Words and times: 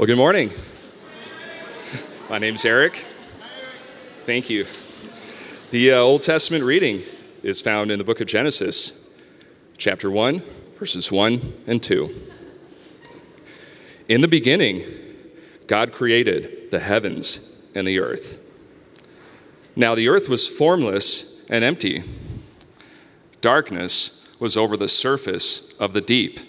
Well, 0.00 0.06
good 0.06 0.16
morning. 0.16 0.50
My 2.30 2.38
name's 2.38 2.64
Eric. 2.64 3.04
Thank 4.24 4.48
you. 4.48 4.64
The 5.72 5.92
uh, 5.92 5.96
Old 5.96 6.22
Testament 6.22 6.64
reading 6.64 7.02
is 7.42 7.60
found 7.60 7.90
in 7.90 7.98
the 7.98 8.04
book 8.04 8.18
of 8.22 8.26
Genesis, 8.26 9.14
chapter 9.76 10.10
1, 10.10 10.40
verses 10.78 11.12
1 11.12 11.64
and 11.66 11.82
2. 11.82 12.14
In 14.08 14.22
the 14.22 14.26
beginning, 14.26 14.84
God 15.66 15.92
created 15.92 16.70
the 16.70 16.80
heavens 16.80 17.62
and 17.74 17.86
the 17.86 18.00
earth. 18.00 18.38
Now 19.76 19.94
the 19.94 20.08
earth 20.08 20.30
was 20.30 20.48
formless 20.48 21.44
and 21.50 21.62
empty. 21.62 22.04
Darkness 23.42 24.34
was 24.40 24.56
over 24.56 24.78
the 24.78 24.88
surface 24.88 25.74
of 25.74 25.92
the 25.92 26.00
deep, 26.00 26.40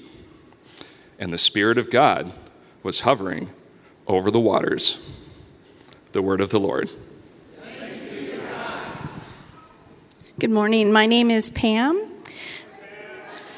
and 1.20 1.34
the 1.34 1.38
Spirit 1.38 1.78
of 1.78 1.92
God 1.92 2.32
was 2.84 3.02
hovering 3.02 3.50
over 4.08 4.32
the 4.32 4.40
waters. 4.40 5.08
The 6.14 6.22
word 6.22 6.42
of 6.42 6.50
the 6.50 6.60
Lord. 6.60 6.90
Good 10.40 10.50
morning. 10.50 10.92
My 10.92 11.06
name 11.06 11.30
is 11.30 11.50
Pam. 11.52 12.12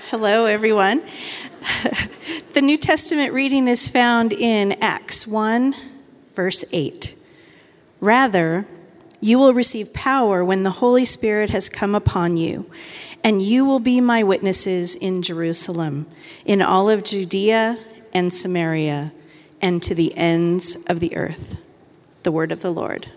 Hello, 0.09 0.45
everyone. 0.45 0.99
the 2.53 2.61
New 2.61 2.77
Testament 2.77 3.31
reading 3.31 3.67
is 3.67 3.87
found 3.87 4.33
in 4.33 4.73
Acts 4.73 5.25
1, 5.25 5.73
verse 6.33 6.65
8. 6.73 7.15
Rather, 8.01 8.67
you 9.21 9.39
will 9.39 9.53
receive 9.53 9.93
power 9.93 10.43
when 10.43 10.63
the 10.63 10.71
Holy 10.71 11.05
Spirit 11.05 11.49
has 11.51 11.69
come 11.69 11.95
upon 11.95 12.35
you, 12.35 12.69
and 13.23 13.41
you 13.41 13.63
will 13.63 13.79
be 13.79 14.01
my 14.01 14.21
witnesses 14.21 14.97
in 14.97 15.21
Jerusalem, 15.21 16.07
in 16.45 16.61
all 16.61 16.89
of 16.89 17.05
Judea 17.05 17.79
and 18.11 18.33
Samaria 18.33 19.13
and 19.63 19.81
to 19.81 19.95
the 19.95 20.13
ends 20.17 20.75
of 20.87 20.99
the 20.99 21.15
earth. 21.15 21.57
The 22.23 22.33
word 22.33 22.51
of 22.51 22.61
the 22.61 22.69
Lord. 22.69 23.07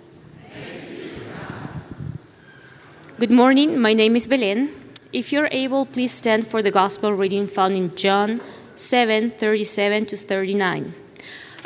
Good 3.19 3.33
morning. 3.33 3.81
My 3.81 3.93
name 3.93 4.15
is 4.15 4.29
Belen. 4.29 4.71
If 5.13 5.33
you're 5.33 5.49
able, 5.51 5.87
please 5.87 6.13
stand 6.13 6.47
for 6.47 6.63
the 6.63 6.71
gospel 6.71 7.13
reading 7.13 7.49
found 7.49 7.75
in 7.75 7.97
John 7.97 8.41
7 8.77 9.33
37 9.33 10.07
to 10.07 10.17
39. 10.17 10.95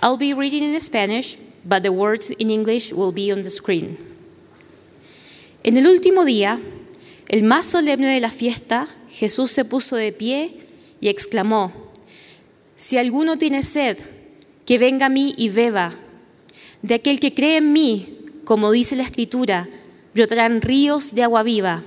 I'll 0.00 0.16
be 0.16 0.32
reading 0.32 0.62
in 0.62 0.80
Spanish, 0.80 1.36
but 1.62 1.82
the 1.82 1.92
words 1.92 2.30
in 2.30 2.48
English 2.48 2.90
will 2.90 3.12
be 3.12 3.30
on 3.30 3.42
the 3.42 3.50
screen. 3.50 3.98
En 5.62 5.76
el 5.76 5.84
último 5.84 6.24
día, 6.24 6.58
el 7.28 7.42
más 7.42 7.66
solemne 7.66 8.14
de 8.14 8.20
la 8.20 8.30
fiesta, 8.30 8.88
Jesús 9.10 9.50
se 9.50 9.66
puso 9.66 9.96
de 9.96 10.12
pie 10.12 10.66
y 11.02 11.08
exclamó, 11.08 11.70
Si 12.76 12.96
alguno 12.96 13.36
tiene 13.36 13.62
sed, 13.62 13.98
que 14.66 14.78
venga 14.78 15.06
a 15.06 15.10
mí 15.10 15.34
y 15.36 15.48
beba. 15.48 15.92
De 16.82 16.94
aquel 16.94 17.20
que 17.20 17.34
cree 17.34 17.58
en 17.58 17.72
mí, 17.72 18.18
como 18.44 18.70
dice 18.72 18.96
la 18.96 19.02
Escritura, 19.02 19.68
brotarán 20.14 20.60
ríos 20.60 21.14
de 21.14 21.22
agua 21.22 21.42
viva. 21.42 21.84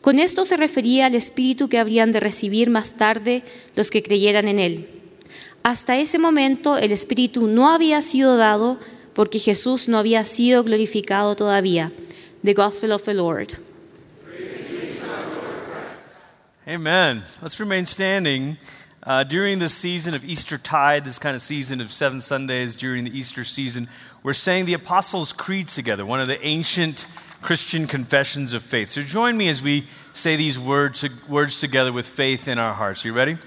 Con 0.00 0.18
esto 0.18 0.44
se 0.44 0.56
refería 0.56 1.06
al 1.06 1.14
Espíritu 1.14 1.68
que 1.68 1.78
habrían 1.78 2.12
de 2.12 2.20
recibir 2.20 2.70
más 2.70 2.94
tarde 2.96 3.42
los 3.74 3.90
que 3.90 4.02
creyeran 4.02 4.46
en 4.46 4.58
Él. 4.58 4.88
Hasta 5.62 5.98
ese 5.98 6.18
momento 6.18 6.78
el 6.78 6.92
Espíritu 6.92 7.48
no 7.48 7.68
había 7.68 8.00
sido 8.02 8.36
dado 8.36 8.78
porque 9.14 9.40
Jesús 9.40 9.88
no 9.88 9.98
había 9.98 10.24
sido 10.24 10.62
glorificado 10.62 11.34
todavía. 11.34 11.90
The 12.44 12.54
Gospel 12.54 12.92
of 12.92 13.02
the 13.02 13.14
Lord. 13.14 13.48
Amen. 16.68 17.24
Let's 17.42 17.58
remain 17.58 17.86
standing. 17.86 18.58
Uh, 19.06 19.22
during 19.22 19.60
the 19.60 19.68
season 19.68 20.16
of 20.16 20.24
Easter 20.24 20.58
tide, 20.58 21.04
this 21.04 21.20
kind 21.20 21.36
of 21.36 21.40
season 21.40 21.80
of 21.80 21.92
seven 21.92 22.20
Sundays 22.20 22.74
during 22.74 23.04
the 23.04 23.16
Easter 23.16 23.44
season, 23.44 23.86
we're 24.24 24.32
saying 24.32 24.64
the 24.64 24.74
Apostles' 24.74 25.32
Creed 25.32 25.68
together, 25.68 26.04
one 26.04 26.20
of 26.20 26.26
the 26.26 26.44
ancient 26.44 27.06
Christian 27.40 27.86
confessions 27.86 28.52
of 28.52 28.64
faith. 28.64 28.88
So 28.88 29.02
join 29.02 29.36
me 29.36 29.48
as 29.48 29.62
we 29.62 29.86
say 30.12 30.34
these 30.34 30.58
words, 30.58 31.06
words 31.28 31.60
together 31.60 31.92
with 31.92 32.04
faith 32.04 32.48
in 32.48 32.58
our 32.58 32.74
hearts. 32.74 33.04
Are 33.04 33.08
you 33.08 33.14
ready? 33.14 33.38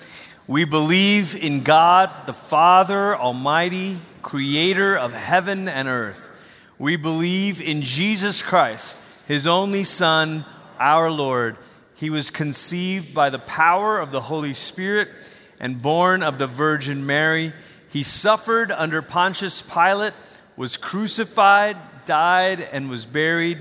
We 0.47 0.63
believe 0.63 1.35
in 1.35 1.63
God, 1.63 2.09
the 2.25 2.31
Father 2.31 3.13
Almighty, 3.13 3.99
creator 4.21 4.97
of 4.97 5.11
heaven 5.11 5.67
and 5.67 5.89
earth. 5.89 6.33
We 6.77 6.95
believe 6.95 7.59
in 7.59 7.81
Jesus 7.81 8.41
Christ, 8.41 9.27
his 9.27 9.45
only 9.45 9.83
Son, 9.83 10.45
our 10.79 11.11
Lord. 11.11 11.57
He 11.95 12.09
was 12.09 12.29
conceived 12.29 13.13
by 13.13 13.29
the 13.29 13.39
power 13.39 13.99
of 13.99 14.11
the 14.11 14.21
Holy 14.21 14.53
Spirit 14.53 15.09
and 15.59 15.81
born 15.81 16.23
of 16.23 16.37
the 16.37 16.47
Virgin 16.47 17.05
Mary. 17.05 17.53
He 17.89 18.03
suffered 18.03 18.71
under 18.71 19.01
Pontius 19.01 19.61
Pilate, 19.61 20.13
was 20.55 20.77
crucified, 20.77 21.77
died, 22.05 22.61
and 22.71 22.89
was 22.89 23.05
buried. 23.05 23.59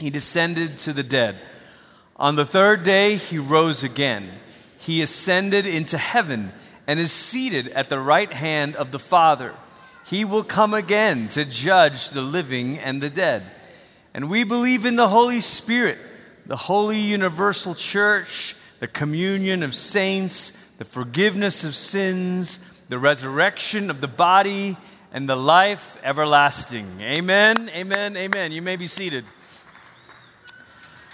He 0.00 0.10
descended 0.10 0.78
to 0.78 0.92
the 0.92 1.02
dead. 1.02 1.36
On 2.16 2.36
the 2.36 2.44
third 2.44 2.84
day, 2.84 3.16
he 3.16 3.38
rose 3.38 3.84
again. 3.84 4.28
He 4.78 5.02
ascended 5.02 5.66
into 5.66 5.98
heaven 5.98 6.52
and 6.86 6.98
is 6.98 7.12
seated 7.12 7.68
at 7.68 7.88
the 7.88 8.00
right 8.00 8.32
hand 8.32 8.76
of 8.76 8.90
the 8.90 8.98
Father. 8.98 9.54
He 10.06 10.24
will 10.24 10.42
come 10.42 10.74
again 10.74 11.28
to 11.28 11.44
judge 11.44 12.10
the 12.10 12.20
living 12.20 12.78
and 12.78 13.00
the 13.00 13.10
dead. 13.10 13.44
And 14.14 14.28
we 14.28 14.44
believe 14.44 14.84
in 14.84 14.96
the 14.96 15.08
Holy 15.08 15.40
Spirit, 15.40 15.98
the 16.46 16.56
holy 16.56 16.98
universal 16.98 17.74
church, 17.74 18.56
the 18.80 18.88
communion 18.88 19.62
of 19.62 19.74
saints 19.74 20.61
the 20.82 20.88
forgiveness 20.88 21.62
of 21.62 21.76
sins, 21.76 22.82
the 22.88 22.98
resurrection 22.98 23.88
of 23.88 24.00
the 24.00 24.08
body, 24.08 24.76
and 25.12 25.28
the 25.28 25.36
life 25.36 25.96
everlasting. 26.02 27.00
Amen, 27.00 27.70
amen, 27.72 28.16
amen. 28.16 28.50
You 28.50 28.62
may 28.62 28.74
be 28.74 28.86
seated. 28.86 29.24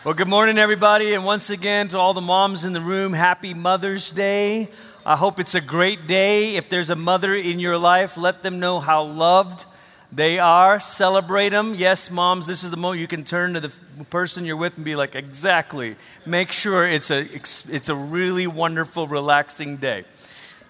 Well, 0.06 0.14
good 0.14 0.26
morning, 0.26 0.56
everybody, 0.56 1.12
and 1.12 1.22
once 1.22 1.50
again 1.50 1.88
to 1.88 1.98
all 1.98 2.14
the 2.14 2.22
moms 2.22 2.64
in 2.64 2.72
the 2.72 2.80
room, 2.80 3.12
happy 3.12 3.52
Mother's 3.52 4.10
Day. 4.10 4.68
I 5.04 5.16
hope 5.16 5.38
it's 5.38 5.54
a 5.54 5.60
great 5.60 6.06
day. 6.06 6.56
If 6.56 6.70
there's 6.70 6.88
a 6.88 6.96
mother 6.96 7.34
in 7.34 7.60
your 7.60 7.76
life, 7.76 8.16
let 8.16 8.42
them 8.42 8.60
know 8.60 8.80
how 8.80 9.02
loved 9.02 9.66
they 10.10 10.38
are. 10.38 10.80
Celebrate 10.80 11.50
them. 11.50 11.74
Yes, 11.74 12.10
moms, 12.10 12.46
this 12.46 12.64
is 12.64 12.70
the 12.70 12.76
moment 12.76 13.00
you 13.00 13.06
can 13.06 13.24
turn 13.24 13.54
to 13.54 13.60
the 13.60 13.72
person 14.10 14.44
you're 14.44 14.56
with 14.56 14.76
and 14.76 14.84
be 14.84 14.96
like, 14.96 15.14
exactly. 15.14 15.96
Make 16.24 16.52
sure 16.52 16.88
it's 16.88 17.10
a, 17.10 17.20
it's 17.20 17.88
a 17.88 17.94
really 17.94 18.46
wonderful, 18.46 19.06
relaxing 19.06 19.76
day. 19.76 20.04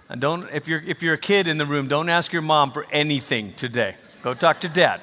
And 0.08 0.20
don't, 0.20 0.48
if 0.52 0.66
you're, 0.68 0.82
if 0.86 1.02
you're 1.02 1.14
a 1.14 1.18
kid 1.18 1.46
in 1.46 1.58
the 1.58 1.66
room, 1.66 1.86
don't 1.86 2.08
ask 2.08 2.32
your 2.32 2.42
mom 2.42 2.70
for 2.72 2.86
anything 2.90 3.52
today. 3.52 3.94
Go 4.22 4.34
talk 4.34 4.60
to 4.60 4.68
dad. 4.68 5.00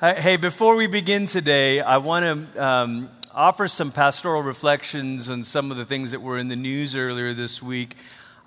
hey, 0.00 0.36
before 0.36 0.76
we 0.76 0.86
begin 0.86 1.26
today, 1.26 1.80
I 1.80 1.96
want 1.96 2.52
to 2.54 2.64
um, 2.64 3.08
offer 3.34 3.66
some 3.66 3.90
pastoral 3.90 4.42
reflections 4.42 5.30
on 5.30 5.42
some 5.42 5.70
of 5.70 5.76
the 5.76 5.84
things 5.84 6.10
that 6.10 6.20
were 6.20 6.38
in 6.38 6.48
the 6.48 6.56
news 6.56 6.94
earlier 6.94 7.32
this 7.32 7.62
week. 7.62 7.96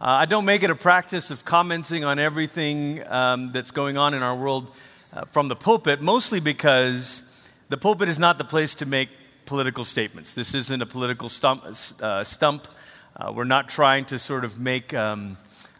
Uh, 0.01 0.22
I 0.22 0.25
don't 0.25 0.45
make 0.45 0.63
it 0.63 0.72
a 0.72 0.75
practice 0.75 1.29
of 1.29 1.45
commenting 1.45 2.03
on 2.03 2.17
everything 2.17 3.07
um, 3.07 3.51
that's 3.51 3.69
going 3.69 3.97
on 3.97 4.16
in 4.16 4.23
our 4.23 4.35
world 4.35 4.72
uh, 5.13 5.25
from 5.25 5.47
the 5.47 5.56
pulpit, 5.56 6.01
mostly 6.01 6.39
because 6.39 7.51
the 7.69 7.78
pulpit 7.78 8.09
is 8.09 8.17
not 8.17 8.40
the 8.40 8.44
place 8.44 8.73
to 8.73 8.88
make 8.88 9.09
political 9.45 9.84
statements. 9.84 10.34
This 10.34 10.56
isn't 10.56 10.81
a 10.81 10.88
political 10.88 11.29
stump. 11.29 11.66
Uh, 12.01 12.23
stump. 12.23 12.67
Uh, 13.16 13.31
we're 13.31 13.44
not 13.44 13.69
trying 13.69 14.06
to 14.06 14.17
sort 14.17 14.44
of 14.44 14.59
make 14.59 14.91
um, 14.95 15.38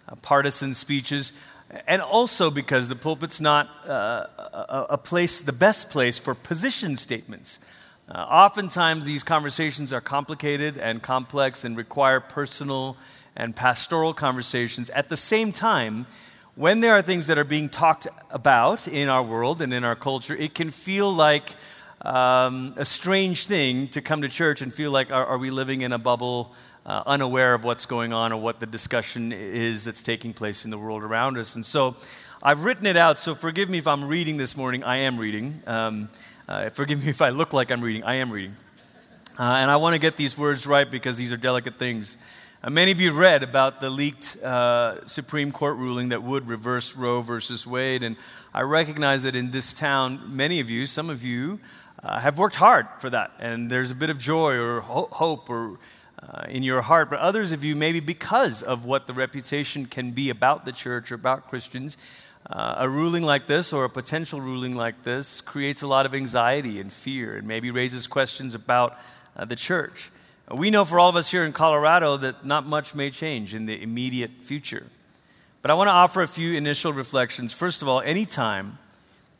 uh, 0.07 0.13
partisan 0.17 0.75
speeches. 0.75 1.33
And 1.87 1.99
also 1.99 2.51
because 2.51 2.89
the 2.89 2.95
pulpit's 2.95 3.41
not 3.41 3.71
uh, 3.87 4.27
a, 4.87 4.99
place, 4.99 5.41
the 5.41 5.51
best 5.51 5.89
place 5.89 6.19
for 6.19 6.35
position 6.35 6.95
statements. 6.95 7.59
oftentimes, 8.07 9.03
these 9.03 9.23
conversations 9.23 9.91
are 9.91 10.01
complicated 10.01 10.77
and 10.77 11.01
complex 11.01 11.63
and 11.63 11.75
require 11.75 12.19
personal 12.19 12.97
and 13.35 13.55
pastoral 13.55 14.13
conversations. 14.13 14.89
At 14.91 15.09
the 15.09 15.17
same 15.17 15.51
time, 15.51 16.05
when 16.55 16.81
there 16.81 16.93
are 16.93 17.01
things 17.01 17.28
that 17.28 17.37
are 17.37 17.45
being 17.45 17.69
talked 17.69 18.07
about 18.29 18.87
in 18.87 19.09
our 19.09 19.23
world 19.23 19.61
and 19.61 19.73
in 19.73 19.83
our 19.83 19.95
culture, 19.95 20.35
it 20.35 20.53
can 20.53 20.69
feel 20.69 21.11
like 21.11 21.55
um, 22.01 22.73
a 22.78 22.85
strange 22.85 23.45
thing 23.45 23.87
to 23.89 24.01
come 24.01 24.22
to 24.22 24.29
church 24.29 24.61
and 24.61 24.73
feel 24.73 24.91
like, 24.91 25.11
are, 25.11 25.25
are 25.25 25.37
we 25.37 25.49
living 25.49 25.81
in 25.81 25.91
a 25.91 25.97
bubble, 25.97 26.53
uh, 26.85 27.03
unaware 27.05 27.53
of 27.53 27.63
what's 27.63 27.85
going 27.85 28.11
on 28.11 28.31
or 28.33 28.41
what 28.41 28.59
the 28.59 28.66
discussion 28.66 29.31
is 29.31 29.84
that's 29.84 30.01
taking 30.01 30.34
place 30.34 30.66
in 30.66 30.72
the 30.72 30.77
world 30.77 31.03
around 31.03 31.37
us? 31.37 31.55
And 31.55 31.66
so 31.66 31.95
I've 32.43 32.63
written 32.63 32.85
it 32.85 32.97
out, 32.97 33.17
so 33.17 33.35
forgive 33.35 33.69
me 33.69 33.77
if 33.77 33.87
I'm 33.87 34.05
reading 34.05 34.37
this 34.37 34.57
morning. 34.57 34.84
I 34.84 34.97
am 34.97 35.17
reading. 35.17 35.61
Um, 35.67 36.09
uh, 36.49 36.69
forgive 36.69 37.03
me 37.03 37.09
if 37.11 37.22
I 37.22 37.29
look 37.29 37.53
like 37.53 37.72
I'm 37.72 37.81
reading. 37.81 38.03
I 38.03 38.16
am 38.16 38.31
reading. 38.31 38.55
Uh, 39.39 39.43
and 39.43 39.72
I 39.72 39.77
want 39.77 39.93
to 39.93 39.99
get 39.99 40.17
these 40.17 40.37
words 40.37 40.67
right 40.67 40.89
because 40.89 41.17
these 41.17 41.31
are 41.31 41.37
delicate 41.37 41.75
things. 41.75 42.17
Uh, 42.63 42.69
many 42.69 42.91
of 42.91 43.02
you 43.02 43.11
read 43.11 43.41
about 43.41 43.81
the 43.81 43.90
leaked 43.90 44.37
uh, 44.43 45.03
Supreme 45.08 45.52
Court 45.52 45.78
ruling 45.78 46.09
that 46.09 46.22
would 46.22 46.47
reverse 46.47 46.96
Roe 46.96 47.22
versus 47.22 47.66
Wade, 47.66 48.03
and 48.03 48.17
I 48.53 48.61
recognize 48.61 49.23
that 49.23 49.35
in 49.35 49.49
this 49.49 49.73
town, 49.73 50.22
many 50.28 50.59
of 50.59 50.69
you, 50.69 50.85
some 50.85 51.09
of 51.09 51.23
you, 51.23 51.59
uh, 52.03 52.19
have 52.19 52.37
worked 52.37 52.58
hard 52.58 52.85
for 52.99 53.09
that, 53.09 53.31
and 53.40 53.72
there's 53.72 53.90
a 53.90 53.96
bit 53.96 54.11
of 54.11 54.19
joy 54.19 54.58
or 54.58 54.81
ho- 54.81 55.09
hope 55.11 55.49
or 55.49 55.79
uh, 56.22 56.43
in 56.49 56.61
your 56.61 56.84
heart, 56.84 57.09
but 57.09 57.17
others 57.17 57.52
of 57.52 57.63
you, 57.63 57.75
maybe 57.75 57.99
because 57.99 58.61
of 58.61 58.85
what 58.85 59.08
the 59.08 59.13
reputation 59.13 59.87
can 59.87 60.11
be 60.11 60.29
about 60.29 60.63
the 60.63 60.72
church 60.72 61.11
or 61.11 61.16
about 61.16 61.49
Christians, 61.49 61.97
uh, 62.47 62.75
a 62.78 62.87
ruling 62.87 63.23
like 63.23 63.47
this 63.47 63.73
or 63.73 63.85
a 63.85 63.90
potential 63.90 64.40
ruling 64.40 64.75
like 64.75 65.02
this 65.02 65.41
creates 65.41 65.81
a 65.81 65.87
lot 65.87 66.05
of 66.05 66.13
anxiety 66.13 66.79
and 66.79 66.93
fear 66.93 67.37
and 67.37 67.47
maybe 67.47 67.72
raises 67.72 68.05
questions 68.05 68.53
about 68.53 68.99
uh, 69.35 69.46
the 69.46 69.55
church. 69.55 70.11
We 70.53 70.69
know 70.69 70.83
for 70.83 70.99
all 70.99 71.07
of 71.07 71.15
us 71.15 71.31
here 71.31 71.43
in 71.43 71.53
Colorado 71.53 72.17
that 72.17 72.45
not 72.45 72.65
much 72.65 72.93
may 72.93 73.09
change 73.09 73.53
in 73.53 73.67
the 73.67 73.81
immediate 73.81 74.31
future. 74.31 74.87
But 75.61 75.71
I 75.71 75.75
want 75.75 75.87
to 75.87 75.93
offer 75.93 76.21
a 76.21 76.27
few 76.27 76.57
initial 76.57 76.91
reflections. 76.91 77.53
First 77.53 77.81
of 77.81 77.87
all, 77.87 78.01
anytime, 78.01 78.77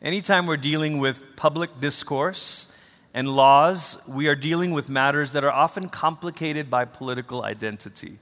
anytime 0.00 0.46
we're 0.46 0.56
dealing 0.56 0.98
with 0.98 1.36
public 1.36 1.80
discourse 1.80 2.78
and 3.12 3.28
laws, 3.28 4.02
we 4.08 4.28
are 4.28 4.34
dealing 4.34 4.72
with 4.72 4.88
matters 4.88 5.32
that 5.32 5.44
are 5.44 5.50
often 5.50 5.88
complicated 5.88 6.70
by 6.70 6.86
political 6.86 7.44
identity. 7.44 8.12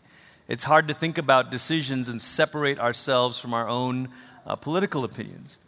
It's 0.49 0.65
hard 0.65 0.89
to 0.89 0.95
think 0.95 1.17
about 1.17 1.53
decisions 1.53 2.09
and 2.09 2.21
separate 2.21 2.81
ourselves 2.81 3.39
from 3.39 3.55
our 3.55 3.69
own 3.69 4.09
uh, 4.45 4.57
political 4.57 5.05
opinions. 5.05 5.59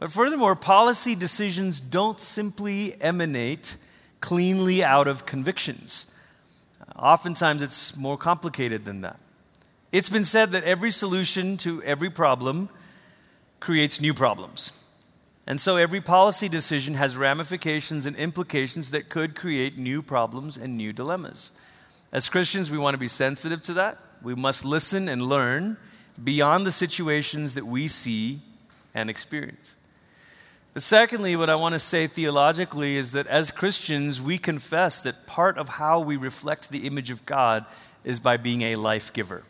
But 0.00 0.10
furthermore, 0.10 0.56
policy 0.56 1.14
decisions 1.14 1.78
don't 1.78 2.18
simply 2.18 3.00
emanate 3.00 3.76
cleanly 4.20 4.82
out 4.82 5.06
of 5.06 5.26
convictions. 5.26 6.11
Oftentimes, 6.96 7.62
it's 7.62 7.96
more 7.96 8.16
complicated 8.16 8.84
than 8.84 9.00
that. 9.00 9.18
It's 9.90 10.10
been 10.10 10.24
said 10.24 10.50
that 10.50 10.64
every 10.64 10.90
solution 10.90 11.56
to 11.58 11.82
every 11.82 12.10
problem 12.10 12.68
creates 13.60 14.00
new 14.00 14.14
problems. 14.14 14.78
And 15.46 15.60
so 15.60 15.76
every 15.76 16.00
policy 16.00 16.48
decision 16.48 16.94
has 16.94 17.16
ramifications 17.16 18.06
and 18.06 18.16
implications 18.16 18.90
that 18.92 19.08
could 19.08 19.34
create 19.34 19.76
new 19.76 20.02
problems 20.02 20.56
and 20.56 20.76
new 20.76 20.92
dilemmas. 20.92 21.50
As 22.12 22.28
Christians, 22.28 22.70
we 22.70 22.78
want 22.78 22.94
to 22.94 22.98
be 22.98 23.08
sensitive 23.08 23.62
to 23.62 23.74
that. 23.74 23.98
We 24.22 24.34
must 24.34 24.64
listen 24.64 25.08
and 25.08 25.20
learn 25.20 25.78
beyond 26.22 26.66
the 26.66 26.72
situations 26.72 27.54
that 27.54 27.66
we 27.66 27.88
see 27.88 28.40
and 28.94 29.10
experience. 29.10 29.76
But 30.74 30.82
secondly, 30.82 31.36
what 31.36 31.50
I 31.50 31.54
want 31.54 31.74
to 31.74 31.78
say 31.78 32.06
theologically 32.06 32.96
is 32.96 33.12
that 33.12 33.26
as 33.26 33.50
Christians, 33.50 34.22
we 34.22 34.38
confess 34.38 35.00
that 35.02 35.26
part 35.26 35.58
of 35.58 35.68
how 35.68 36.00
we 36.00 36.16
reflect 36.16 36.70
the 36.70 36.86
image 36.86 37.10
of 37.10 37.26
God 37.26 37.66
is 38.04 38.18
by 38.18 38.38
being 38.38 38.62
a 38.62 38.76
life 38.76 39.12
giver. 39.12 39.42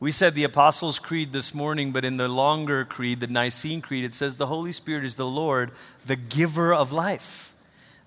We 0.00 0.10
said 0.10 0.34
the 0.34 0.42
Apostles' 0.42 0.98
Creed 0.98 1.32
this 1.32 1.54
morning, 1.54 1.92
but 1.92 2.04
in 2.04 2.16
the 2.16 2.26
longer 2.26 2.84
creed, 2.84 3.20
the 3.20 3.28
Nicene 3.28 3.80
Creed, 3.80 4.04
it 4.04 4.12
says 4.12 4.36
the 4.36 4.48
Holy 4.48 4.72
Spirit 4.72 5.04
is 5.04 5.14
the 5.14 5.28
Lord, 5.28 5.70
the 6.04 6.16
giver 6.16 6.74
of 6.74 6.90
life. 6.90 7.54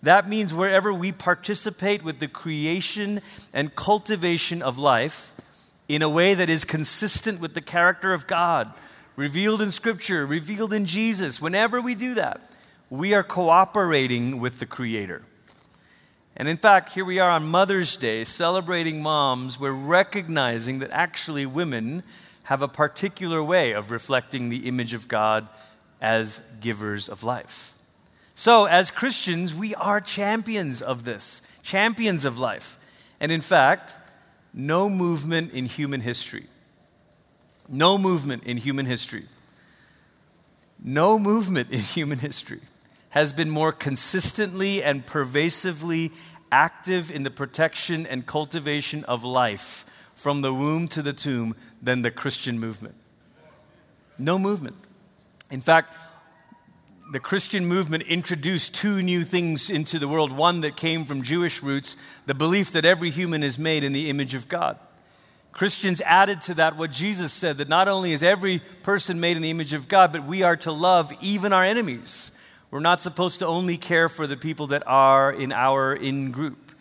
That 0.04 0.28
means 0.28 0.54
wherever 0.54 0.94
we 0.94 1.14
participate 1.14 2.04
with 2.04 2.20
the 2.20 2.28
creation 2.28 3.22
and 3.54 3.78
cultivation 3.78 4.62
of 4.62 4.78
life 4.78 5.32
in 5.88 6.02
a 6.02 6.10
way 6.10 6.34
that 6.34 6.50
is 6.50 6.66
consistent 6.66 7.40
with 7.40 7.54
the 7.54 7.62
character 7.62 8.12
of 8.12 8.28
God, 8.28 8.74
revealed 9.16 9.62
in 9.62 9.72
Scripture, 9.72 10.26
revealed 10.26 10.74
in 10.74 10.86
Jesus, 10.86 11.42
whenever 11.42 11.82
we 11.82 11.96
do 11.96 12.14
that, 12.16 12.50
we 12.90 13.14
are 13.14 13.24
cooperating 13.24 14.40
with 14.40 14.60
the 14.60 14.66
Creator. 14.66 15.24
And 16.38 16.48
in 16.48 16.58
fact, 16.58 16.94
here 16.94 17.06
we 17.06 17.20
are 17.20 17.30
on 17.30 17.48
Mother's 17.48 17.96
Day 17.96 18.24
celebrating 18.26 19.02
moms. 19.02 19.60
We're 19.60 19.72
recognizing 19.72 20.80
that 20.80 20.92
actually 20.92 21.46
women 21.46 22.04
have 22.44 22.62
a 22.62 22.68
particular 22.68 23.42
way 23.42 23.72
of 23.72 23.90
reflecting 23.90 24.50
the 24.50 24.68
image 24.68 24.94
of 24.94 25.08
God 25.08 25.48
as 26.02 26.40
givers 26.60 27.10
of 27.10 27.24
life. 27.24 27.78
So, 28.36 28.66
as 28.66 28.92
Christians, 28.92 29.56
we 29.56 29.74
are 29.76 30.02
champions 30.02 30.82
of 30.82 31.06
this, 31.06 31.42
champions 31.64 32.26
of 32.26 32.38
life. 32.38 32.78
And 33.22 33.32
in 33.32 33.40
fact, 33.40 33.96
no 34.54 34.90
movement 34.90 35.54
in 35.54 35.66
human 35.66 36.02
history, 36.02 36.44
no 37.68 37.98
movement 37.98 38.44
in 38.44 38.58
human 38.58 38.86
history, 38.86 39.24
no 40.84 41.18
movement 41.18 41.72
in 41.72 41.80
human 41.80 42.20
history 42.20 42.60
has 43.10 43.32
been 43.32 43.50
more 43.50 43.72
consistently 43.72 44.84
and 44.84 45.06
pervasively 45.06 46.12
active 46.52 47.10
in 47.10 47.24
the 47.24 47.32
protection 47.32 48.06
and 48.06 48.26
cultivation 48.26 49.04
of 49.06 49.24
life 49.24 49.86
from 50.14 50.42
the 50.42 50.54
womb 50.54 50.88
to 50.88 51.02
the 51.02 51.14
tomb 51.14 51.56
than 51.82 52.02
the 52.02 52.12
Christian 52.12 52.60
movement. 52.60 52.96
No 54.18 54.38
movement. 54.38 54.76
In 55.52 55.62
fact, 55.62 55.94
the 57.12 57.20
Christian 57.20 57.66
movement 57.66 58.04
introduced 58.04 58.76
two 58.76 59.02
new 59.02 59.24
things 59.24 59.70
into 59.70 60.00
the 60.00 60.08
world 60.08 60.32
one 60.32 60.62
that 60.62 60.76
came 60.76 61.04
from 61.04 61.22
Jewish 61.22 61.62
roots, 61.62 61.98
the 62.26 62.34
belief 62.34 62.72
that 62.72 62.86
every 62.86 63.12
human 63.12 63.44
is 63.44 63.60
made 63.60 63.84
in 63.84 63.94
the 63.94 64.10
image 64.10 64.34
of 64.34 64.48
God. 64.48 64.78
Christians 65.56 66.02
added 66.02 66.42
to 66.42 66.54
that 66.56 66.76
what 66.76 66.92
Jesus 66.92 67.32
said 67.32 67.60
that 67.60 67.70
not 67.70 67.88
only 67.88 68.12
is 68.12 68.22
every 68.22 68.60
person 68.84 69.22
made 69.22 69.38
in 69.38 69.42
the 69.42 69.50
image 69.50 69.72
of 69.72 69.88
God, 69.88 70.12
but 70.12 70.26
we 70.26 70.44
are 70.44 70.58
to 70.58 70.72
love 70.74 71.14
even 71.22 71.54
our 71.54 71.64
enemies. 71.64 72.34
We're 72.72 72.82
not 72.82 73.00
supposed 73.00 73.40
to 73.40 73.48
only 73.48 73.78
care 73.78 74.10
for 74.10 74.28
the 74.28 74.36
people 74.36 74.68
that 74.68 74.84
are 74.86 75.32
in 75.32 75.54
our 75.54 75.94
in 75.94 76.32
group. 76.32 76.74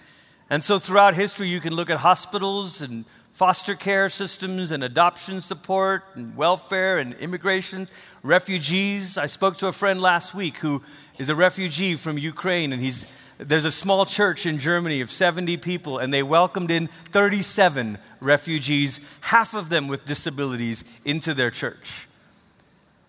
And 0.50 0.62
so 0.62 0.80
throughout 0.80 1.14
history, 1.14 1.46
you 1.46 1.60
can 1.60 1.72
look 1.72 1.88
at 1.88 1.98
hospitals 1.98 2.82
and 2.82 3.04
foster 3.30 3.76
care 3.76 4.08
systems 4.08 4.72
and 4.72 4.82
adoption 4.82 5.40
support 5.40 6.02
and 6.16 6.36
welfare 6.36 6.98
and 6.98 7.14
immigration, 7.14 7.86
refugees. 8.24 9.16
I 9.16 9.26
spoke 9.26 9.54
to 9.58 9.68
a 9.68 9.72
friend 9.72 10.00
last 10.00 10.34
week 10.34 10.56
who 10.56 10.82
is 11.16 11.28
a 11.28 11.36
refugee 11.36 11.94
from 11.94 12.18
Ukraine, 12.18 12.72
and 12.72 12.82
he's 12.82 13.06
there's 13.38 13.64
a 13.64 13.70
small 13.70 14.06
church 14.06 14.46
in 14.46 14.58
Germany 14.58 15.00
of 15.00 15.10
70 15.10 15.56
people, 15.58 15.98
and 15.98 16.12
they 16.12 16.22
welcomed 16.22 16.70
in 16.70 16.86
37 16.86 17.98
refugees, 18.20 19.00
half 19.22 19.54
of 19.54 19.68
them 19.68 19.88
with 19.88 20.06
disabilities, 20.06 20.84
into 21.04 21.34
their 21.34 21.50
church. 21.50 22.06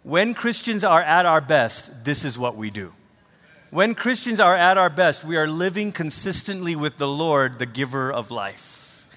When 0.04 0.34
Christians 0.34 0.84
are 0.84 1.02
at 1.02 1.26
our 1.26 1.42
best, 1.42 2.06
this 2.06 2.26
is 2.26 2.38
what 2.38 2.56
we 2.56 2.70
do. 2.70 2.94
When 3.72 3.96
Christians 3.96 4.40
are 4.40 4.56
at 4.56 4.78
our 4.78 4.90
best, 4.90 5.26
we 5.26 5.38
are 5.38 5.48
living 5.48 5.92
consistently 5.92 6.76
with 6.76 6.98
the 6.98 7.08
Lord, 7.08 7.60
the 7.60 7.66
giver 7.66 8.12
of 8.12 8.32
life. 8.32 9.08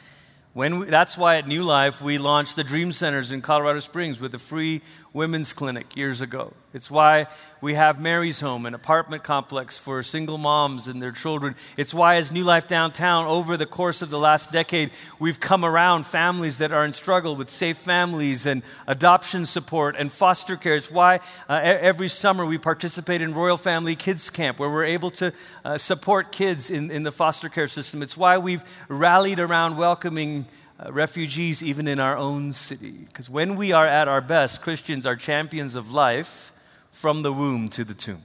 When 0.55 0.81
we, 0.81 0.87
that's 0.87 1.17
why 1.17 1.37
at 1.37 1.47
New 1.47 1.63
Life 1.63 2.03
we 2.03 2.19
launched 2.19 2.57
the 2.57 2.65
Dream 2.65 2.91
Centers 2.91 3.31
in 3.31 3.43
Colorado 3.43 3.81
Springs 3.81 4.21
with 4.21 4.35
a 4.35 4.39
free 4.39 4.81
women's 5.13 5.53
clinic 5.53 5.95
years 5.95 6.21
ago. 6.21 6.53
It's 6.75 6.91
why 6.91 7.29
we 7.63 7.75
have 7.75 7.99
Mary's 7.99 8.41
Home, 8.41 8.67
an 8.67 8.75
apartment 8.75 9.23
complex 9.23 9.79
for 9.79 10.03
single 10.03 10.37
moms 10.37 10.87
and 10.87 11.01
their 11.01 11.13
children. 11.13 11.57
It's 11.79 11.95
why, 11.95 12.17
as 12.17 12.31
New 12.31 12.45
Life 12.45 12.69
Downtown, 12.69 13.25
over 13.25 13.57
the 13.57 13.65
course 13.65 14.03
of 14.03 14.11
the 14.11 14.19
last 14.19 14.53
decade, 14.53 14.91
we've 15.19 15.41
come 15.41 15.65
around 15.65 16.05
families 16.05 16.59
that 16.59 16.71
are 16.71 16.85
in 16.85 16.93
struggle 16.93 17.37
with 17.37 17.49
safe 17.49 17.79
families 17.79 18.45
and 18.45 18.63
adoption 18.87 19.47
support 19.47 19.97
and 19.99 20.13
foster 20.13 20.57
care. 20.57 20.75
It's 20.75 20.91
why 20.91 21.21
uh, 21.49 21.59
every 21.63 22.09
summer 22.09 22.45
we 22.45 22.59
participate 22.59 23.23
in 23.23 23.33
Royal 23.33 23.57
Family 23.57 23.97
Kids 23.97 24.29
Camp, 24.29 24.59
where 24.59 24.69
we're 24.69 24.85
able 24.85 25.11
to 25.13 25.33
uh, 25.65 25.79
support 25.79 26.33
kids 26.33 26.71
in, 26.71 26.91
in 26.91 27.03
the 27.03 27.13
foster 27.13 27.49
care 27.49 27.67
system. 27.67 28.03
It's 28.03 28.17
why 28.17 28.37
we've 28.37 28.65
rallied 28.89 29.41
around 29.41 29.79
welcoming 29.79 30.45
uh, 30.79 30.93
refugees 30.93 31.63
even 31.63 31.89
in 31.89 31.99
our 31.99 32.17
own 32.19 32.53
city. 32.53 33.07
Because 33.07 33.31
when 33.31 33.57
we 33.57 33.73
are 33.73 33.87
at 33.87 34.07
our 34.07 34.21
best, 34.21 34.61
Christians 34.61 35.07
are 35.07 35.17
champions 35.17 35.75
of 35.75 35.91
life 35.91 36.53
from 36.99 37.23
the 37.23 37.33
womb 37.33 37.69
to 37.69 37.85
the 37.85 37.95
tomb. 37.95 38.21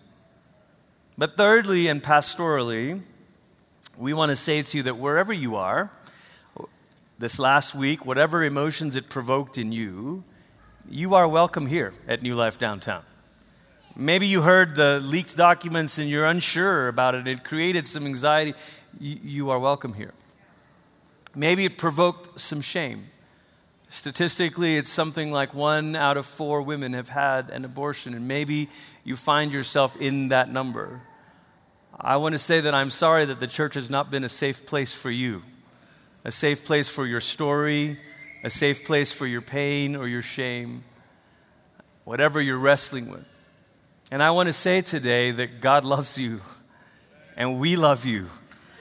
But 1.16 1.38
thirdly 1.38 1.88
and 1.88 2.02
pastorally, 2.02 3.02
we 4.00 4.16
want 4.16 4.32
to 4.32 4.36
say 4.36 4.64
to 4.64 4.78
you 4.78 4.82
that 4.84 4.98
wherever 4.98 5.32
you 5.32 5.56
are, 5.56 5.92
this 7.20 7.38
last 7.38 7.76
week, 7.76 8.04
whatever 8.04 8.44
emotions 8.44 8.96
it 8.96 9.12
provoked 9.12 9.60
in 9.60 9.72
you, 9.72 10.24
you 10.90 11.14
are 11.14 11.28
welcome 11.28 11.68
here 11.68 11.94
at 12.08 12.24
New 12.24 12.34
Life 12.34 12.58
Downtown. 12.58 13.04
Maybe 13.96 14.26
you 14.26 14.42
heard 14.42 14.74
the 14.74 15.00
leaked 15.04 15.38
documents 15.38 16.00
and 16.00 16.10
you're 16.10 16.26
unsure 16.26 16.88
about 16.88 17.14
it. 17.14 17.28
It 17.28 17.44
created 17.44 17.86
some 17.86 18.08
anxiety. 18.08 18.56
You 19.00 19.52
are 19.52 19.60
welcome 19.60 19.94
here. 19.94 20.16
Maybe 21.36 21.66
it 21.66 21.78
provoked 21.78 22.40
some 22.40 22.62
shame. 22.62 23.06
Statistically, 23.94 24.76
it's 24.76 24.90
something 24.90 25.32
like 25.32 25.54
one 25.54 25.96
out 25.96 26.18
of 26.18 26.26
four 26.26 26.64
women 26.64 26.94
have 26.94 27.10
had 27.10 27.52
an 27.52 27.64
abortion, 27.64 28.16
and 28.16 28.28
maybe 28.28 28.68
you 29.04 29.16
find 29.16 29.54
yourself 29.54 29.96
in 30.02 30.30
that 30.30 30.52
number. 30.52 31.04
I 32.00 32.18
want 32.18 32.34
to 32.34 32.40
say 32.40 32.60
that 32.62 32.74
I'm 32.74 32.90
sorry 32.90 33.26
that 33.26 33.40
the 33.40 33.46
church 33.46 33.76
has 33.76 33.92
not 33.92 34.10
been 34.10 34.24
a 34.24 34.30
safe 34.30 34.66
place 34.66 34.96
for 34.96 35.12
you, 35.12 35.44
a 36.26 36.32
safe 36.32 36.66
place 36.66 36.90
for 36.90 37.06
your 37.06 37.22
story, 37.22 38.00
a 38.44 38.50
safe 38.50 38.84
place 38.84 39.12
for 39.12 39.28
your 39.28 39.44
pain 39.44 39.96
or 39.96 40.08
your 40.08 40.24
shame, 40.24 40.84
whatever 42.04 42.42
you're 42.42 42.58
wrestling 42.58 43.12
with. 43.12 43.28
And 44.10 44.24
I 44.24 44.32
want 44.32 44.48
to 44.48 44.54
say 44.54 44.82
today 44.82 45.30
that 45.30 45.62
God 45.62 45.86
loves 45.86 46.18
you, 46.18 46.42
and 47.38 47.60
we 47.60 47.76
love 47.76 48.08
you, 48.08 48.26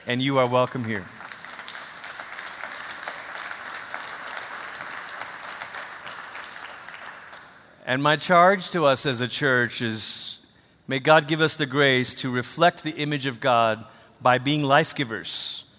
and 0.07 0.23
you 0.23 0.39
are 0.39 0.47
welcome 0.47 0.83
here. 0.85 1.05
And 7.85 8.01
my 8.01 8.15
charge 8.15 8.69
to 8.71 8.85
us 8.85 9.05
as 9.05 9.21
a 9.21 9.27
church 9.27 9.81
is 9.81 10.45
may 10.87 10.99
God 10.99 11.27
give 11.27 11.41
us 11.41 11.57
the 11.57 11.65
grace 11.65 12.13
to 12.15 12.29
reflect 12.29 12.83
the 12.83 12.91
image 12.91 13.27
of 13.27 13.39
God 13.39 13.85
by 14.21 14.37
being 14.37 14.63
life 14.63 14.95
givers 14.95 15.69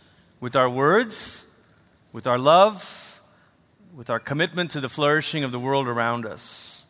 with 0.40 0.54
our 0.54 0.68
words, 0.68 1.62
with 2.12 2.26
our 2.26 2.38
love, 2.38 3.20
with 3.94 4.10
our 4.10 4.20
commitment 4.20 4.70
to 4.72 4.80
the 4.80 4.88
flourishing 4.88 5.44
of 5.44 5.52
the 5.52 5.58
world 5.58 5.88
around 5.88 6.26
us. 6.26 6.84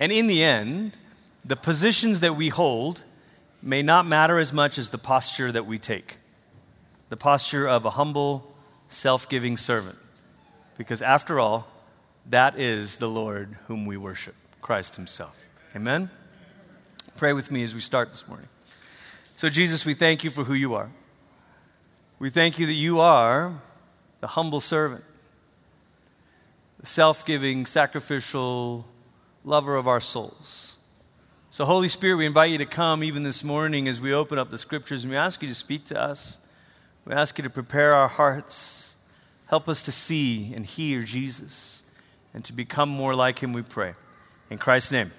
And 0.00 0.10
in 0.10 0.26
the 0.26 0.42
end, 0.42 0.96
the 1.44 1.56
positions 1.56 2.20
that 2.20 2.34
we 2.34 2.48
hold 2.48 3.04
may 3.62 3.82
not 3.82 4.06
matter 4.06 4.38
as 4.38 4.52
much 4.52 4.78
as 4.78 4.90
the 4.90 4.98
posture 4.98 5.52
that 5.52 5.66
we 5.66 5.78
take 5.78 6.18
the 7.08 7.16
posture 7.16 7.66
of 7.66 7.86
a 7.86 7.90
humble, 7.90 8.54
self 8.88 9.28
giving 9.28 9.56
servant. 9.56 9.96
Because 10.76 11.00
after 11.00 11.40
all, 11.40 11.66
that 12.26 12.58
is 12.58 12.98
the 12.98 13.08
Lord 13.08 13.56
whom 13.66 13.86
we 13.86 13.96
worship, 13.96 14.34
Christ 14.60 14.96
Himself. 14.96 15.48
Amen? 15.74 16.10
Pray 17.16 17.32
with 17.32 17.50
me 17.50 17.62
as 17.62 17.74
we 17.74 17.80
start 17.80 18.08
this 18.08 18.28
morning. 18.28 18.48
So, 19.34 19.48
Jesus, 19.48 19.86
we 19.86 19.94
thank 19.94 20.24
you 20.24 20.30
for 20.30 20.44
who 20.44 20.54
you 20.54 20.74
are. 20.74 20.90
We 22.18 22.30
thank 22.30 22.58
you 22.58 22.66
that 22.66 22.72
you 22.72 23.00
are 23.00 23.60
the 24.20 24.26
humble 24.26 24.60
servant, 24.60 25.04
the 26.80 26.86
self 26.86 27.24
giving, 27.24 27.66
sacrificial 27.66 28.86
lover 29.44 29.76
of 29.76 29.86
our 29.86 30.00
souls. 30.00 30.78
So, 31.50 31.64
Holy 31.64 31.88
Spirit, 31.88 32.16
we 32.16 32.26
invite 32.26 32.50
you 32.50 32.58
to 32.58 32.66
come 32.66 33.02
even 33.02 33.22
this 33.22 33.42
morning 33.42 33.88
as 33.88 34.00
we 34.00 34.12
open 34.12 34.38
up 34.38 34.50
the 34.50 34.58
scriptures 34.58 35.04
and 35.04 35.10
we 35.10 35.16
ask 35.16 35.40
you 35.42 35.48
to 35.48 35.54
speak 35.54 35.84
to 35.86 36.00
us. 36.00 36.38
We 37.04 37.14
ask 37.14 37.38
you 37.38 37.44
to 37.44 37.50
prepare 37.50 37.94
our 37.94 38.08
hearts, 38.08 38.96
help 39.46 39.68
us 39.68 39.82
to 39.82 39.92
see 39.92 40.52
and 40.54 40.66
hear 40.66 41.02
Jesus, 41.02 41.82
and 42.34 42.44
to 42.44 42.52
become 42.52 42.88
more 42.88 43.14
like 43.14 43.38
him, 43.38 43.52
we 43.52 43.62
pray. 43.62 43.94
In 44.50 44.58
Christ's 44.58 44.92
name, 44.92 45.12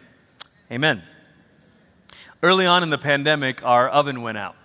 amen. 0.71 1.03
Early 2.41 2.65
on 2.65 2.83
in 2.83 2.89
the 2.89 2.97
pandemic, 2.97 3.63
our 3.63 3.87
oven 3.87 4.21
went 4.21 4.37
out 4.37 4.55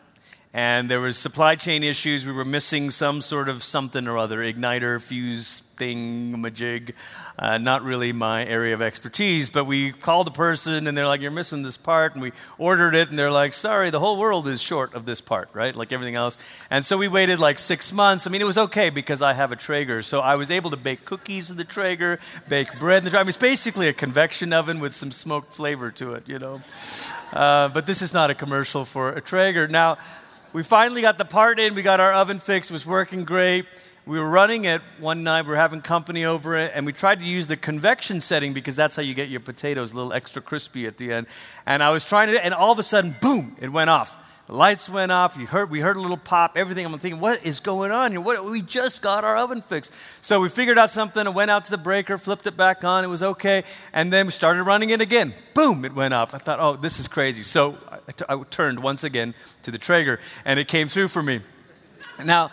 and 0.55 0.89
there 0.89 1.01
was 1.01 1.19
supply 1.19 1.57
chain 1.57 1.83
issues. 1.83 2.25
We 2.25 2.33
were 2.33 2.45
missing 2.45 2.93
some 2.93 3.21
sort 3.21 3.49
of 3.49 3.65
something 3.65 4.07
or 4.07 4.17
other, 4.17 4.39
igniter, 4.39 5.03
fuse 5.03 5.59
thing, 5.59 6.37
majig. 6.37 6.93
Uh, 7.37 7.59
not 7.59 7.83
really 7.83 8.13
my 8.13 8.47
area 8.47 8.73
of 8.73 8.81
expertise, 8.81 9.51
but 9.51 9.65
we 9.65 9.91
called 9.91 10.29
a 10.29 10.31
person 10.31 10.87
and 10.87 10.97
they're 10.97 11.09
like, 11.09 11.21
"You're 11.21 11.33
missing 11.33 11.65
this 11.65 11.77
part," 11.77 12.15
and 12.15 12.23
we 12.23 12.31
ordered 12.57 12.95
it, 12.95 13.11
and 13.11 13.19
they're 13.19 13.33
like, 13.33 13.53
"Sorry, 13.53 13.91
the 13.91 13.99
whole 13.99 14.17
world 14.17 14.47
is 14.47 14.63
short 14.63 14.95
of 14.95 15.07
this 15.07 15.21
part, 15.21 15.49
right? 15.53 15.75
Like 15.75 15.93
everything 15.93 16.15
else." 16.15 16.39
And 16.71 16.85
so 16.85 16.97
we 16.97 17.09
waited 17.09 17.41
like 17.41 17.59
six 17.59 17.93
months. 17.93 18.25
I 18.25 18.31
mean, 18.31 18.41
it 18.41 18.47
was 18.47 18.59
okay 18.59 18.91
because 18.91 19.23
I 19.23 19.33
have 19.33 19.51
a 19.51 19.57
Traeger, 19.57 20.03
so 20.03 20.21
I 20.21 20.37
was 20.37 20.53
able 20.53 20.71
to 20.71 20.77
bake 20.77 21.05
cookies 21.05 21.51
in 21.51 21.57
the 21.57 21.65
Traeger, 21.65 22.21
bake 22.49 22.79
bread 22.79 22.99
in 22.99 23.05
the 23.05 23.11
Traeger. 23.11 23.21
I 23.21 23.25
mean, 23.25 23.29
it's 23.31 23.39
basically 23.39 23.89
a 23.89 23.93
convection 23.93 24.53
oven 24.53 24.79
with 24.79 24.95
some 24.95 25.11
smoked 25.11 25.53
flavor 25.53 25.91
to 25.91 26.15
it, 26.15 26.29
you 26.29 26.39
know. 26.39 26.63
Uh, 27.33 27.69
but 27.71 27.87
this 27.87 28.01
is 28.01 28.15
not 28.15 28.31
a 28.31 28.35
commercial 28.35 28.85
for 28.85 29.11
a 29.11 29.21
Traeger. 29.21 29.67
Now 29.67 29.99
we 30.55 30.63
finally 30.63 31.03
got 31.03 31.19
the 31.19 31.25
part 31.25 31.59
in. 31.59 31.75
We 31.75 31.83
got 31.83 31.99
our 31.99 32.15
oven 32.15 32.39
fixed. 32.39 32.71
It 32.71 32.75
was 32.75 32.87
working 32.87 33.25
great. 33.25 33.67
We 34.07 34.21
were 34.21 34.29
running 34.31 34.67
it 34.67 34.83
one 35.01 35.25
night. 35.25 35.43
We 35.43 35.49
were 35.49 35.57
having 35.57 35.83
company 35.83 36.25
over 36.25 36.57
it, 36.57 36.71
and 36.75 36.87
we 36.87 36.93
tried 36.93 37.21
to 37.21 37.27
use 37.27 37.49
the 37.49 37.57
convection 37.57 38.21
setting 38.21 38.53
because 38.53 38.77
that's 38.77 38.95
how 38.95 39.03
you 39.03 39.15
get 39.15 39.29
your 39.29 39.41
potatoes 39.41 39.93
a 39.93 39.97
little 39.97 40.13
extra 40.13 40.41
crispy 40.41 40.87
at 40.87 40.97
the 40.97 41.13
end. 41.13 41.27
And 41.67 41.83
I 41.83 41.91
was 41.91 42.09
trying 42.09 42.29
to, 42.29 42.45
and 42.45 42.55
all 42.55 42.71
of 42.71 42.79
a 42.79 42.85
sudden, 42.85 43.17
boom, 43.21 43.57
it 43.61 43.73
went 43.73 43.91
off. 43.91 44.17
Lights 44.47 44.91
went 44.91 45.11
off. 45.11 45.39
You 45.39 45.47
heard, 45.47 45.71
we 45.71 45.81
heard 45.81 45.97
a 45.97 46.01
little 46.01 46.19
pop. 46.19 46.57
Everything. 46.57 46.85
I'm 46.85 46.99
thinking, 46.99 47.21
what 47.21 47.47
is 47.47 47.61
going 47.61 47.91
on 47.91 48.11
here? 48.11 48.21
What, 48.21 48.45
we 48.45 48.61
just 48.61 49.01
got 49.01 49.25
our 49.25 49.39
oven 49.39 49.63
fixed. 49.63 49.95
So 50.23 50.41
we 50.41 50.51
figured 50.51 50.77
out 50.77 50.91
something. 50.91 51.27
and 51.27 51.35
went 51.35 51.51
out 51.51 51.65
to 51.65 51.71
the 51.71 51.79
breaker, 51.79 52.19
flipped 52.19 52.47
it 52.47 52.57
back 52.57 52.85
on. 52.85 53.05
It 53.05 53.09
was 53.09 53.23
okay. 53.23 53.65
And 53.95 54.13
then 54.13 54.27
we 54.27 54.33
started 54.33 54.65
running 54.65 54.91
it 54.91 55.01
again. 55.01 55.33
Boom! 55.55 55.85
It 55.85 55.95
went 55.95 56.13
off. 56.13 56.35
I 56.35 56.39
thought, 56.39 56.61
oh, 56.61 56.77
this 56.77 57.01
is 57.01 57.09
crazy. 57.09 57.43
So 57.43 57.79
I, 57.91 58.13
t- 58.13 58.25
I 58.29 58.39
turned 58.51 58.83
once 58.83 59.03
again 59.03 59.35
to 59.63 59.71
the 59.71 59.79
Traeger, 59.79 60.21
and 60.45 60.61
it 60.61 60.69
came 60.69 60.89
through 60.89 61.09
for 61.09 61.23
me. 61.23 61.41
Now, 62.23 62.51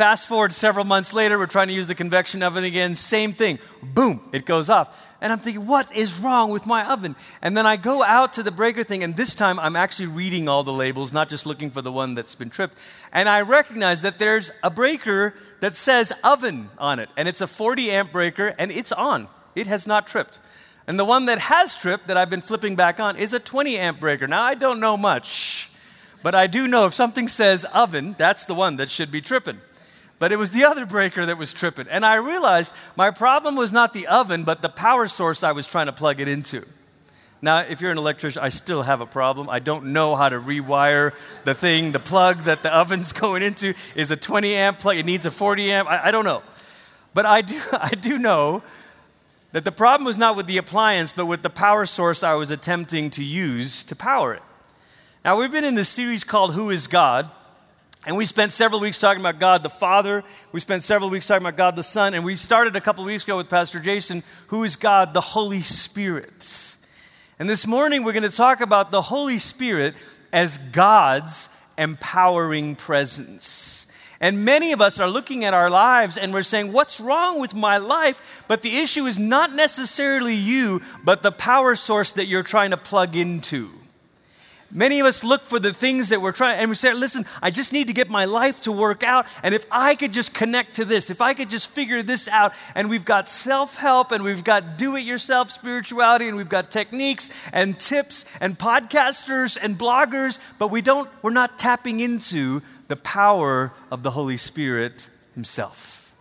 fast 0.00 0.26
forward 0.26 0.54
several 0.54 0.86
months 0.86 1.12
later, 1.12 1.36
we're 1.38 1.44
trying 1.44 1.68
to 1.68 1.74
use 1.74 1.86
the 1.86 1.94
convection 1.94 2.42
oven 2.42 2.64
again. 2.64 2.94
Same 2.94 3.34
thing. 3.34 3.58
Boom! 3.82 4.18
It 4.32 4.46
goes 4.46 4.70
off. 4.70 5.14
And 5.20 5.30
I'm 5.30 5.38
thinking, 5.38 5.66
what 5.66 5.94
is 5.94 6.20
wrong 6.20 6.50
with 6.50 6.64
my 6.64 6.90
oven? 6.90 7.16
And 7.42 7.54
then 7.54 7.66
I 7.66 7.76
go 7.76 8.02
out 8.02 8.32
to 8.32 8.42
the 8.42 8.50
breaker 8.50 8.82
thing, 8.82 9.02
and 9.02 9.14
this 9.14 9.34
time 9.34 9.60
I'm 9.60 9.76
actually 9.76 10.06
reading 10.06 10.48
all 10.48 10.62
the 10.62 10.72
labels, 10.72 11.12
not 11.12 11.28
just 11.28 11.44
looking 11.44 11.70
for 11.70 11.82
the 11.82 11.92
one 11.92 12.14
that's 12.14 12.34
been 12.34 12.48
tripped. 12.48 12.78
And 13.12 13.28
I 13.28 13.42
recognize 13.42 14.00
that 14.00 14.18
there's 14.18 14.52
a 14.62 14.70
breaker 14.70 15.34
that 15.60 15.76
says 15.76 16.14
oven 16.24 16.70
on 16.78 16.98
it, 16.98 17.10
and 17.18 17.28
it's 17.28 17.42
a 17.42 17.46
40 17.46 17.90
amp 17.90 18.10
breaker, 18.10 18.54
and 18.58 18.72
it's 18.72 18.92
on. 18.92 19.28
It 19.54 19.66
has 19.66 19.86
not 19.86 20.06
tripped. 20.06 20.38
And 20.86 20.98
the 20.98 21.04
one 21.04 21.26
that 21.26 21.38
has 21.38 21.76
tripped 21.76 22.06
that 22.06 22.16
I've 22.16 22.30
been 22.30 22.40
flipping 22.40 22.74
back 22.74 23.00
on 23.00 23.18
is 23.18 23.34
a 23.34 23.38
20 23.38 23.76
amp 23.76 24.00
breaker. 24.00 24.26
Now, 24.26 24.44
I 24.44 24.54
don't 24.54 24.80
know 24.80 24.96
much, 24.96 25.70
but 26.22 26.34
I 26.34 26.46
do 26.46 26.66
know 26.66 26.86
if 26.86 26.94
something 26.94 27.28
says 27.28 27.66
oven, 27.74 28.14
that's 28.16 28.46
the 28.46 28.54
one 28.54 28.76
that 28.78 28.88
should 28.88 29.12
be 29.12 29.20
tripping 29.20 29.60
but 30.20 30.32
it 30.32 30.36
was 30.36 30.50
the 30.50 30.64
other 30.64 30.84
breaker 30.84 31.24
that 31.26 31.38
was 31.38 31.52
tripping. 31.54 31.88
And 31.88 32.04
I 32.04 32.16
realized 32.16 32.76
my 32.94 33.10
problem 33.10 33.56
was 33.56 33.72
not 33.72 33.94
the 33.94 34.06
oven, 34.06 34.44
but 34.44 34.60
the 34.60 34.68
power 34.68 35.08
source 35.08 35.42
I 35.42 35.52
was 35.52 35.66
trying 35.66 35.86
to 35.86 35.92
plug 35.92 36.20
it 36.20 36.28
into. 36.28 36.62
Now, 37.40 37.60
if 37.60 37.80
you're 37.80 37.90
an 37.90 37.96
electrician, 37.96 38.42
I 38.42 38.50
still 38.50 38.82
have 38.82 39.00
a 39.00 39.06
problem. 39.06 39.48
I 39.48 39.60
don't 39.60 39.86
know 39.86 40.14
how 40.14 40.28
to 40.28 40.38
rewire 40.38 41.14
the 41.44 41.54
thing. 41.54 41.92
The 41.92 41.98
plug 41.98 42.40
that 42.40 42.62
the 42.62 42.72
oven's 42.78 43.12
going 43.12 43.42
into 43.42 43.72
is 43.96 44.10
a 44.10 44.16
20 44.16 44.54
amp 44.54 44.78
plug. 44.78 44.98
It 44.98 45.06
needs 45.06 45.24
a 45.24 45.30
40 45.30 45.72
amp. 45.72 45.88
I, 45.88 46.08
I 46.08 46.10
don't 46.10 46.26
know. 46.26 46.42
But 47.14 47.24
I 47.24 47.40
do, 47.40 47.58
I 47.72 47.90
do 47.90 48.18
know 48.18 48.62
that 49.52 49.64
the 49.64 49.72
problem 49.72 50.04
was 50.04 50.18
not 50.18 50.36
with 50.36 50.46
the 50.46 50.58
appliance, 50.58 51.12
but 51.12 51.24
with 51.24 51.40
the 51.40 51.50
power 51.50 51.86
source 51.86 52.22
I 52.22 52.34
was 52.34 52.50
attempting 52.50 53.08
to 53.10 53.24
use 53.24 53.82
to 53.84 53.96
power 53.96 54.34
it. 54.34 54.42
Now, 55.24 55.38
we've 55.38 55.50
been 55.50 55.64
in 55.64 55.76
this 55.76 55.88
series 55.88 56.24
called 56.24 56.52
Who 56.52 56.68
is 56.68 56.86
God? 56.86 57.30
And 58.06 58.16
we 58.16 58.24
spent 58.24 58.52
several 58.52 58.80
weeks 58.80 58.98
talking 58.98 59.20
about 59.20 59.38
God 59.38 59.62
the 59.62 59.68
Father. 59.68 60.24
We 60.52 60.60
spent 60.60 60.82
several 60.82 61.10
weeks 61.10 61.26
talking 61.26 61.46
about 61.46 61.56
God 61.56 61.76
the 61.76 61.82
Son. 61.82 62.14
And 62.14 62.24
we 62.24 62.34
started 62.34 62.74
a 62.74 62.80
couple 62.80 63.04
weeks 63.04 63.24
ago 63.24 63.36
with 63.36 63.50
Pastor 63.50 63.78
Jason, 63.78 64.22
who 64.46 64.64
is 64.64 64.76
God 64.76 65.12
the 65.12 65.20
Holy 65.20 65.60
Spirit. 65.60 66.76
And 67.38 67.48
this 67.48 67.66
morning 67.66 68.02
we're 68.02 68.12
going 68.12 68.22
to 68.22 68.34
talk 68.34 68.62
about 68.62 68.90
the 68.90 69.02
Holy 69.02 69.38
Spirit 69.38 69.94
as 70.32 70.56
God's 70.56 71.54
empowering 71.76 72.74
presence. 72.74 73.86
And 74.18 74.44
many 74.44 74.72
of 74.72 74.80
us 74.80 75.00
are 75.00 75.08
looking 75.08 75.44
at 75.44 75.54
our 75.54 75.70
lives 75.70 76.18
and 76.18 76.32
we're 76.32 76.42
saying, 76.42 76.72
What's 76.72 77.00
wrong 77.00 77.40
with 77.40 77.54
my 77.54 77.78
life? 77.78 78.44
But 78.48 78.62
the 78.62 78.78
issue 78.78 79.06
is 79.06 79.18
not 79.18 79.54
necessarily 79.54 80.34
you, 80.34 80.82
but 81.04 81.22
the 81.22 81.32
power 81.32 81.74
source 81.74 82.12
that 82.12 82.26
you're 82.26 82.42
trying 82.42 82.70
to 82.70 82.76
plug 82.76 83.16
into. 83.16 83.70
Many 84.72 85.00
of 85.00 85.06
us 85.06 85.24
look 85.24 85.42
for 85.42 85.58
the 85.58 85.72
things 85.72 86.10
that 86.10 86.22
we're 86.22 86.30
trying, 86.30 86.60
and 86.60 86.68
we 86.68 86.76
say, 86.76 86.94
listen, 86.94 87.24
I 87.42 87.50
just 87.50 87.72
need 87.72 87.88
to 87.88 87.92
get 87.92 88.08
my 88.08 88.24
life 88.24 88.60
to 88.60 88.72
work 88.72 89.02
out. 89.02 89.26
And 89.42 89.52
if 89.52 89.66
I 89.70 89.96
could 89.96 90.12
just 90.12 90.32
connect 90.32 90.76
to 90.76 90.84
this, 90.84 91.10
if 91.10 91.20
I 91.20 91.34
could 91.34 91.50
just 91.50 91.70
figure 91.70 92.04
this 92.04 92.28
out, 92.28 92.52
and 92.76 92.88
we've 92.88 93.04
got 93.04 93.28
self 93.28 93.76
help, 93.76 94.12
and 94.12 94.22
we've 94.22 94.44
got 94.44 94.78
do 94.78 94.94
it 94.94 95.00
yourself 95.00 95.50
spirituality, 95.50 96.28
and 96.28 96.36
we've 96.36 96.48
got 96.48 96.70
techniques 96.70 97.30
and 97.52 97.80
tips 97.80 98.32
and 98.40 98.56
podcasters 98.56 99.58
and 99.60 99.76
bloggers, 99.76 100.38
but 100.60 100.70
we 100.70 100.82
don't, 100.82 101.10
we're 101.22 101.30
not 101.30 101.58
tapping 101.58 101.98
into 101.98 102.62
the 102.86 102.96
power 102.96 103.72
of 103.90 104.04
the 104.04 104.12
Holy 104.12 104.36
Spirit 104.36 105.08
Himself. 105.34 106.14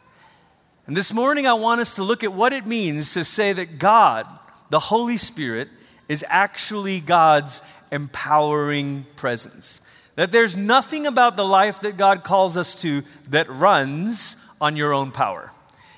And 0.88 0.98
this 0.98 1.14
morning, 1.14 1.46
I 1.46 1.54
want 1.54 1.82
us 1.82 1.96
to 1.98 2.04
look 2.04 2.24
at 2.24 2.34
what 2.34 2.52
it 2.52 2.66
means 2.66 3.14
to 3.14 3.24
say 3.24 3.54
that 3.54 3.78
God, 3.78 4.26
the 4.72 4.80
Holy 4.80 5.18
Spirit, 5.18 5.70
is 6.10 6.26
actually 6.28 7.00
God's 7.00 7.62
empowering 7.92 9.06
presence. 9.16 9.82
That 10.16 10.34
there's 10.34 10.58
nothing 10.58 11.06
about 11.06 11.38
the 11.38 11.46
life 11.46 11.80
that 11.82 11.96
God 11.96 12.26
calls 12.26 12.58
us 12.58 12.82
to 12.82 13.04
that 13.30 13.48
runs 13.50 14.46
on 14.60 14.76
your 14.76 14.94
own 14.94 15.12
power. 15.12 15.54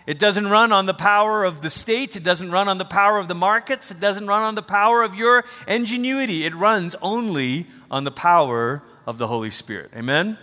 It 0.05 0.19
doesn't 0.19 0.47
run 0.47 0.71
on 0.71 0.85
the 0.85 0.93
power 0.93 1.43
of 1.43 1.61
the 1.61 1.69
state. 1.69 2.15
It 2.15 2.23
doesn't 2.23 2.51
run 2.51 2.67
on 2.67 2.77
the 2.77 2.85
power 2.85 3.17
of 3.17 3.27
the 3.27 3.35
markets. 3.35 3.91
It 3.91 3.99
doesn't 3.99 4.27
run 4.27 4.43
on 4.43 4.55
the 4.55 4.61
power 4.61 5.03
of 5.03 5.15
your 5.15 5.45
ingenuity. 5.67 6.43
It 6.43 6.53
runs 6.53 6.95
only 7.01 7.67
on 7.89 8.03
the 8.03 8.11
power 8.11 8.83
of 9.07 9.17
the 9.17 9.27
Holy 9.27 9.49
Spirit. 9.49 9.91
Amen? 9.95 10.37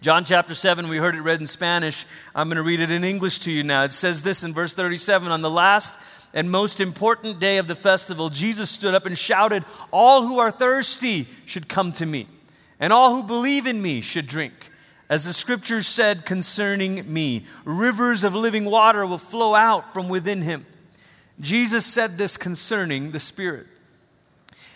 John 0.00 0.24
chapter 0.24 0.54
7, 0.54 0.88
we 0.88 0.98
heard 0.98 1.14
it 1.14 1.20
read 1.20 1.40
in 1.40 1.46
Spanish. 1.46 2.06
I'm 2.34 2.48
going 2.48 2.56
to 2.56 2.62
read 2.62 2.80
it 2.80 2.90
in 2.90 3.04
English 3.04 3.38
to 3.40 3.52
you 3.52 3.62
now. 3.62 3.84
It 3.84 3.92
says 3.92 4.22
this 4.22 4.42
in 4.42 4.52
verse 4.52 4.74
37 4.74 5.30
On 5.30 5.40
the 5.40 5.50
last 5.50 5.98
and 6.36 6.50
most 6.50 6.82
important 6.82 7.40
day 7.40 7.56
of 7.56 7.66
the 7.66 7.74
festival, 7.74 8.28
Jesus 8.28 8.70
stood 8.70 8.94
up 8.94 9.06
and 9.06 9.16
shouted, 9.16 9.64
All 9.90 10.26
who 10.26 10.38
are 10.38 10.50
thirsty 10.50 11.26
should 11.46 11.66
come 11.66 11.92
to 11.92 12.04
me, 12.04 12.26
and 12.78 12.92
all 12.92 13.16
who 13.16 13.22
believe 13.22 13.66
in 13.66 13.80
me 13.80 14.02
should 14.02 14.26
drink. 14.26 14.70
As 15.08 15.24
the 15.24 15.32
scriptures 15.32 15.86
said 15.86 16.26
concerning 16.26 17.10
me, 17.10 17.46
rivers 17.64 18.22
of 18.22 18.34
living 18.34 18.66
water 18.66 19.06
will 19.06 19.16
flow 19.16 19.54
out 19.54 19.94
from 19.94 20.10
within 20.10 20.42
him. 20.42 20.66
Jesus 21.40 21.86
said 21.86 22.18
this 22.18 22.36
concerning 22.36 23.12
the 23.12 23.20
Spirit. 23.20 23.66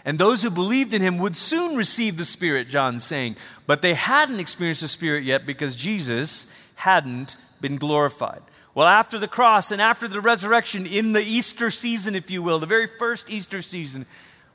And 0.03 0.19
those 0.19 0.43
who 0.43 0.51
believed 0.51 0.95
in 0.95 1.03
him 1.03 1.19
would 1.19 1.37
soon 1.37 1.77
receive 1.77 2.17
the 2.17 2.25
Spirit, 2.25 2.71
John's 2.71 3.05
saying. 3.05 3.37
But 3.67 3.83
they 3.83 3.93
hadn't 3.93 4.41
experienced 4.41 4.81
the 4.81 4.89
Spirit 4.89 5.25
yet 5.25 5.45
because 5.45 5.77
Jesus 5.77 6.51
hadn't 6.77 7.37
been 7.61 7.77
glorified. 7.77 8.41
Well, 8.73 8.87
after 8.87 9.19
the 9.19 9.27
cross 9.27 9.73
and 9.73 9.83
after 9.83 10.07
the 10.07 10.21
resurrection, 10.21 10.87
in 10.87 11.13
the 11.13 11.23
Easter 11.23 11.71
season, 11.71 12.15
if 12.15 12.31
you 12.31 12.41
will, 12.41 12.61
the 12.61 12.67
very 12.67 12.87
first 12.87 13.29
Easter 13.29 13.63
season, 13.63 14.07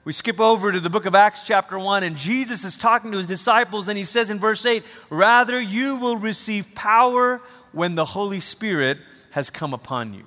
we 0.06 0.14
skip 0.14 0.40
over 0.40 0.72
to 0.72 0.80
the 0.80 0.90
book 0.90 1.06
of 1.06 1.16
Acts, 1.16 1.46
chapter 1.46 1.78
1, 1.78 2.04
and 2.04 2.16
Jesus 2.16 2.64
is 2.64 2.78
talking 2.78 3.12
to 3.12 3.18
his 3.18 3.28
disciples, 3.28 3.90
and 3.90 3.98
he 3.98 4.06
says 4.06 4.30
in 4.30 4.40
verse 4.40 4.66
8, 4.66 4.84
Rather, 5.10 5.60
you 5.60 5.98
will 5.98 6.16
receive 6.16 6.74
power 6.76 7.42
when 7.74 7.96
the 7.96 8.06
Holy 8.06 8.40
Spirit 8.40 9.00
has 9.32 9.50
come 9.50 9.74
upon 9.74 10.14
you. 10.14 10.24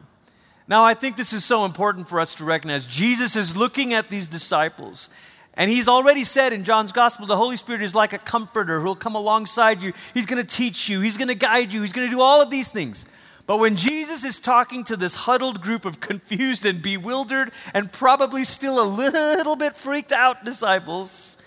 Now, 0.66 0.84
I 0.84 0.92
think 0.92 1.16
this 1.16 1.32
is 1.32 1.46
so 1.46 1.64
important 1.64 2.08
for 2.08 2.20
us 2.20 2.34
to 2.34 2.44
recognize. 2.44 2.86
Jesus 2.86 3.36
is 3.36 3.56
looking 3.56 3.94
at 3.94 4.10
these 4.10 4.26
disciples, 4.26 5.08
and 5.54 5.70
he's 5.70 5.88
already 5.88 6.24
said 6.24 6.52
in 6.52 6.62
John's 6.62 6.92
gospel 6.92 7.26
the 7.26 7.36
Holy 7.36 7.56
Spirit 7.56 7.80
is 7.80 7.94
like 7.94 8.12
a 8.12 8.18
comforter 8.18 8.80
who'll 8.80 8.94
come 8.94 9.14
alongside 9.14 9.82
you. 9.82 9.94
He's 10.12 10.26
going 10.26 10.42
to 10.42 10.46
teach 10.46 10.90
you, 10.90 11.00
he's 11.00 11.16
going 11.16 11.28
to 11.28 11.34
guide 11.34 11.72
you, 11.72 11.80
he's 11.80 11.94
going 11.94 12.06
to 12.06 12.12
do 12.12 12.20
all 12.20 12.42
of 12.42 12.50
these 12.50 12.68
things. 12.68 13.06
But 13.48 13.60
when 13.60 13.76
Jesus 13.76 14.26
is 14.26 14.38
talking 14.38 14.84
to 14.84 14.96
this 14.96 15.14
huddled 15.16 15.62
group 15.62 15.86
of 15.86 16.00
confused 16.00 16.66
and 16.66 16.82
bewildered 16.82 17.50
and 17.72 17.90
probably 17.90 18.44
still 18.44 18.78
a 18.78 18.84
little 18.86 19.56
bit 19.56 19.74
freaked 19.74 20.12
out 20.12 20.44
disciples, 20.44 21.38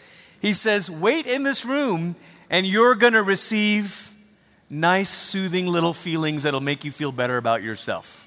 he 0.41 0.51
says, 0.51 0.89
Wait 0.89 1.27
in 1.27 1.43
this 1.43 1.63
room 1.63 2.15
and 2.49 2.65
you're 2.65 2.95
going 2.95 3.13
to 3.13 3.21
receive 3.21 4.13
nice, 4.67 5.09
soothing 5.09 5.67
little 5.67 5.93
feelings 5.93 6.41
that'll 6.41 6.59
make 6.59 6.83
you 6.83 6.89
feel 6.89 7.11
better 7.11 7.37
about 7.37 7.61
yourself. 7.61 8.17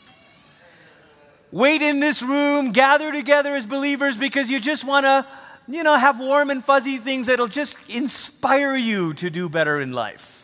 Wait 1.51 1.83
in 1.83 1.99
this 1.99 2.23
room, 2.23 2.71
gather 2.71 3.11
together 3.11 3.57
as 3.57 3.67
believers 3.67 4.17
because 4.17 4.53
you 4.53 4.61
just 4.61 4.87
want 4.87 5.05
to, 5.05 5.27
you 5.67 5.83
know, 5.83 5.97
have 5.97 6.21
warm 6.21 6.51
and 6.51 6.63
fuzzy 6.63 6.99
things 6.99 7.27
that'll 7.27 7.49
just 7.49 7.91
inspire 7.91 8.77
you 8.77 9.15
to 9.15 9.31
do 9.31 9.49
better 9.49 9.81
in 9.81 9.91
life. 9.91 10.44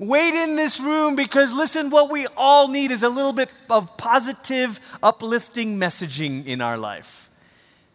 Wait 0.00 0.32
in 0.32 0.56
this 0.56 0.80
room 0.80 1.14
because, 1.14 1.54
listen, 1.54 1.90
what 1.90 2.10
we 2.10 2.26
all 2.34 2.68
need 2.68 2.90
is 2.90 3.02
a 3.02 3.08
little 3.08 3.34
bit 3.34 3.52
of 3.68 3.98
positive, 3.98 4.80
uplifting 5.02 5.76
messaging 5.76 6.46
in 6.46 6.62
our 6.62 6.78
life. 6.78 7.28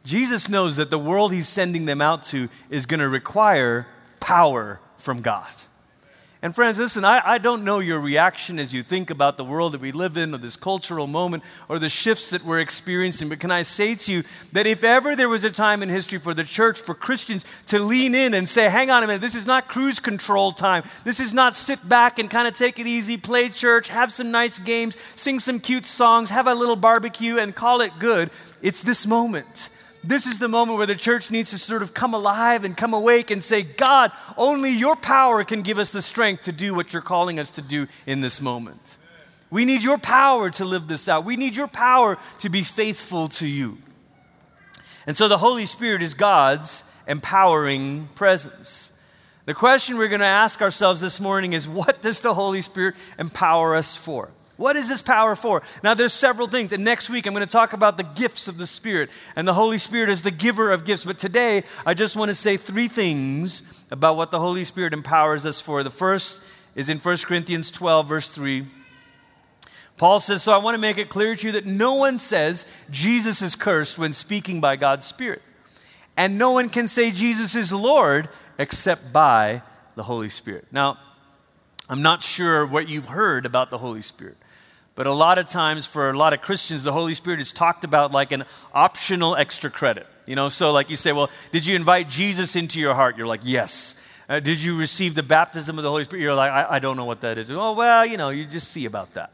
Jesus 0.05 0.47
knows 0.47 0.77
that 0.77 0.91
the 0.91 1.00
world 1.00 1.33
he's 1.33 1.47
sending 1.47 1.85
them 1.85 2.01
out 2.01 2.21
to 2.25 2.47
is 2.69 2.85
going 2.85 3.00
to 3.00 3.09
require 3.09 3.88
power 4.19 4.79
from 4.97 5.21
God. 5.21 5.50
And 6.46 6.54
friends, 6.54 6.78
listen, 6.78 7.04
I, 7.04 7.24
I 7.25 7.38
don't 7.40 7.64
know 7.64 7.80
your 7.80 8.00
reaction 8.00 8.60
as 8.60 8.72
you 8.72 8.84
think 8.84 9.10
about 9.10 9.36
the 9.36 9.44
world 9.44 9.72
that 9.72 9.82
we 9.82 9.92
live 9.92 10.16
in, 10.16 10.32
or 10.32 10.38
this 10.38 10.56
cultural 10.56 11.08
moment, 11.08 11.42
or 11.68 11.80
the 11.80 11.90
shifts 11.90 12.30
that 12.30 12.46
we're 12.46 12.60
experiencing, 12.60 13.30
but 13.30 13.40
can 13.40 13.50
I 13.50 13.64
say 13.64 13.96
to 13.96 14.14
you 14.14 14.24
that 14.52 14.68
if 14.68 14.84
ever 14.84 15.16
there 15.16 15.28
was 15.28 15.44
a 15.44 15.50
time 15.50 15.82
in 15.82 15.90
history 15.90 16.20
for 16.20 16.36
the 16.36 16.44
church, 16.44 16.80
for 16.80 16.94
Christians 16.94 17.48
to 17.66 17.80
lean 17.80 18.14
in 18.14 18.36
and 18.36 18.48
say, 18.48 18.70
hang 18.70 18.92
on 18.92 19.04
a 19.04 19.08
minute, 19.08 19.24
this 19.24 19.34
is 19.34 19.48
not 19.48 19.70
cruise 19.70 20.00
control 20.00 20.52
time. 20.52 20.84
This 21.04 21.20
is 21.20 21.34
not 21.34 21.56
sit 21.56 21.90
back 21.90 22.20
and 22.20 22.30
kind 22.30 22.48
of 22.48 22.54
take 22.54 22.78
it 22.78 22.86
easy, 22.86 23.18
play 23.18 23.50
church, 23.50 23.90
have 23.90 24.12
some 24.12 24.30
nice 24.30 24.60
games, 24.60 25.00
sing 25.00 25.40
some 25.40 25.60
cute 25.60 25.88
songs, 25.88 26.30
have 26.30 26.46
a 26.46 26.54
little 26.54 26.75
barbecue, 26.75 27.40
and 27.40 27.56
call 27.56 27.82
it 27.82 27.98
good. 27.98 28.30
It's 28.62 28.84
this 28.84 29.08
moment. 29.08 29.72
This 30.07 30.27
is 30.27 30.39
the 30.39 30.47
moment 30.47 30.77
where 30.77 30.88
the 30.88 30.95
church 30.95 31.31
needs 31.31 31.50
to 31.50 31.57
sort 31.57 31.81
of 31.81 31.93
come 31.93 32.13
alive 32.13 32.63
and 32.63 32.77
come 32.77 32.93
awake 32.93 33.31
and 33.31 33.41
say, 33.41 33.63
God, 33.63 34.12
only 34.38 34.69
your 34.71 34.95
power 34.95 35.43
can 35.43 35.62
give 35.62 35.79
us 35.79 35.91
the 35.91 36.01
strength 36.01 36.43
to 36.43 36.51
do 36.51 36.75
what 36.75 36.93
you're 36.93 37.01
calling 37.01 37.39
us 37.39 37.51
to 37.51 37.62
do 37.62 37.88
in 38.05 38.21
this 38.21 38.39
moment. 38.39 38.97
We 39.50 39.65
need 39.65 39.83
your 39.83 39.97
power 39.97 40.50
to 40.51 40.65
live 40.65 40.88
this 40.88 41.09
out. 41.09 41.25
We 41.25 41.38
need 41.38 41.55
your 41.55 41.67
power 41.67 42.17
to 42.39 42.50
be 42.50 42.62
faithful 42.62 43.27
to 43.29 43.47
you. 43.47 43.79
And 45.07 45.15
so 45.15 45.27
the 45.27 45.38
Holy 45.38 45.65
Spirit 45.65 46.01
is 46.01 46.13
God's 46.13 46.91
empowering 47.07 48.09
presence. 48.15 48.91
The 49.45 49.53
question 49.53 49.97
we're 49.97 50.07
going 50.07 50.21
to 50.21 50.25
ask 50.25 50.62
ourselves 50.62 51.01
this 51.01 51.19
morning 51.19 51.53
is 51.53 51.67
what 51.67 52.01
does 52.01 52.21
the 52.21 52.33
Holy 52.33 52.62
Spirit 52.62 52.95
empower 53.17 53.75
us 53.75 53.95
for? 53.95 54.29
What 54.57 54.77
is 54.77 54.88
this 54.88 55.01
power 55.01 55.35
for? 55.35 55.62
Now, 55.83 55.93
there's 55.93 56.13
several 56.13 56.47
things. 56.47 56.71
And 56.71 56.83
next 56.83 57.09
week, 57.09 57.25
I'm 57.25 57.33
going 57.33 57.45
to 57.45 57.51
talk 57.51 57.74
about 57.74 57.97
the 57.97 58.03
gifts 58.03 58.47
of 58.47 58.57
the 58.57 58.65
Spirit. 58.65 59.09
And 59.35 59.47
the 59.47 59.53
Holy 59.53 59.77
Spirit 59.77 60.09
is 60.09 60.21
the 60.21 60.31
giver 60.31 60.71
of 60.71 60.85
gifts. 60.85 61.03
But 61.03 61.19
today, 61.19 61.63
I 61.85 61.93
just 61.93 62.15
want 62.15 62.29
to 62.29 62.35
say 62.35 62.55
three 62.55 62.88
things 62.88 63.85
about 63.91 64.15
what 64.15 64.31
the 64.31 64.39
Holy 64.39 64.63
Spirit 64.63 64.93
empowers 64.93 65.45
us 65.45 65.59
for. 65.59 65.83
The 65.83 65.89
first 65.89 66.45
is 66.75 66.89
in 66.89 67.00
1 67.00 67.17
Corinthians 67.25 67.69
12, 67.71 68.07
verse 68.07 68.31
3. 68.31 68.65
Paul 69.97 70.19
says, 70.19 70.43
So 70.43 70.53
I 70.53 70.57
want 70.57 70.75
to 70.75 70.81
make 70.81 70.97
it 70.97 71.09
clear 71.09 71.35
to 71.35 71.47
you 71.47 71.51
that 71.53 71.65
no 71.65 71.95
one 71.95 72.17
says 72.17 72.69
Jesus 72.89 73.41
is 73.41 73.55
cursed 73.55 73.97
when 73.97 74.13
speaking 74.13 74.62
by 74.62 74.75
God's 74.77 75.05
Spirit. 75.05 75.41
And 76.17 76.38
no 76.38 76.51
one 76.51 76.69
can 76.69 76.88
say 76.88 77.12
Jesus 77.12 77.55
is 77.55 77.74
Lord 77.74 78.29
except 78.57 79.11
by 79.11 79.61
the 79.96 80.03
Holy 80.03 80.29
Spirit. 80.29 80.65
Now, 80.72 80.98
I'm 81.89 82.01
not 82.01 82.22
sure 82.22 82.65
what 82.65 82.89
you've 82.89 83.07
heard 83.07 83.46
about 83.46 83.70
the 83.70 83.77
Holy 83.77 84.01
Spirit. 84.01 84.37
But 84.96 85.08
a 85.08 85.14
lot 85.14 85.38
of 85.38 85.48
times, 85.48 85.86
for 85.86 86.10
a 86.10 86.18
lot 86.18 86.31
of 86.31 86.42
Christians, 86.42 86.86
the 86.86 86.94
Holy 86.94 87.14
Spirit 87.14 87.42
is 87.42 87.51
talked 87.51 87.84
about 87.84 88.14
like 88.14 88.31
an 88.31 88.44
optional 88.74 89.36
extra 89.36 89.70
credit. 89.70 90.08
You 90.25 90.36
know, 90.36 90.48
so 90.48 90.72
like 90.72 90.90
you 90.90 90.96
say, 90.96 91.12
well, 91.12 91.29
did 91.51 91.66
you 91.66 91.75
invite 91.75 92.10
Jesus 92.10 92.55
into 92.55 92.79
your 92.79 92.96
heart? 92.96 93.18
You're 93.18 93.27
like, 93.27 93.42
yes. 93.44 94.01
Uh, 94.27 94.40
did 94.40 94.64
you 94.64 94.77
receive 94.77 95.14
the 95.14 95.22
baptism 95.22 95.77
of 95.77 95.84
the 95.84 95.90
Holy 95.90 96.03
Spirit? 96.05 96.24
You're 96.24 96.34
like, 96.34 96.51
I, 96.51 96.75
I 96.75 96.79
don't 96.79 96.98
know 96.98 97.05
what 97.05 97.22
that 97.22 97.38
is. 97.38 97.51
Oh, 97.51 97.74
well, 97.74 98.05
you 98.05 98.18
know, 98.18 98.29
you 98.29 98.46
just 98.46 98.70
see 98.70 98.86
about 98.86 99.14
that. 99.14 99.31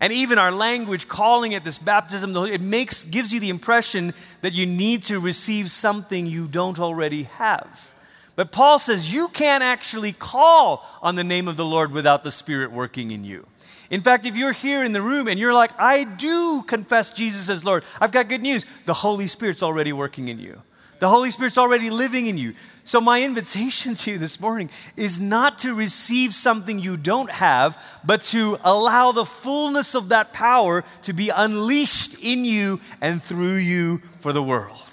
And 0.00 0.12
even 0.12 0.38
our 0.38 0.52
language 0.52 1.08
calling 1.08 1.52
it 1.52 1.64
this 1.64 1.78
baptism, 1.78 2.36
it 2.36 2.60
makes, 2.60 3.04
gives 3.04 3.32
you 3.32 3.40
the 3.40 3.48
impression 3.48 4.14
that 4.42 4.52
you 4.52 4.66
need 4.66 5.02
to 5.04 5.18
receive 5.20 5.70
something 5.70 6.26
you 6.26 6.46
don't 6.46 6.78
already 6.78 7.24
have. 7.24 7.94
But 8.36 8.52
Paul 8.52 8.78
says 8.78 9.12
you 9.12 9.28
can't 9.28 9.64
actually 9.64 10.12
call 10.12 10.86
on 11.02 11.14
the 11.14 11.24
name 11.24 11.48
of 11.48 11.56
the 11.56 11.64
Lord 11.64 11.92
without 11.92 12.24
the 12.24 12.30
Spirit 12.30 12.70
working 12.70 13.10
in 13.10 13.24
you. 13.24 13.46
In 13.90 14.00
fact, 14.00 14.26
if 14.26 14.36
you're 14.36 14.52
here 14.52 14.82
in 14.82 14.92
the 14.92 15.02
room 15.02 15.28
and 15.28 15.38
you're 15.38 15.54
like, 15.54 15.78
I 15.78 16.04
do 16.04 16.62
confess 16.66 17.12
Jesus 17.12 17.48
as 17.48 17.64
Lord, 17.64 17.84
I've 18.00 18.12
got 18.12 18.28
good 18.28 18.42
news. 18.42 18.66
The 18.84 18.94
Holy 18.94 19.26
Spirit's 19.26 19.62
already 19.62 19.92
working 19.92 20.28
in 20.28 20.38
you, 20.38 20.60
the 20.98 21.08
Holy 21.08 21.30
Spirit's 21.30 21.58
already 21.58 21.90
living 21.90 22.26
in 22.26 22.38
you. 22.38 22.54
So, 22.84 23.00
my 23.00 23.22
invitation 23.24 23.96
to 23.96 24.12
you 24.12 24.18
this 24.18 24.40
morning 24.40 24.70
is 24.96 25.20
not 25.20 25.58
to 25.60 25.74
receive 25.74 26.32
something 26.32 26.78
you 26.78 26.96
don't 26.96 27.30
have, 27.30 27.82
but 28.04 28.20
to 28.22 28.58
allow 28.62 29.10
the 29.10 29.24
fullness 29.24 29.96
of 29.96 30.10
that 30.10 30.32
power 30.32 30.84
to 31.02 31.12
be 31.12 31.30
unleashed 31.30 32.22
in 32.22 32.44
you 32.44 32.80
and 33.00 33.20
through 33.20 33.56
you 33.56 33.98
for 34.20 34.32
the 34.32 34.42
world. 34.42 34.88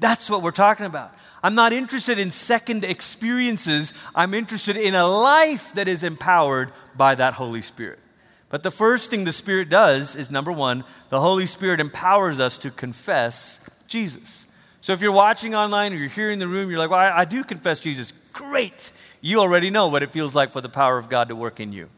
That's 0.00 0.30
what 0.30 0.42
we're 0.42 0.52
talking 0.52 0.86
about. 0.86 1.14
I'm 1.42 1.54
not 1.54 1.72
interested 1.72 2.18
in 2.18 2.30
second 2.30 2.84
experiences. 2.84 3.92
I'm 4.14 4.32
interested 4.32 4.76
in 4.76 4.94
a 4.94 5.06
life 5.06 5.74
that 5.74 5.86
is 5.86 6.04
empowered 6.04 6.72
by 6.96 7.14
that 7.14 7.34
Holy 7.34 7.60
Spirit. 7.60 7.98
But 8.50 8.62
the 8.62 8.70
first 8.70 9.10
thing 9.10 9.24
the 9.24 9.32
Spirit 9.32 9.68
does 9.68 10.16
is 10.16 10.30
number 10.30 10.50
one, 10.50 10.84
the 11.10 11.20
Holy 11.20 11.46
Spirit 11.46 11.80
empowers 11.80 12.40
us 12.40 12.56
to 12.58 12.70
confess 12.70 13.68
Jesus. 13.86 14.46
So 14.80 14.92
if 14.92 15.02
you're 15.02 15.12
watching 15.12 15.54
online 15.54 15.92
or 15.92 15.96
you're 15.96 16.08
here 16.08 16.30
in 16.30 16.38
the 16.38 16.48
room, 16.48 16.70
you're 16.70 16.78
like, 16.78 16.90
well, 16.90 17.00
I, 17.00 17.20
I 17.20 17.24
do 17.24 17.44
confess 17.44 17.80
Jesus. 17.80 18.12
Great. 18.32 18.92
You 19.20 19.40
already 19.40 19.68
know 19.68 19.88
what 19.88 20.02
it 20.02 20.12
feels 20.12 20.34
like 20.34 20.50
for 20.50 20.60
the 20.60 20.68
power 20.68 20.96
of 20.96 21.10
God 21.10 21.28
to 21.28 21.36
work 21.36 21.60
in 21.60 21.72
you. 21.72 21.90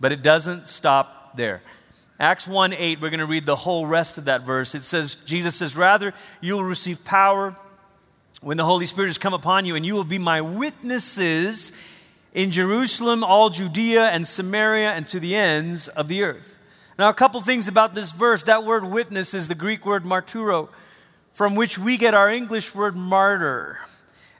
But 0.00 0.10
it 0.10 0.22
doesn't 0.22 0.66
stop 0.66 1.36
there. 1.36 1.62
Acts 2.18 2.48
1 2.48 2.72
8, 2.72 3.00
we're 3.00 3.10
going 3.10 3.20
to 3.20 3.26
read 3.26 3.46
the 3.46 3.56
whole 3.56 3.86
rest 3.86 4.18
of 4.18 4.24
that 4.24 4.42
verse. 4.42 4.74
It 4.74 4.82
says, 4.82 5.16
Jesus 5.16 5.56
says, 5.56 5.76
Rather, 5.76 6.12
you 6.40 6.54
will 6.54 6.64
receive 6.64 7.04
power 7.04 7.56
when 8.40 8.56
the 8.56 8.64
Holy 8.64 8.86
Spirit 8.86 9.08
has 9.08 9.18
come 9.18 9.34
upon 9.34 9.64
you, 9.64 9.74
and 9.74 9.84
you 9.84 9.94
will 9.94 10.04
be 10.04 10.18
my 10.18 10.40
witnesses 10.40 11.72
in 12.34 12.50
Jerusalem, 12.50 13.22
all 13.22 13.48
Judea 13.48 14.08
and 14.08 14.26
Samaria, 14.26 14.90
and 14.90 15.06
to 15.08 15.20
the 15.20 15.36
ends 15.36 15.88
of 15.88 16.08
the 16.08 16.24
earth. 16.24 16.58
Now, 16.98 17.08
a 17.08 17.14
couple 17.14 17.40
things 17.40 17.68
about 17.68 17.94
this 17.94 18.12
verse. 18.12 18.42
That 18.42 18.64
word 18.64 18.84
witness 18.84 19.34
is 19.34 19.48
the 19.48 19.54
Greek 19.54 19.86
word 19.86 20.04
marturo, 20.04 20.68
from 21.32 21.54
which 21.54 21.78
we 21.78 21.96
get 21.96 22.14
our 22.14 22.28
English 22.28 22.74
word 22.74 22.96
martyr. 22.96 23.78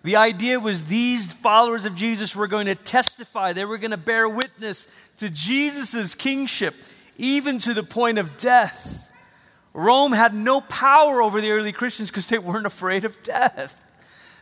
The 0.03 0.17
idea 0.17 0.61
was 0.61 0.87
these 0.87 1.33
followers 1.33 1.87
of 1.87 1.95
Jesus 1.95 2.37
were 2.37 2.47
going 2.47 2.67
to 2.67 2.75
testify, 2.75 3.53
they 3.53 3.65
were 3.65 3.79
going 3.79 3.93
to 3.93 3.97
bear 3.97 4.29
witness 4.29 4.89
to 5.17 5.31
Jesus' 5.31 6.15
kingship, 6.15 6.75
even 7.17 7.59
to 7.59 7.73
the 7.73 7.83
point 7.83 8.19
of 8.19 8.37
death. 8.37 9.11
Rome 9.73 10.13
had 10.13 10.35
no 10.35 10.61
power 10.61 11.23
over 11.23 11.41
the 11.41 11.51
early 11.51 11.73
Christians 11.73 12.11
because 12.11 12.29
they 12.29 12.39
weren't 12.39 12.67
afraid 12.67 13.05
of 13.05 13.21
death. 13.23 13.84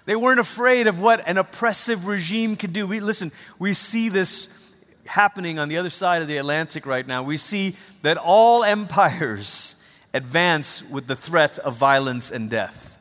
They 0.04 0.16
weren't 0.16 0.40
afraid 0.40 0.86
of 0.86 1.00
what 1.00 1.26
an 1.26 1.38
oppressive 1.38 2.06
regime 2.06 2.56
could 2.56 2.72
do. 2.72 2.86
We, 2.86 3.00
listen, 3.00 3.30
we 3.58 3.72
see 3.72 4.08
this 4.08 4.72
happening 5.06 5.58
on 5.58 5.68
the 5.68 5.78
other 5.78 5.90
side 5.90 6.22
of 6.22 6.28
the 6.28 6.38
Atlantic 6.38 6.86
right 6.86 7.06
now. 7.06 7.22
We 7.22 7.36
see 7.36 7.76
that 8.02 8.16
all 8.16 8.64
empires 8.64 9.78
advance 10.14 10.88
with 10.88 11.06
the 11.06 11.16
threat 11.16 11.58
of 11.58 11.76
violence 11.76 12.30
and 12.30 12.50
death. 12.50 12.98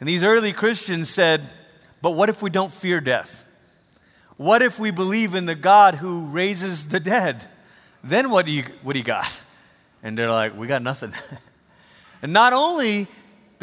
And 0.00 0.08
these 0.08 0.24
early 0.24 0.52
Christians 0.52 1.08
said, 1.08 1.42
But 2.02 2.10
what 2.10 2.28
if 2.28 2.42
we 2.42 2.50
don't 2.50 2.72
fear 2.72 3.00
death? 3.00 3.42
What 4.36 4.62
if 4.62 4.80
we 4.80 4.90
believe 4.90 5.34
in 5.34 5.46
the 5.46 5.54
God 5.54 5.94
who 5.94 6.26
raises 6.26 6.88
the 6.88 6.98
dead? 6.98 7.44
Then 8.02 8.30
what 8.30 8.46
do 8.46 8.52
you, 8.52 8.64
what 8.82 8.94
do 8.94 8.98
you 8.98 9.04
got? 9.04 9.42
And 10.02 10.18
they're 10.18 10.30
like, 10.30 10.56
We 10.56 10.66
got 10.66 10.82
nothing. 10.82 11.12
and 12.22 12.32
not 12.32 12.52
only 12.52 13.06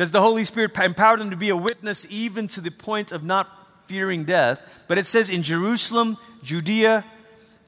does 0.01 0.11
the 0.11 0.21
Holy 0.21 0.43
Spirit 0.43 0.75
empower 0.79 1.17
them 1.17 1.29
to 1.29 1.37
be 1.37 1.49
a 1.49 1.55
witness 1.55 2.07
even 2.09 2.47
to 2.47 2.61
the 2.61 2.71
point 2.71 3.11
of 3.11 3.23
not 3.23 3.85
fearing 3.85 4.23
death? 4.23 4.83
But 4.87 4.97
it 4.97 5.05
says 5.05 5.29
in 5.29 5.43
Jerusalem, 5.43 6.17
Judea, 6.41 7.05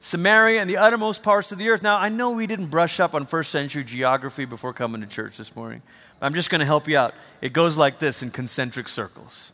Samaria, 0.00 0.60
and 0.60 0.68
the 0.68 0.76
uttermost 0.76 1.22
parts 1.22 1.52
of 1.52 1.58
the 1.58 1.68
earth. 1.68 1.84
Now, 1.84 1.96
I 1.96 2.08
know 2.08 2.32
we 2.32 2.48
didn't 2.48 2.66
brush 2.66 2.98
up 2.98 3.14
on 3.14 3.24
first 3.24 3.52
century 3.52 3.84
geography 3.84 4.46
before 4.46 4.72
coming 4.72 5.00
to 5.00 5.06
church 5.06 5.36
this 5.36 5.54
morning. 5.54 5.80
But 6.18 6.26
I'm 6.26 6.34
just 6.34 6.50
going 6.50 6.58
to 6.58 6.66
help 6.66 6.88
you 6.88 6.98
out. 6.98 7.14
It 7.40 7.52
goes 7.52 7.78
like 7.78 8.00
this 8.00 8.20
in 8.20 8.30
concentric 8.30 8.88
circles. 8.88 9.52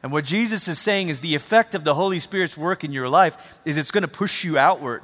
And 0.00 0.12
what 0.12 0.24
Jesus 0.24 0.68
is 0.68 0.78
saying 0.78 1.08
is 1.08 1.20
the 1.20 1.34
effect 1.34 1.74
of 1.74 1.82
the 1.82 1.94
Holy 1.94 2.20
Spirit's 2.20 2.56
work 2.56 2.84
in 2.84 2.92
your 2.92 3.08
life 3.08 3.58
is 3.64 3.76
it's 3.76 3.90
going 3.90 4.02
to 4.02 4.08
push 4.08 4.44
you 4.44 4.56
outward. 4.56 5.02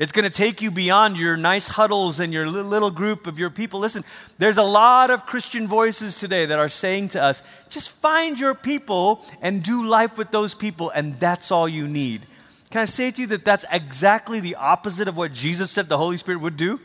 It's 0.00 0.12
going 0.12 0.24
to 0.24 0.34
take 0.34 0.62
you 0.62 0.70
beyond 0.70 1.18
your 1.18 1.36
nice 1.36 1.68
huddles 1.68 2.20
and 2.20 2.32
your 2.32 2.46
little 2.46 2.90
group 2.90 3.26
of 3.26 3.38
your 3.38 3.50
people. 3.50 3.80
Listen, 3.80 4.02
there's 4.38 4.56
a 4.56 4.62
lot 4.62 5.10
of 5.10 5.26
Christian 5.26 5.68
voices 5.68 6.18
today 6.18 6.46
that 6.46 6.58
are 6.58 6.70
saying 6.70 7.08
to 7.08 7.22
us, 7.22 7.42
just 7.68 7.90
find 7.90 8.40
your 8.40 8.54
people 8.54 9.22
and 9.42 9.62
do 9.62 9.86
life 9.86 10.16
with 10.16 10.30
those 10.30 10.54
people, 10.54 10.88
and 10.88 11.20
that's 11.20 11.52
all 11.52 11.68
you 11.68 11.86
need. 11.86 12.22
Can 12.70 12.80
I 12.80 12.86
say 12.86 13.10
to 13.10 13.20
you 13.20 13.26
that 13.26 13.44
that's 13.44 13.66
exactly 13.70 14.40
the 14.40 14.54
opposite 14.54 15.06
of 15.06 15.18
what 15.18 15.34
Jesus 15.34 15.70
said 15.70 15.90
the 15.90 15.98
Holy 15.98 16.16
Spirit 16.16 16.40
would 16.40 16.56
do? 16.56 16.80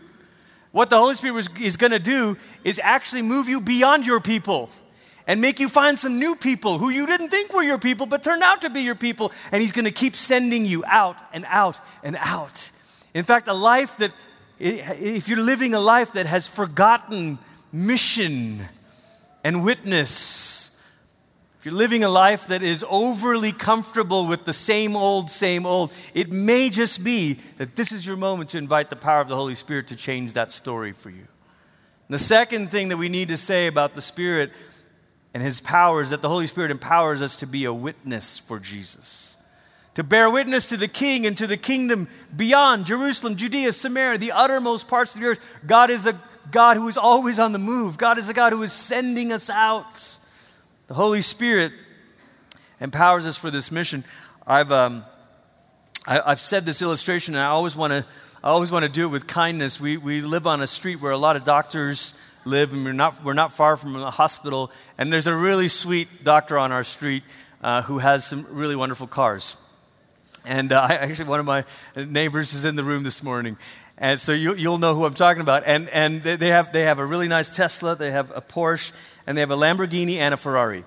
What 0.74 0.90
the 0.90 0.98
Holy 0.98 1.16
Spirit 1.16 1.36
was, 1.36 1.50
is 1.62 1.78
going 1.78 1.94
to 1.94 2.00
do 2.00 2.36
is 2.66 2.82
actually 2.84 3.22
move 3.22 3.48
you 3.48 3.62
beyond 3.62 4.06
your 4.06 4.20
people 4.20 4.70
and 5.26 5.40
make 5.40 5.62
you 5.62 5.70
find 5.70 5.98
some 5.98 6.20
new 6.20 6.36
people 6.36 6.80
who 6.80 6.90
you 6.90 7.08
didn't 7.08 7.30
think 7.30 7.54
were 7.54 7.64
your 7.64 7.80
people 7.80 8.08
but 8.08 8.24
turned 8.24 8.44
out 8.44 8.64
to 8.64 8.70
be 8.70 8.82
your 8.82 8.94
people. 8.94 9.32
And 9.54 9.62
He's 9.62 9.72
going 9.72 9.86
to 9.86 9.92
keep 9.92 10.16
sending 10.16 10.66
you 10.66 10.84
out 10.86 11.16
and 11.32 11.46
out 11.48 11.80
and 12.04 12.18
out. 12.20 12.72
In 13.16 13.24
fact, 13.24 13.48
a 13.48 13.54
life 13.54 13.96
that, 13.98 14.12
if 14.60 15.30
you're 15.30 15.42
living 15.42 15.74
a 15.74 15.80
life 15.80 16.12
that 16.12 16.26
has 16.26 16.50
forgotten 16.50 17.40
mission 17.72 18.60
and 19.42 19.64
witness, 19.64 20.84
if 21.58 21.66
you're 21.66 21.74
living 21.74 22.04
a 22.04 22.10
life 22.10 22.48
that 22.48 22.62
is 22.62 22.86
overly 22.90 23.54
comfortable 23.54 24.28
with 24.28 24.44
the 24.44 24.52
same 24.52 24.98
old, 24.98 25.30
same 25.30 25.66
old, 25.66 25.94
it 26.14 26.30
may 26.34 26.70
just 26.70 27.06
be 27.06 27.40
that 27.58 27.78
this 27.78 27.94
is 27.94 28.06
your 28.06 28.18
moment 28.18 28.50
to 28.50 28.58
invite 28.58 28.90
the 28.90 28.98
power 28.98 29.22
of 29.22 29.30
the 29.30 29.36
Holy 29.36 29.56
Spirit 29.56 29.88
to 29.88 29.96
change 29.96 30.34
that 30.34 30.52
story 30.52 30.92
for 30.92 31.10
you. 31.10 31.26
And 32.08 32.14
the 32.14 32.20
second 32.20 32.70
thing 32.70 32.90
that 32.90 32.98
we 32.98 33.08
need 33.08 33.30
to 33.30 33.38
say 33.38 33.68
about 33.68 33.96
the 33.96 34.02
Spirit 34.02 34.52
and 35.34 35.42
His 35.42 35.62
power 35.62 36.02
is 36.02 36.10
that 36.10 36.22
the 36.22 36.30
Holy 36.30 36.48
Spirit 36.48 36.70
empowers 36.70 37.22
us 37.22 37.38
to 37.38 37.48
be 37.48 37.64
a 37.64 37.74
witness 37.74 38.38
for 38.38 38.60
Jesus 38.60 39.35
to 39.96 40.04
bear 40.04 40.30
witness 40.30 40.68
to 40.68 40.78
the 40.78 40.88
king 40.88 41.26
and 41.26 41.38
to 41.38 41.48
the 41.48 41.58
kingdom 41.58 42.08
beyond 42.36 42.86
Jerusalem, 42.86 43.36
Judea, 43.36 43.72
Samaria, 43.72 44.18
the 44.18 44.34
uttermost 44.34 44.88
parts 44.88 45.16
of 45.16 45.22
the 45.22 45.28
earth. 45.28 45.62
God 45.66 45.90
is 45.90 46.06
a 46.06 46.20
God 46.52 46.78
who 46.78 46.88
is 46.88 46.98
always 46.98 47.40
on 47.40 47.54
the 47.54 47.60
move. 47.60 47.98
God 47.98 48.18
is 48.18 48.30
a 48.30 48.34
God 48.34 48.54
who 48.54 48.62
is 48.62 48.74
sending 48.74 49.32
us 49.32 49.50
out. 49.50 50.20
The 50.88 50.94
Holy 50.94 51.22
Spirit 51.22 51.72
empowers 52.80 53.26
us 53.26 53.38
for 53.38 53.50
this 53.50 53.72
mission. 53.72 54.04
I've, 54.46 54.72
um, 54.72 55.04
I, 56.06 56.30
have 56.30 56.42
said 56.42 56.66
this 56.66 56.82
illustration, 56.82 57.34
and 57.34 57.42
I 57.42 57.48
always 57.48 57.76
want 57.76 57.92
to. 57.92 58.06
I 58.44 58.50
always 58.50 58.72
want 58.72 58.86
to 58.86 58.92
do 58.92 59.06
it 59.08 59.10
with 59.10 59.26
kindness. 59.26 59.82
We, 59.82 59.98
we 59.98 60.22
live 60.22 60.46
on 60.46 60.62
a 60.62 60.68
street 60.68 61.02
where 61.02 61.12
a 61.12 61.18
lot 61.18 61.36
of 61.36 61.44
doctors 61.46 62.16
live, 62.46 62.74
and 62.74 62.86
we're 62.86 62.94
not, 62.94 63.24
we're 63.24 63.34
not 63.34 63.52
far 63.52 63.76
from 63.76 63.96
a 63.96 64.12
hospital. 64.12 64.72
And 65.00 65.12
there's 65.12 65.26
a 65.26 65.36
really 65.36 65.68
sweet 65.68 66.24
doctor 66.24 66.60
on 66.60 66.72
our 66.72 66.84
street 66.84 67.24
uh, 67.64 67.82
who 67.82 67.98
has 67.98 68.24
some 68.24 68.46
really 68.52 68.76
wonderful 68.76 69.08
cars. 69.08 69.58
And 70.46 70.72
uh, 70.72 70.82
actually, 70.90 71.30
one 71.30 71.40
of 71.40 71.46
my 71.46 71.66
neighbors 71.96 72.54
is 72.54 72.66
in 72.66 72.76
the 72.76 72.84
room 72.84 73.04
this 73.04 73.24
morning. 73.24 73.58
And 73.98 74.20
so 74.20 74.34
you, 74.34 74.56
will 74.70 74.78
know 74.78 74.94
who 74.94 75.06
I'm 75.06 75.14
talking 75.14 75.42
about. 75.42 75.64
And, 75.66 75.88
and 75.90 76.22
they, 76.22 76.50
have, 76.50 76.74
they 76.74 76.84
have 76.84 77.00
a 77.00 77.06
really 77.06 77.28
nice 77.28 77.56
Tesla, 77.56 77.96
they 77.96 78.12
have 78.12 78.32
a 78.36 78.42
Porsche, 78.42 78.94
and 79.26 79.38
they 79.38 79.42
have 79.42 79.52
a 79.52 79.56
Lamborghini 79.56 80.18
and 80.18 80.34
a 80.34 80.38
Ferrari. 80.38 80.84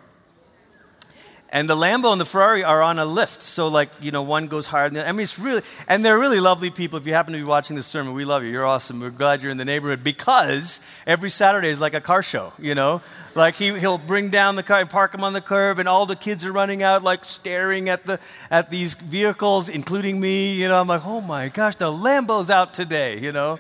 And 1.51 1.69
the 1.69 1.75
Lambo 1.75 2.13
and 2.13 2.21
the 2.21 2.27
Ferrari 2.27 2.63
are 2.63 2.83
on 2.83 2.99
a 2.99 3.07
lift. 3.07 3.41
So, 3.41 3.69
like, 3.69 3.89
you 4.03 4.11
know, 4.11 4.21
one 4.21 4.49
goes 4.49 4.67
higher 4.67 4.87
than 4.87 4.95
the 4.95 5.01
other. 5.01 5.09
I 5.09 5.13
mean, 5.13 5.23
it's 5.23 5.39
really, 5.39 5.63
and 5.89 6.05
they're 6.05 6.19
really 6.19 6.41
lovely 6.41 6.69
people. 6.69 6.99
If 6.99 7.07
you 7.07 7.15
happen 7.15 7.33
to 7.33 7.39
be 7.39 7.45
watching 7.45 7.75
this 7.75 7.87
sermon, 7.87 8.13
we 8.13 8.27
love 8.27 8.45
you. 8.45 8.51
You're 8.51 8.67
awesome. 8.67 9.01
We're 9.01 9.09
glad 9.09 9.41
you're 9.41 9.51
in 9.51 9.57
the 9.57 9.65
neighborhood 9.65 10.05
because 10.05 10.87
every 11.07 11.31
Saturday 11.31 11.69
is 11.69 11.81
like 11.81 11.95
a 11.95 12.03
car 12.03 12.23
show, 12.23 12.53
you 12.59 12.75
know? 12.75 13.01
Like, 13.35 13.55
he, 13.55 13.79
he'll 13.79 13.97
bring 13.97 14.29
down 14.29 14.57
the 14.57 14.63
car 14.63 14.81
and 14.81 14.91
park 14.91 15.13
them 15.13 15.25
on 15.25 15.33
the 15.33 15.41
curb, 15.41 15.79
and 15.79 15.89
all 15.89 16.05
the 16.05 16.17
kids 16.17 16.45
are 16.45 16.53
running 16.53 16.83
out, 16.83 17.03
like, 17.03 17.25
staring 17.25 17.89
at, 17.89 18.05
the, 18.05 18.21
at 18.51 18.69
these 18.71 18.93
vehicles, 18.93 19.71
including 19.71 20.21
me. 20.21 20.53
You 20.53 20.69
know, 20.69 20.79
I'm 20.79 20.87
like, 20.87 21.07
oh 21.07 21.23
my 21.23 21.49
gosh, 21.49 21.77
the 21.77 21.91
Lambo's 21.91 22.51
out 22.51 22.75
today, 22.75 23.19
you 23.21 23.33
know? 23.33 23.59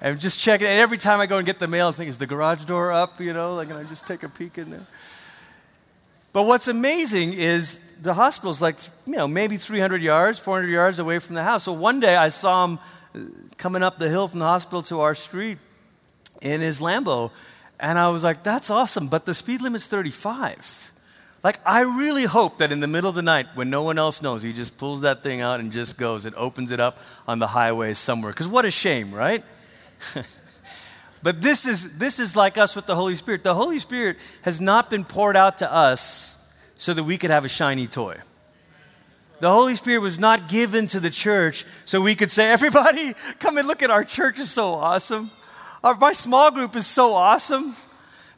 And 0.00 0.20
just 0.20 0.38
checking. 0.38 0.68
And 0.68 0.78
every 0.78 0.98
time 0.98 1.18
I 1.18 1.26
go 1.26 1.38
and 1.38 1.46
get 1.46 1.58
the 1.58 1.66
mail, 1.66 1.88
I 1.88 1.92
think, 1.92 2.10
is 2.10 2.18
the 2.18 2.26
garage 2.26 2.64
door 2.64 2.92
up, 2.92 3.20
you 3.20 3.32
know? 3.32 3.56
Like, 3.56 3.70
and 3.70 3.78
I 3.78 3.82
just 3.84 4.06
take 4.06 4.22
a 4.22 4.28
peek 4.28 4.56
in 4.56 4.70
there. 4.70 4.86
But 6.32 6.44
what's 6.44 6.68
amazing 6.68 7.34
is 7.34 8.00
the 8.00 8.14
hospital's 8.14 8.62
like, 8.62 8.76
you 9.06 9.16
know, 9.16 9.28
maybe 9.28 9.56
300 9.56 10.02
yards, 10.02 10.38
400 10.38 10.68
yards 10.68 10.98
away 10.98 11.18
from 11.18 11.34
the 11.34 11.42
house. 11.42 11.64
So 11.64 11.72
one 11.72 12.00
day 12.00 12.16
I 12.16 12.28
saw 12.28 12.64
him 12.64 12.78
uh, 13.14 13.18
coming 13.58 13.82
up 13.82 13.98
the 13.98 14.08
hill 14.08 14.28
from 14.28 14.38
the 14.38 14.46
hospital 14.46 14.82
to 14.82 15.00
our 15.00 15.14
street 15.14 15.58
in 16.40 16.60
his 16.60 16.80
Lambo. 16.80 17.30
And 17.78 17.98
I 17.98 18.08
was 18.10 18.24
like, 18.24 18.42
that's 18.42 18.70
awesome, 18.70 19.08
but 19.08 19.26
the 19.26 19.34
speed 19.34 19.60
limit's 19.60 19.88
35. 19.88 20.92
Like, 21.42 21.58
I 21.66 21.80
really 21.80 22.24
hope 22.24 22.58
that 22.58 22.70
in 22.70 22.78
the 22.78 22.86
middle 22.86 23.10
of 23.10 23.16
the 23.16 23.22
night, 23.22 23.48
when 23.54 23.68
no 23.68 23.82
one 23.82 23.98
else 23.98 24.22
knows, 24.22 24.44
he 24.44 24.52
just 24.52 24.78
pulls 24.78 25.00
that 25.00 25.24
thing 25.24 25.40
out 25.40 25.58
and 25.58 25.72
just 25.72 25.98
goes 25.98 26.24
and 26.24 26.34
opens 26.36 26.70
it 26.70 26.78
up 26.78 26.98
on 27.26 27.40
the 27.40 27.48
highway 27.48 27.94
somewhere. 27.94 28.30
Because 28.30 28.46
what 28.46 28.64
a 28.64 28.70
shame, 28.70 29.12
right? 29.12 29.44
But 31.22 31.40
this 31.40 31.66
is, 31.66 31.98
this 31.98 32.18
is 32.18 32.34
like 32.34 32.58
us 32.58 32.74
with 32.74 32.86
the 32.86 32.96
Holy 32.96 33.14
Spirit. 33.14 33.44
The 33.44 33.54
Holy 33.54 33.78
Spirit 33.78 34.16
has 34.42 34.60
not 34.60 34.90
been 34.90 35.04
poured 35.04 35.36
out 35.36 35.58
to 35.58 35.72
us 35.72 36.52
so 36.76 36.92
that 36.92 37.04
we 37.04 37.16
could 37.16 37.30
have 37.30 37.44
a 37.44 37.48
shiny 37.48 37.86
toy. 37.86 38.16
The 39.38 39.50
Holy 39.50 39.74
Spirit 39.76 40.00
was 40.00 40.18
not 40.18 40.48
given 40.48 40.86
to 40.88 41.00
the 41.00 41.10
church 41.10 41.64
so 41.84 42.00
we 42.00 42.14
could 42.14 42.30
say, 42.30 42.50
everybody, 42.50 43.14
come 43.38 43.58
and 43.58 43.66
look 43.66 43.82
at 43.82 43.90
our 43.90 44.04
church 44.04 44.38
is 44.38 44.50
so 44.50 44.72
awesome. 44.74 45.30
Our, 45.84 45.96
my 45.96 46.12
small 46.12 46.50
group 46.50 46.76
is 46.76 46.86
so 46.86 47.14
awesome. 47.14 47.74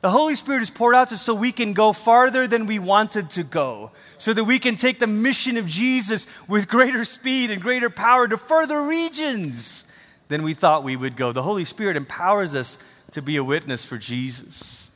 The 0.01 0.11
Holy 0.11 0.35
Spirit 0.35 0.63
is 0.63 0.71
poured 0.71 0.95
out 0.95 1.09
to 1.09 1.15
us 1.15 1.23
so 1.23 1.35
we 1.35 1.53
can 1.53 1.73
go 1.73 1.95
farther 1.95 2.47
than 2.47 2.67
we 2.67 2.79
wanted 2.79 3.31
to 3.31 3.43
go, 3.43 3.91
so 4.19 4.35
that 4.35 4.45
we 4.45 4.59
can 4.59 4.77
take 4.77 4.99
the 4.99 5.07
mission 5.07 5.57
of 5.57 5.67
Jesus 5.67 6.27
with 6.47 6.69
greater 6.69 7.07
speed 7.07 7.51
and 7.51 7.63
greater 7.63 7.89
power 7.89 8.29
to 8.29 8.37
further 8.37 8.83
regions 8.87 9.91
than 10.29 10.43
we 10.43 10.55
thought 10.55 10.85
we 10.85 10.97
would 10.97 11.17
go. 11.17 11.33
The 11.33 11.43
Holy 11.43 11.65
Spirit 11.65 11.97
empowers 11.97 12.55
us 12.55 12.79
to 13.13 13.23
be 13.23 13.37
a 13.37 13.45
witness 13.45 13.85
for 13.85 13.99
Jesus. 13.99 14.91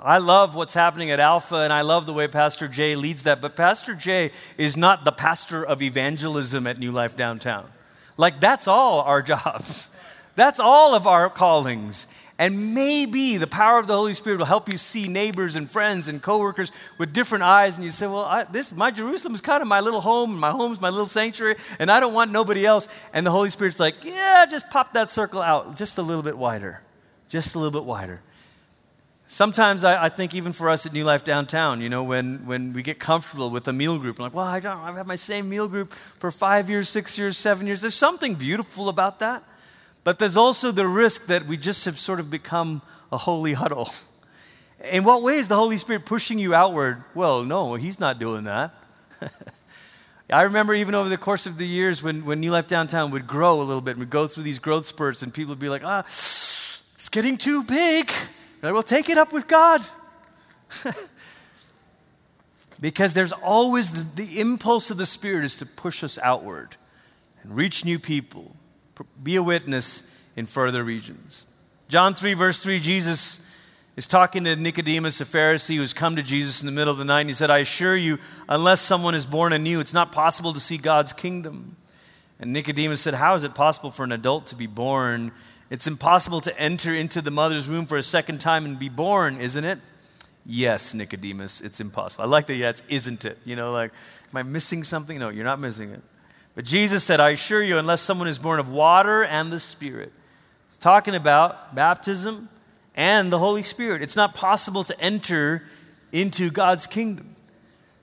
I 0.00 0.18
love 0.18 0.54
what's 0.54 0.74
happening 0.74 1.10
at 1.10 1.20
Alpha, 1.20 1.56
and 1.56 1.72
I 1.72 1.82
love 1.82 2.06
the 2.06 2.12
way 2.12 2.28
Pastor 2.28 2.68
Jay 2.68 2.94
leads 2.94 3.22
that. 3.24 3.40
But 3.40 3.56
Pastor 3.56 3.94
Jay 3.94 4.30
is 4.58 4.76
not 4.76 5.04
the 5.04 5.12
pastor 5.12 5.64
of 5.64 5.82
evangelism 5.82 6.66
at 6.66 6.78
New 6.78 6.92
Life 6.92 7.16
Downtown. 7.16 7.70
Like, 8.16 8.40
that's 8.40 8.68
all 8.68 9.00
our 9.00 9.22
jobs, 9.34 9.96
that's 10.34 10.60
all 10.60 10.94
of 10.94 11.06
our 11.06 11.28
callings. 11.30 12.06
And 12.42 12.74
maybe 12.74 13.36
the 13.36 13.46
power 13.46 13.78
of 13.78 13.86
the 13.86 13.94
Holy 13.94 14.14
Spirit 14.14 14.38
will 14.38 14.46
help 14.46 14.68
you 14.68 14.76
see 14.76 15.06
neighbors 15.06 15.54
and 15.54 15.70
friends 15.70 16.08
and 16.08 16.20
coworkers 16.20 16.72
with 16.98 17.12
different 17.12 17.44
eyes. 17.44 17.76
And 17.76 17.84
you 17.84 17.92
say, 17.92 18.08
Well, 18.08 18.24
I, 18.24 18.42
this, 18.42 18.72
my 18.72 18.90
Jerusalem 18.90 19.36
is 19.36 19.40
kind 19.40 19.62
of 19.62 19.68
my 19.68 19.78
little 19.78 20.00
home. 20.00 20.40
My 20.40 20.50
home's 20.50 20.80
my 20.80 20.88
little 20.88 21.06
sanctuary, 21.06 21.54
and 21.78 21.88
I 21.88 22.00
don't 22.00 22.12
want 22.12 22.32
nobody 22.32 22.66
else. 22.66 22.88
And 23.14 23.24
the 23.24 23.30
Holy 23.30 23.48
Spirit's 23.48 23.78
like, 23.78 24.04
Yeah, 24.04 24.44
just 24.50 24.70
pop 24.70 24.92
that 24.94 25.08
circle 25.08 25.40
out 25.40 25.76
just 25.76 25.98
a 25.98 26.02
little 26.02 26.24
bit 26.24 26.36
wider. 26.36 26.80
Just 27.28 27.54
a 27.54 27.60
little 27.60 27.70
bit 27.70 27.86
wider. 27.86 28.20
Sometimes 29.28 29.84
I, 29.84 30.06
I, 30.06 30.08
think 30.08 30.34
even 30.34 30.52
for 30.52 30.68
us 30.68 30.84
at 30.84 30.92
New 30.92 31.04
Life 31.04 31.22
Downtown, 31.22 31.80
you 31.80 31.88
know, 31.88 32.02
when, 32.02 32.44
when 32.44 32.72
we 32.72 32.82
get 32.82 32.98
comfortable 32.98 33.50
with 33.50 33.68
a 33.68 33.72
meal 33.72 34.00
group, 34.00 34.18
I'm 34.18 34.24
like, 34.24 34.34
well, 34.34 34.44
I 34.44 34.58
don't, 34.58 34.80
I've 34.80 34.96
had 34.96 35.06
my 35.06 35.14
same 35.14 35.48
meal 35.48 35.68
group 35.68 35.92
for 35.92 36.32
five 36.32 36.68
years, 36.68 36.88
six 36.88 37.16
years, 37.16 37.38
seven 37.38 37.68
years. 37.68 37.82
There's 37.82 37.94
something 37.94 38.34
beautiful 38.34 38.88
about 38.88 39.20
that. 39.20 39.44
But 40.04 40.18
there's 40.18 40.36
also 40.36 40.70
the 40.70 40.86
risk 40.86 41.26
that 41.26 41.46
we 41.46 41.56
just 41.56 41.84
have 41.84 41.96
sort 41.96 42.20
of 42.20 42.30
become 42.30 42.82
a 43.10 43.18
holy 43.18 43.52
huddle. 43.52 43.88
In 44.90 45.04
what 45.04 45.22
way 45.22 45.36
is 45.36 45.46
the 45.46 45.54
Holy 45.54 45.78
Spirit 45.78 46.06
pushing 46.06 46.38
you 46.40 46.54
outward? 46.54 47.04
Well, 47.14 47.44
no, 47.44 47.74
He's 47.74 48.00
not 48.00 48.18
doing 48.18 48.44
that. 48.44 48.74
I 50.30 50.42
remember 50.42 50.74
even 50.74 50.94
over 50.94 51.08
the 51.08 51.18
course 51.18 51.46
of 51.46 51.58
the 51.58 51.66
years 51.66 52.02
when, 52.02 52.24
when 52.24 52.40
New 52.40 52.50
Life 52.50 52.66
Downtown 52.66 53.10
would 53.10 53.26
grow 53.26 53.60
a 53.60 53.64
little 53.64 53.82
bit 53.82 53.92
and 53.92 54.00
we'd 54.00 54.10
go 54.10 54.26
through 54.26 54.44
these 54.44 54.58
growth 54.58 54.86
spurts, 54.86 55.22
and 55.22 55.32
people 55.32 55.50
would 55.52 55.58
be 55.58 55.68
like, 55.68 55.84
ah, 55.84 56.00
it's 56.06 57.08
getting 57.10 57.36
too 57.36 57.62
big. 57.62 58.10
And 58.60 58.68
I 58.68 58.72
will 58.72 58.82
take 58.82 59.08
it 59.08 59.18
up 59.18 59.32
with 59.32 59.46
God. 59.46 59.82
because 62.80 63.12
there's 63.12 63.32
always 63.32 63.92
the, 63.92 64.22
the 64.22 64.40
impulse 64.40 64.90
of 64.90 64.96
the 64.96 65.06
Spirit 65.06 65.44
is 65.44 65.58
to 65.58 65.66
push 65.66 66.02
us 66.02 66.18
outward 66.18 66.76
and 67.42 67.54
reach 67.54 67.84
new 67.84 67.98
people 67.98 68.56
be 69.22 69.36
a 69.36 69.42
witness 69.42 70.18
in 70.36 70.46
further 70.46 70.84
regions. 70.84 71.46
John 71.88 72.14
3, 72.14 72.34
verse 72.34 72.62
3, 72.62 72.78
Jesus 72.78 73.50
is 73.96 74.06
talking 74.06 74.44
to 74.44 74.56
Nicodemus, 74.56 75.20
a 75.20 75.24
Pharisee 75.24 75.76
who's 75.76 75.92
come 75.92 76.16
to 76.16 76.22
Jesus 76.22 76.62
in 76.62 76.66
the 76.66 76.72
middle 76.72 76.90
of 76.90 76.98
the 76.98 77.04
night, 77.04 77.20
and 77.20 77.30
he 77.30 77.34
said, 77.34 77.50
I 77.50 77.58
assure 77.58 77.96
you, 77.96 78.18
unless 78.48 78.80
someone 78.80 79.14
is 79.14 79.26
born 79.26 79.52
anew, 79.52 79.80
it's 79.80 79.92
not 79.92 80.12
possible 80.12 80.52
to 80.54 80.60
see 80.60 80.78
God's 80.78 81.12
kingdom. 81.12 81.76
And 82.40 82.52
Nicodemus 82.52 83.00
said, 83.00 83.14
How 83.14 83.34
is 83.34 83.44
it 83.44 83.54
possible 83.54 83.90
for 83.90 84.04
an 84.04 84.12
adult 84.12 84.46
to 84.48 84.56
be 84.56 84.66
born? 84.66 85.32
It's 85.70 85.86
impossible 85.86 86.40
to 86.42 86.58
enter 86.58 86.94
into 86.94 87.20
the 87.20 87.30
mother's 87.30 87.68
womb 87.68 87.86
for 87.86 87.96
a 87.96 88.02
second 88.02 88.40
time 88.40 88.64
and 88.64 88.78
be 88.78 88.88
born, 88.88 89.40
isn't 89.40 89.64
it? 89.64 89.78
Yes, 90.44 90.92
Nicodemus, 90.92 91.60
it's 91.60 91.80
impossible. 91.80 92.24
I 92.24 92.28
like 92.28 92.46
that, 92.46 92.56
yes, 92.56 92.82
isn't 92.88 93.24
it? 93.24 93.38
You 93.44 93.56
know, 93.56 93.72
like, 93.72 93.92
am 94.32 94.36
I 94.38 94.42
missing 94.42 94.82
something? 94.82 95.18
No, 95.18 95.30
you're 95.30 95.44
not 95.44 95.60
missing 95.60 95.90
it. 95.90 96.02
But 96.54 96.64
Jesus 96.64 97.02
said, 97.02 97.20
I 97.20 97.30
assure 97.30 97.62
you, 97.62 97.78
unless 97.78 98.02
someone 98.02 98.28
is 98.28 98.38
born 98.38 98.60
of 98.60 98.68
water 98.68 99.24
and 99.24 99.52
the 99.52 99.58
Spirit, 99.58 100.12
it's 100.66 100.76
talking 100.76 101.14
about 101.14 101.74
baptism 101.74 102.48
and 102.94 103.32
the 103.32 103.38
Holy 103.38 103.62
Spirit. 103.62 104.02
It's 104.02 104.16
not 104.16 104.34
possible 104.34 104.84
to 104.84 105.00
enter 105.00 105.64
into 106.12 106.50
God's 106.50 106.86
kingdom. 106.86 107.34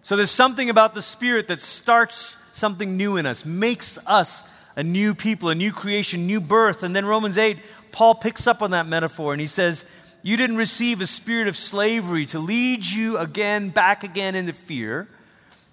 So 0.01 0.15
there's 0.15 0.31
something 0.31 0.69
about 0.69 0.95
the 0.95 1.01
Spirit 1.01 1.47
that 1.49 1.61
starts 1.61 2.39
something 2.53 2.97
new 2.97 3.17
in 3.17 3.25
us, 3.25 3.45
makes 3.45 3.99
us 4.07 4.51
a 4.75 4.83
new 4.83 5.13
people, 5.13 5.49
a 5.49 5.55
new 5.55 5.71
creation, 5.71 6.25
new 6.25 6.41
birth. 6.41 6.83
And 6.83 6.95
then 6.95 7.05
Romans 7.05 7.37
8, 7.37 7.57
Paul 7.91 8.15
picks 8.15 8.47
up 8.47 8.61
on 8.61 8.71
that 8.71 8.87
metaphor 8.87 9.33
and 9.33 9.41
he 9.41 9.47
says, 9.47 9.89
You 10.23 10.37
didn't 10.37 10.57
receive 10.57 11.01
a 11.01 11.05
spirit 11.05 11.47
of 11.47 11.55
slavery 11.55 12.25
to 12.27 12.39
lead 12.39 12.85
you 12.85 13.17
again, 13.17 13.69
back 13.69 14.03
again 14.03 14.35
into 14.35 14.53
fear, 14.53 15.07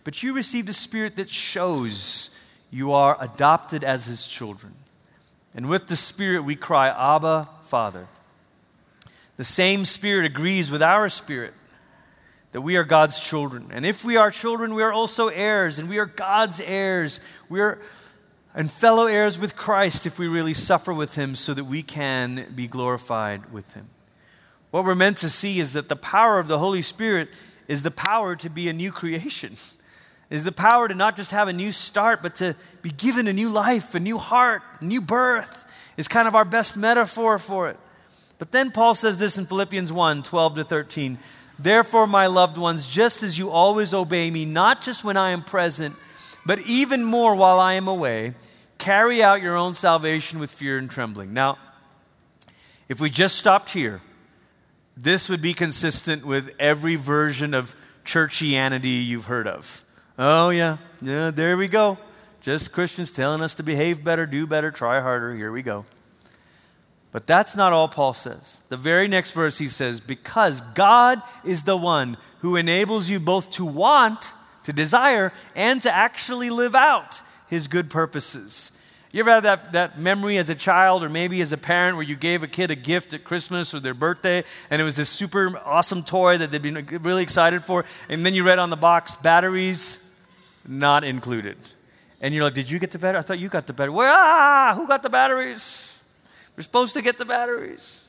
but 0.05 0.23
you 0.23 0.35
received 0.35 0.69
a 0.69 0.75
spirit 0.75 1.17
that 1.17 1.31
shows 1.31 2.36
you 2.71 2.93
are 2.93 3.17
adopted 3.21 3.85
as 3.85 4.07
his 4.07 4.27
children. 4.27 4.75
And 5.55 5.69
with 5.69 5.87
the 5.87 5.97
Spirit, 5.97 6.45
we 6.45 6.57
cry, 6.57 6.89
Abba, 6.89 7.49
Father. 7.63 8.07
The 9.37 9.45
same 9.45 9.85
Spirit 9.85 10.27
agrees 10.27 10.71
with 10.71 10.83
our 10.83 11.09
spirit 11.09 11.55
that 12.53 12.63
we 12.63 12.77
are 12.77 12.85
God's 12.85 13.21
children. 13.21 13.69
And 13.71 13.85
if 13.85 14.05
we 14.05 14.17
are 14.17 14.31
children, 14.31 14.75
we 14.75 14.83
are 14.83 14.93
also 14.93 15.29
heirs, 15.29 15.79
and 15.79 15.89
we 15.89 15.99
are 15.99 16.07
God's 16.07 16.61
heirs. 16.61 17.21
We 17.49 17.61
are 17.61 17.79
and 18.57 18.73
fellow 18.73 19.07
heirs 19.07 19.39
with 19.39 19.55
Christ 19.55 20.07
if 20.07 20.19
we 20.19 20.27
really 20.27 20.55
suffer 20.55 20.93
with 20.93 21.15
him 21.15 21.35
so 21.35 21.53
that 21.53 21.65
we 21.65 21.83
can 21.83 22.47
be 22.55 22.67
glorified 22.67 23.53
with 23.53 23.75
him. 23.75 23.89
What 24.71 24.85
we're 24.85 24.95
meant 24.95 25.19
to 25.19 25.29
see 25.29 25.61
is 25.61 25.75
that 25.75 25.91
the 25.91 25.97
power 25.97 26.39
of 26.39 26.49
the 26.49 26.59
Holy 26.59 26.81
Spirit 26.81 27.29
is 27.69 27.83
the 27.83 27.91
power 27.91 28.35
to 28.37 28.49
be 28.49 28.69
a 28.69 28.73
new 28.73 28.91
creation. 28.91 29.55
Is 30.29 30.45
the 30.45 30.53
power 30.53 30.89
to 30.89 30.95
not 30.95 31.17
just 31.17 31.31
have 31.31 31.47
a 31.47 31.53
new 31.53 31.71
start, 31.71 32.23
but 32.23 32.35
to 32.37 32.57
be 32.83 32.91
given 32.91 33.29
a 33.29 33.33
new 33.33 33.49
life, 33.49 33.95
a 33.95 34.01
new 34.01 34.19
heart, 34.19 34.63
a 34.81 34.85
new 34.85 35.01
birth, 35.01 35.63
is 35.97 36.09
kind 36.09 36.27
of 36.27 36.35
our 36.35 36.45
best 36.45 36.77
metaphor 36.77 37.39
for 37.39 37.69
it. 37.69 37.77
But 38.39 38.53
then 38.53 38.71
Paul 38.71 38.95
says 38.95 39.19
this 39.19 39.39
in 39.39 39.47
Philippians 39.47 39.93
1 39.93 40.23
12 40.23 40.55
to 40.57 40.65
13. 40.65 41.19
Therefore, 41.59 42.07
my 42.07 42.27
loved 42.27 42.59
ones, 42.59 42.87
just 42.87 43.23
as 43.23 43.39
you 43.39 43.51
always 43.51 43.95
obey 43.95 44.31
me, 44.31 44.45
not 44.45 44.83
just 44.83 45.05
when 45.05 45.17
I 45.17 45.31
am 45.31 45.43
present, 45.43 45.95
but 46.45 46.61
even 46.61 47.03
more 47.03 47.35
while 47.35 47.59
I 47.59 47.75
am 47.75 47.89
away, 47.89 48.35
carry 48.79 49.23
out 49.23 49.41
your 49.41 49.57
own 49.57 49.73
salvation 49.73 50.39
with 50.39 50.53
fear 50.53 50.77
and 50.77 50.91
trembling. 50.91 51.33
Now, 51.33 51.57
if 52.89 53.01
we 53.01 53.09
just 53.09 53.37
stopped 53.37 53.71
here, 53.71 54.03
this 54.97 55.29
would 55.29 55.41
be 55.41 55.55
consistent 55.55 56.27
with 56.27 56.51
every 56.59 56.97
version 56.97 57.55
of 57.55 57.75
churchianity 58.05 59.05
you've 59.05 59.27
heard 59.27 59.49
of. 59.49 59.83
Oh, 60.19 60.51
yeah, 60.51 60.79
yeah, 61.03 61.31
there 61.31 61.57
we 61.57 61.69
go. 61.69 61.99
Just 62.41 62.73
Christians 62.73 63.11
telling 63.11 63.43
us 63.43 63.55
to 63.55 63.63
behave 63.63 64.03
better, 64.03 64.25
do 64.25 64.47
better, 64.47 64.71
try 64.71 65.01
harder. 65.01 65.35
Here 65.35 65.53
we 65.53 65.63
go. 65.63 65.85
But 67.13 67.27
that's 67.27 67.57
not 67.57 67.73
all 67.73 67.89
Paul 67.89 68.13
says. 68.13 68.61
The 68.69 68.77
very 68.77 69.09
next 69.09 69.33
verse 69.33 69.59
he 69.59 69.69
says, 69.69 70.01
Because 70.01 70.61
God 70.61 71.21
is 71.45 71.65
the 71.65 71.77
one 71.77 72.17
who 72.41 72.57
enables 72.57 73.11
you 73.11 73.21
both 73.21 73.51
to 73.53 73.65
want 73.65 74.33
to 74.65 74.73
desire, 74.73 75.33
and 75.55 75.81
to 75.83 75.95
actually 75.95 76.51
live 76.51 76.75
out 76.75 77.23
his 77.49 77.69
good 77.69 77.89
purposes. 77.89 78.73
You 79.13 79.21
ever 79.21 79.31
have 79.31 79.43
that, 79.45 79.73
that 79.73 79.99
memory 79.99 80.39
as 80.39 80.51
a 80.51 80.57
child 80.57 81.05
or 81.05 81.09
maybe 81.09 81.41
as 81.41 81.53
a 81.53 81.57
parent 81.57 81.97
where 81.97 82.05
you 82.05 82.17
gave 82.17 82.43
a 82.43 82.49
kid 82.49 82.73
a 82.73 82.75
gift 82.75 83.15
at 83.15 83.23
Christmas 83.23 83.73
or 83.75 83.81
their 83.81 83.95
birthday 83.95 84.43
and 84.69 84.81
it 84.81 84.85
was 84.85 84.97
this 84.97 85.09
super 85.09 85.57
awesome 85.65 86.03
toy 86.03 86.37
that 86.37 86.51
they'd 86.51 86.63
been 86.63 86.85
really 87.03 87.23
excited 87.23 87.63
for, 87.63 87.85
and 88.09 88.27
then 88.27 88.35
you 88.35 88.45
read 88.45 88.59
on 88.59 88.71
the 88.71 88.77
box, 88.77 89.15
batteries 89.15 90.06
not 90.69 91.05
included. 91.05 91.57
And 92.21 92.35
you're 92.35 92.45
like, 92.45 92.55
Did 92.55 92.71
you 92.71 92.79
get 92.79 92.91
the 92.91 92.99
battery? 92.99 93.19
I 93.19 93.23
thought 93.23 93.39
you 93.39 93.49
got 93.49 93.67
the 93.67 93.73
battery. 93.73 93.95
Well, 93.95 94.15
ah, 94.15 94.75
who 94.77 94.87
got 94.87 95.03
the 95.03 95.11
batteries? 95.11 96.05
We're 96.57 96.63
supposed 96.63 96.95
to 96.95 97.03
get 97.03 97.19
the 97.19 97.25
batteries. 97.25 98.09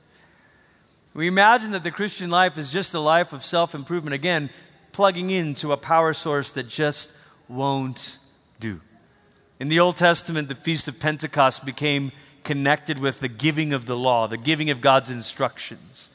We 1.13 1.27
imagine 1.27 1.71
that 1.71 1.83
the 1.83 1.91
Christian 1.91 2.29
life 2.29 2.57
is 2.57 2.71
just 2.71 2.93
a 2.93 2.99
life 2.99 3.33
of 3.33 3.43
self 3.43 3.73
improvement. 3.73 4.13
Again, 4.13 4.49
plugging 4.91 5.31
into 5.31 5.71
a 5.71 5.77
power 5.77 6.13
source 6.13 6.51
that 6.51 6.67
just 6.67 7.17
won't 7.47 8.19
do. 8.59 8.81
In 9.59 9.67
the 9.67 9.79
Old 9.79 9.95
Testament, 9.95 10.47
the 10.47 10.55
Feast 10.55 10.87
of 10.87 10.99
Pentecost 10.99 11.65
became 11.65 12.11
connected 12.43 12.99
with 12.99 13.19
the 13.19 13.27
giving 13.27 13.73
of 13.73 13.85
the 13.85 13.97
law, 13.97 14.27
the 14.27 14.37
giving 14.37 14.69
of 14.69 14.79
God's 14.79 15.09
instructions. 15.09 16.09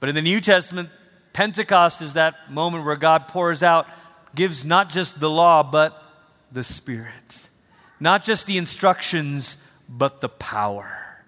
But 0.00 0.08
in 0.08 0.14
the 0.14 0.22
New 0.22 0.40
Testament, 0.40 0.88
Pentecost 1.32 2.02
is 2.02 2.14
that 2.14 2.50
moment 2.50 2.84
where 2.84 2.96
God 2.96 3.28
pours 3.28 3.62
out, 3.62 3.88
gives 4.34 4.64
not 4.64 4.90
just 4.90 5.20
the 5.20 5.30
law, 5.30 5.62
but 5.62 6.02
the 6.52 6.64
Spirit. 6.64 7.48
Not 7.98 8.24
just 8.24 8.46
the 8.46 8.58
instructions, 8.58 9.66
but 9.88 10.20
the 10.20 10.28
power. 10.28 11.24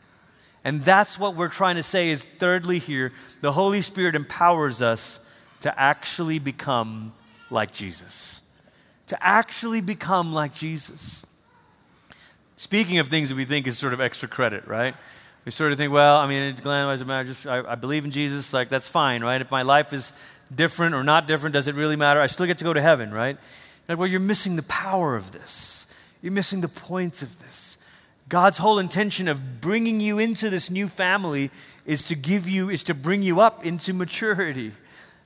And 0.65 0.83
that's 0.83 1.19
what 1.19 1.35
we're 1.35 1.49
trying 1.49 1.77
to 1.77 1.83
say 1.83 2.11
is 2.11 2.25
thirdly 2.25 2.79
here, 2.79 3.12
the 3.41 3.53
Holy 3.53 3.81
Spirit 3.81 4.15
empowers 4.15 4.81
us 4.81 5.29
to 5.61 5.79
actually 5.79 6.38
become 6.38 7.12
like 7.51 7.73
Jesus. 7.73 8.43
To 9.09 9.19
actually 9.21 9.81
become 9.81 10.33
like 10.33 10.55
Jesus. 10.55 11.27
Speaking 12.57 12.99
of 12.99 13.09
things 13.09 13.29
that 13.29 13.35
we 13.35 13.45
think 13.45 13.67
is 13.67 13.77
sort 13.77 13.93
of 13.93 14.01
extra 14.01 14.29
credit, 14.29 14.67
right? 14.69 14.95
We 15.45 15.51
sort 15.51 15.73
of 15.73 15.79
think, 15.79 15.93
well, 15.93 16.19
I 16.19 16.29
mean, 16.29 16.55
Glenn, 16.62 16.87
I, 16.87 17.25
just, 17.25 17.47
I, 17.47 17.73
I 17.73 17.75
believe 17.75 18.05
in 18.05 18.12
Jesus, 18.12 18.53
like 18.53 18.69
that's 18.69 18.87
fine, 18.87 19.25
right? 19.25 19.41
If 19.41 19.51
my 19.51 19.62
life 19.62 19.93
is 19.93 20.12
different 20.55 20.95
or 20.95 21.05
not 21.05 21.27
different, 21.27 21.55
does 21.55 21.69
it 21.69 21.75
really 21.75 21.97
matter? 21.97 22.21
I 22.21 22.27
still 22.27 22.47
get 22.47 22.59
to 22.59 22.65
go 22.65 22.73
to 22.73 22.83
heaven, 22.83 23.11
right? 23.11 23.37
Like, 23.88 23.99
well, 23.99 24.09
you're 24.09 24.21
missing 24.21 24.57
the 24.57 24.62
power 24.65 25.17
of 25.17 25.33
this. 25.33 25.95
You're 26.23 26.33
missing 26.33 26.61
the 26.61 26.69
point 26.69 27.23
of 27.23 27.41
this. 27.41 27.79
God's 28.29 28.59
whole 28.59 28.79
intention 28.79 29.29
of 29.29 29.61
bringing 29.61 30.01
you 30.01 30.19
into 30.19 30.49
this 30.49 30.71
new 30.71 30.88
family 30.88 31.51
is 31.85 32.07
to 32.07 32.15
give 32.15 32.49
you, 32.49 32.71
is 32.71 32.85
to 32.85 32.95
bring 32.95 33.23
you 33.23 33.41
up 33.41 33.65
into 33.65 33.93
maturity. 33.93 34.73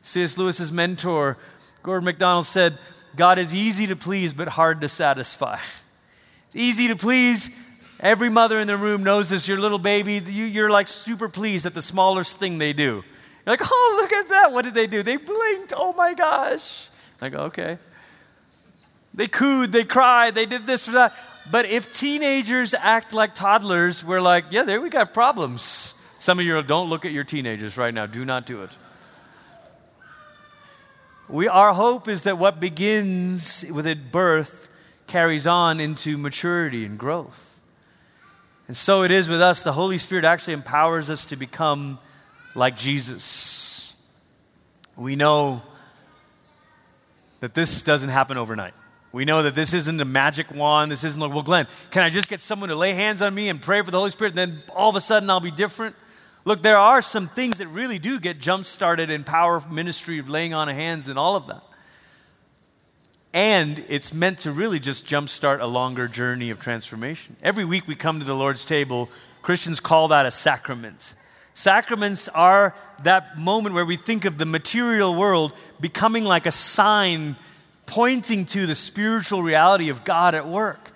C.S. 0.03 0.39
Lewis's 0.39 0.73
mentor, 0.73 1.37
Gordon 1.83 2.05
MacDonald, 2.05 2.47
said, 2.47 2.79
God 3.15 3.39
is 3.39 3.55
easy 3.55 3.87
to 3.87 3.97
please, 3.97 4.35
but 4.35 4.49
hard 4.49 4.81
to 4.81 4.89
satisfy. 4.89 5.59
It's 6.49 6.57
easy 6.57 6.89
to 6.89 6.97
please. 6.97 7.57
Every 8.01 8.29
mother 8.29 8.59
in 8.59 8.67
the 8.67 8.77
room 8.77 9.03
knows 9.03 9.31
this. 9.31 9.49
Your 9.49 9.59
little 9.59 9.79
baby, 9.79 10.15
you, 10.19 10.65
are 10.65 10.71
like 10.71 10.89
super 10.89 11.29
pleased 11.29 11.65
at 11.65 11.75
the 11.75 11.83
smallest 11.83 12.39
thing 12.39 12.59
they 12.59 12.73
do. 12.73 13.05
You're 13.47 13.53
like, 13.53 13.61
oh, 13.63 13.99
look 14.01 14.13
at 14.13 14.29
that. 14.29 14.53
What 14.53 14.65
did 14.65 14.75
they 14.75 14.89
do? 14.89 15.05
They 15.05 15.17
blinked. 15.17 15.73
Oh 15.77 15.93
my 15.97 16.15
gosh. 16.15 16.89
Go, 17.21 17.39
okay. 17.39 17.79
They 19.15 19.29
cooed, 19.29 19.73
they 19.73 19.85
cried, 19.85 20.35
they 20.35 20.45
did 20.45 20.67
this 20.67 20.89
or 20.89 20.93
that. 20.93 21.15
But 21.51 21.65
if 21.67 21.93
teenagers 21.93 22.75
act 22.75 23.15
like 23.15 23.35
toddlers, 23.35 24.05
we're 24.05 24.21
like, 24.21 24.47
yeah, 24.51 24.65
there 24.65 24.81
we 24.81 24.91
got 24.91 25.15
problems. 25.15 25.95
Some 26.19 26.39
of 26.39 26.45
you 26.45 26.61
don't 26.63 26.91
look 26.91 27.05
at 27.05 27.13
your 27.13 27.25
teenagers 27.25 27.79
right 27.79 27.95
now. 27.95 28.07
Do 28.07 28.25
not 28.25 28.47
do 28.47 28.63
it. 28.63 28.77
We, 31.29 31.49
our 31.49 31.73
hope 31.73 32.09
is 32.09 32.25
that 32.25 32.39
what 32.39 32.61
begins 32.61 33.65
with 33.73 33.87
a 33.87 33.95
birth 33.95 34.69
carries 35.07 35.47
on 35.47 35.81
into 35.81 36.19
maturity 36.19 36.85
and 36.85 36.99
growth. 36.99 37.63
And 38.69 38.77
so 38.77 39.03
it 39.03 39.11
is 39.11 39.29
with 39.29 39.41
us. 39.41 39.63
The 39.63 39.73
Holy 39.73 39.99
Spirit 39.99 40.25
actually 40.25 40.55
empowers 40.55 41.11
us 41.11 41.27
to 41.27 41.37
become 41.37 41.99
like 42.57 42.77
Jesus. 42.77 43.95
We 44.97 45.16
know 45.16 45.62
that 47.40 47.55
this 47.55 47.83
doesn't 47.83 48.09
happen 48.09 48.37
overnight. 48.37 48.73
We 49.12 49.25
know 49.25 49.42
that 49.42 49.55
this 49.55 49.73
isn't 49.73 50.01
a 50.01 50.05
magic 50.05 50.55
wand. 50.55 50.90
This 50.90 51.05
isn't 51.05 51.21
like, 51.21 51.31
well, 51.33 51.42
Glenn, 51.42 51.66
can 51.90 52.03
I 52.03 52.11
just 52.11 52.29
get 52.29 52.40
someone 52.40 52.69
to 52.71 52.77
lay 52.77 52.92
hands 52.92 53.23
on 53.23 53.35
me 53.35 53.49
and 53.49 53.61
pray 53.61 53.81
for 53.83 53.90
the 53.90 53.99
Holy 53.99 54.11
Spirit, 54.11 54.37
and 54.37 54.38
then 54.38 54.62
all 54.75 54.90
of 54.90 54.97
a 54.97 55.01
sudden 55.01 55.31
I'll 55.31 55.40
be 55.40 55.51
different? 55.51 55.97
Look, 56.45 56.62
there 56.62 56.77
are 56.77 57.03
some 57.03 57.27
things 57.27 57.59
that 57.59 57.66
really 57.69 57.99
do 57.99 58.21
get 58.21 58.38
jump 58.38 58.64
started 58.64 59.11
in 59.11 59.25
power 59.25 59.61
ministry 59.69 60.19
of 60.19 60.29
laying 60.29 60.55
on 60.55 60.69
of 60.69 60.77
hands 60.77 61.09
and 61.09 61.19
all 61.19 61.35
of 61.35 61.47
that. 61.49 61.62
And 63.35 63.85
it's 63.88 64.14
meant 64.14 64.38
to 64.40 64.53
really 64.53 64.79
just 64.79 65.07
jumpstart 65.07 65.61
a 65.61 65.66
longer 65.66 66.09
journey 66.09 66.51
of 66.51 66.61
transformation. 66.61 67.37
Every 67.42 67.64
week 67.64 67.87
we 67.87 67.95
come 67.95 68.19
to 68.21 68.25
the 68.25 68.35
Lord's 68.35 68.64
table, 68.64 69.11
Christians 69.42 69.81
call 69.81 70.09
that 70.09 70.25
a 70.25 70.31
sacrament. 70.31 71.14
Sacraments 71.57 72.29
are 72.29 72.75
that 73.03 73.38
moment 73.38 73.75
where 73.75 73.87
we 73.87 73.97
think 73.97 74.27
of 74.27 74.37
the 74.37 74.45
material 74.45 75.14
world 75.14 75.55
becoming 75.81 76.23
like 76.23 76.45
a 76.45 76.53
sign 76.53 77.35
pointing 77.87 78.45
to 78.45 78.66
the 78.66 78.75
spiritual 78.75 79.42
reality 79.42 79.88
of 79.88 80.05
God 80.05 80.35
at 80.35 80.47
work. 80.47 80.90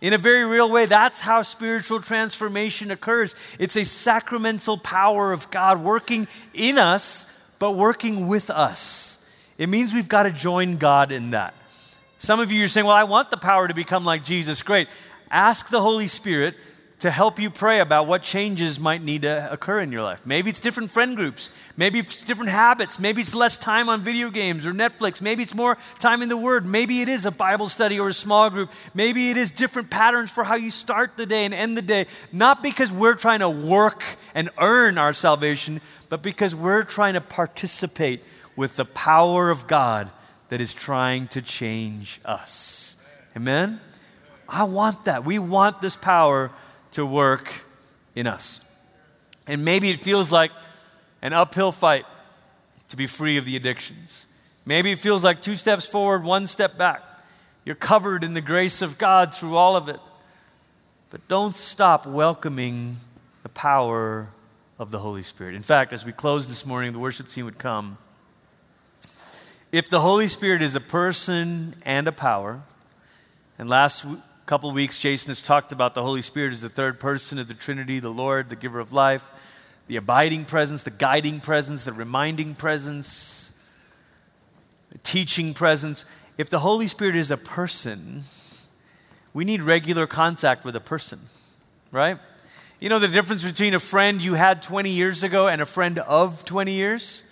In 0.00 0.14
a 0.14 0.18
very 0.18 0.46
real 0.46 0.72
way, 0.72 0.86
that's 0.86 1.20
how 1.20 1.42
spiritual 1.42 2.00
transformation 2.00 2.90
occurs. 2.90 3.34
It's 3.58 3.76
a 3.76 3.84
sacramental 3.84 4.78
power 4.78 5.34
of 5.34 5.50
God 5.50 5.84
working 5.84 6.28
in 6.54 6.78
us, 6.78 7.30
but 7.58 7.72
working 7.72 8.26
with 8.26 8.48
us. 8.48 9.30
It 9.58 9.68
means 9.68 9.92
we've 9.92 10.08
got 10.08 10.22
to 10.22 10.30
join 10.30 10.78
God 10.78 11.12
in 11.12 11.32
that. 11.32 11.52
Some 12.16 12.40
of 12.40 12.50
you 12.50 12.64
are 12.64 12.68
saying, 12.68 12.86
Well, 12.86 12.96
I 12.96 13.04
want 13.04 13.30
the 13.30 13.36
power 13.36 13.68
to 13.68 13.74
become 13.74 14.06
like 14.06 14.24
Jesus. 14.24 14.62
Great. 14.62 14.88
Ask 15.30 15.68
the 15.68 15.82
Holy 15.82 16.06
Spirit 16.06 16.54
to 16.98 17.10
help 17.10 17.38
you 17.38 17.50
pray 17.50 17.80
about 17.80 18.06
what 18.06 18.22
changes 18.22 18.80
might 18.80 19.02
need 19.02 19.22
to 19.22 19.52
occur 19.52 19.80
in 19.80 19.92
your 19.92 20.02
life. 20.02 20.24
Maybe 20.24 20.48
it's 20.48 20.60
different 20.60 20.90
friend 20.90 21.14
groups. 21.14 21.54
Maybe 21.76 21.98
it's 21.98 22.24
different 22.24 22.50
habits. 22.50 22.98
Maybe 22.98 23.20
it's 23.20 23.34
less 23.34 23.58
time 23.58 23.90
on 23.90 24.00
video 24.00 24.30
games 24.30 24.66
or 24.66 24.72
Netflix. 24.72 25.20
Maybe 25.20 25.42
it's 25.42 25.54
more 25.54 25.76
time 25.98 26.22
in 26.22 26.30
the 26.30 26.38
Word. 26.38 26.64
Maybe 26.64 27.02
it 27.02 27.08
is 27.08 27.26
a 27.26 27.30
Bible 27.30 27.68
study 27.68 28.00
or 28.00 28.08
a 28.08 28.14
small 28.14 28.48
group. 28.48 28.70
Maybe 28.94 29.28
it 29.28 29.36
is 29.36 29.50
different 29.50 29.90
patterns 29.90 30.30
for 30.30 30.44
how 30.44 30.54
you 30.54 30.70
start 30.70 31.18
the 31.18 31.26
day 31.26 31.44
and 31.44 31.52
end 31.52 31.76
the 31.76 31.82
day. 31.82 32.06
Not 32.32 32.62
because 32.62 32.90
we're 32.90 33.14
trying 33.14 33.40
to 33.40 33.50
work 33.50 34.02
and 34.34 34.48
earn 34.56 34.96
our 34.96 35.12
salvation, 35.12 35.82
but 36.08 36.22
because 36.22 36.54
we're 36.54 36.82
trying 36.82 37.14
to 37.14 37.20
participate 37.20 38.24
with 38.56 38.76
the 38.76 38.86
power 38.86 39.50
of 39.50 39.66
God 39.66 40.10
that 40.48 40.62
is 40.62 40.72
trying 40.72 41.28
to 41.28 41.42
change 41.42 42.20
us. 42.24 43.06
Amen? 43.36 43.80
I 44.48 44.64
want 44.64 45.04
that. 45.04 45.26
We 45.26 45.38
want 45.38 45.82
this 45.82 45.96
power 45.96 46.50
to 46.96 47.04
work 47.04 47.62
in 48.14 48.26
us. 48.26 48.60
And 49.46 49.64
maybe 49.64 49.90
it 49.90 50.00
feels 50.00 50.32
like 50.32 50.50
an 51.20 51.34
uphill 51.34 51.70
fight 51.70 52.06
to 52.88 52.96
be 52.96 53.06
free 53.06 53.36
of 53.36 53.44
the 53.44 53.54
addictions. 53.54 54.26
Maybe 54.64 54.92
it 54.92 54.98
feels 54.98 55.22
like 55.22 55.42
two 55.42 55.56
steps 55.56 55.86
forward, 55.86 56.24
one 56.24 56.46
step 56.46 56.78
back. 56.78 57.02
You're 57.66 57.74
covered 57.74 58.24
in 58.24 58.32
the 58.32 58.40
grace 58.40 58.80
of 58.80 58.96
God 58.96 59.34
through 59.34 59.56
all 59.56 59.76
of 59.76 59.90
it. 59.90 60.00
But 61.10 61.28
don't 61.28 61.54
stop 61.54 62.06
welcoming 62.06 62.96
the 63.42 63.50
power 63.50 64.28
of 64.78 64.90
the 64.90 64.98
Holy 64.98 65.22
Spirit. 65.22 65.54
In 65.54 65.62
fact, 65.62 65.92
as 65.92 66.06
we 66.06 66.12
close 66.12 66.48
this 66.48 66.64
morning, 66.64 66.92
the 66.92 66.98
worship 66.98 67.28
team 67.28 67.44
would 67.44 67.58
come. 67.58 67.98
If 69.70 69.90
the 69.90 70.00
Holy 70.00 70.28
Spirit 70.28 70.62
is 70.62 70.74
a 70.74 70.80
person 70.80 71.74
and 71.84 72.08
a 72.08 72.12
power, 72.12 72.62
and 73.58 73.68
last 73.68 74.06
couple 74.46 74.70
weeks 74.70 75.00
Jason 75.00 75.30
has 75.30 75.42
talked 75.42 75.72
about 75.72 75.96
the 75.96 76.02
Holy 76.04 76.22
Spirit 76.22 76.52
as 76.52 76.60
the 76.60 76.68
third 76.68 77.00
person 77.00 77.40
of 77.40 77.48
the 77.48 77.54
Trinity, 77.54 77.98
the 77.98 78.10
Lord, 78.10 78.48
the 78.48 78.54
giver 78.54 78.78
of 78.78 78.92
life, 78.92 79.32
the 79.88 79.96
abiding 79.96 80.44
presence, 80.44 80.84
the 80.84 80.90
guiding 80.90 81.40
presence, 81.40 81.82
the 81.82 81.92
reminding 81.92 82.54
presence, 82.54 83.52
the 84.90 84.98
teaching 84.98 85.52
presence. 85.52 86.06
If 86.38 86.48
the 86.48 86.60
Holy 86.60 86.86
Spirit 86.86 87.16
is 87.16 87.32
a 87.32 87.36
person, 87.36 88.22
we 89.34 89.44
need 89.44 89.62
regular 89.62 90.06
contact 90.06 90.64
with 90.64 90.76
a 90.76 90.80
person, 90.80 91.18
right? 91.90 92.18
You 92.78 92.88
know 92.88 93.00
the 93.00 93.08
difference 93.08 93.42
between 93.42 93.74
a 93.74 93.80
friend 93.80 94.22
you 94.22 94.34
had 94.34 94.62
20 94.62 94.90
years 94.90 95.24
ago 95.24 95.48
and 95.48 95.60
a 95.60 95.66
friend 95.66 95.98
of 95.98 96.44
20 96.44 96.70
years? 96.70 97.24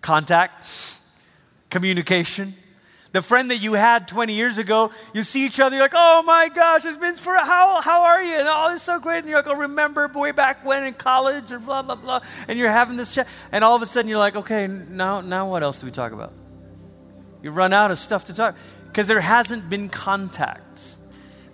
Contact, 0.00 1.00
communication. 1.68 2.54
The 3.14 3.22
friend 3.22 3.52
that 3.52 3.58
you 3.58 3.74
had 3.74 4.08
20 4.08 4.32
years 4.32 4.58
ago, 4.58 4.90
you 5.12 5.22
see 5.22 5.46
each 5.46 5.60
other, 5.60 5.76
you're 5.76 5.84
like, 5.84 5.92
oh 5.94 6.24
my 6.26 6.48
gosh, 6.48 6.84
it's 6.84 6.96
been 6.96 7.14
for, 7.14 7.36
how, 7.36 7.80
how 7.80 8.02
are 8.02 8.20
you? 8.20 8.34
And 8.34 8.48
oh, 8.50 8.72
it's 8.74 8.82
so 8.82 8.98
great. 8.98 9.18
And 9.18 9.28
you're 9.28 9.38
like, 9.38 9.46
oh, 9.46 9.54
remember 9.54 10.10
way 10.12 10.32
back 10.32 10.64
when 10.64 10.82
in 10.82 10.94
college 10.94 11.52
or 11.52 11.60
blah, 11.60 11.82
blah, 11.82 11.94
blah. 11.94 12.22
And 12.48 12.58
you're 12.58 12.72
having 12.72 12.96
this 12.96 13.14
chat. 13.14 13.28
And 13.52 13.62
all 13.62 13.76
of 13.76 13.82
a 13.82 13.86
sudden 13.86 14.08
you're 14.08 14.18
like, 14.18 14.34
okay, 14.34 14.66
now, 14.66 15.20
now 15.20 15.48
what 15.48 15.62
else 15.62 15.78
do 15.78 15.86
we 15.86 15.92
talk 15.92 16.10
about? 16.10 16.32
You 17.40 17.52
run 17.52 17.72
out 17.72 17.92
of 17.92 17.98
stuff 17.98 18.24
to 18.24 18.34
talk 18.34 18.56
because 18.88 19.06
there 19.06 19.20
hasn't 19.20 19.70
been 19.70 19.88
contact. 19.88 20.96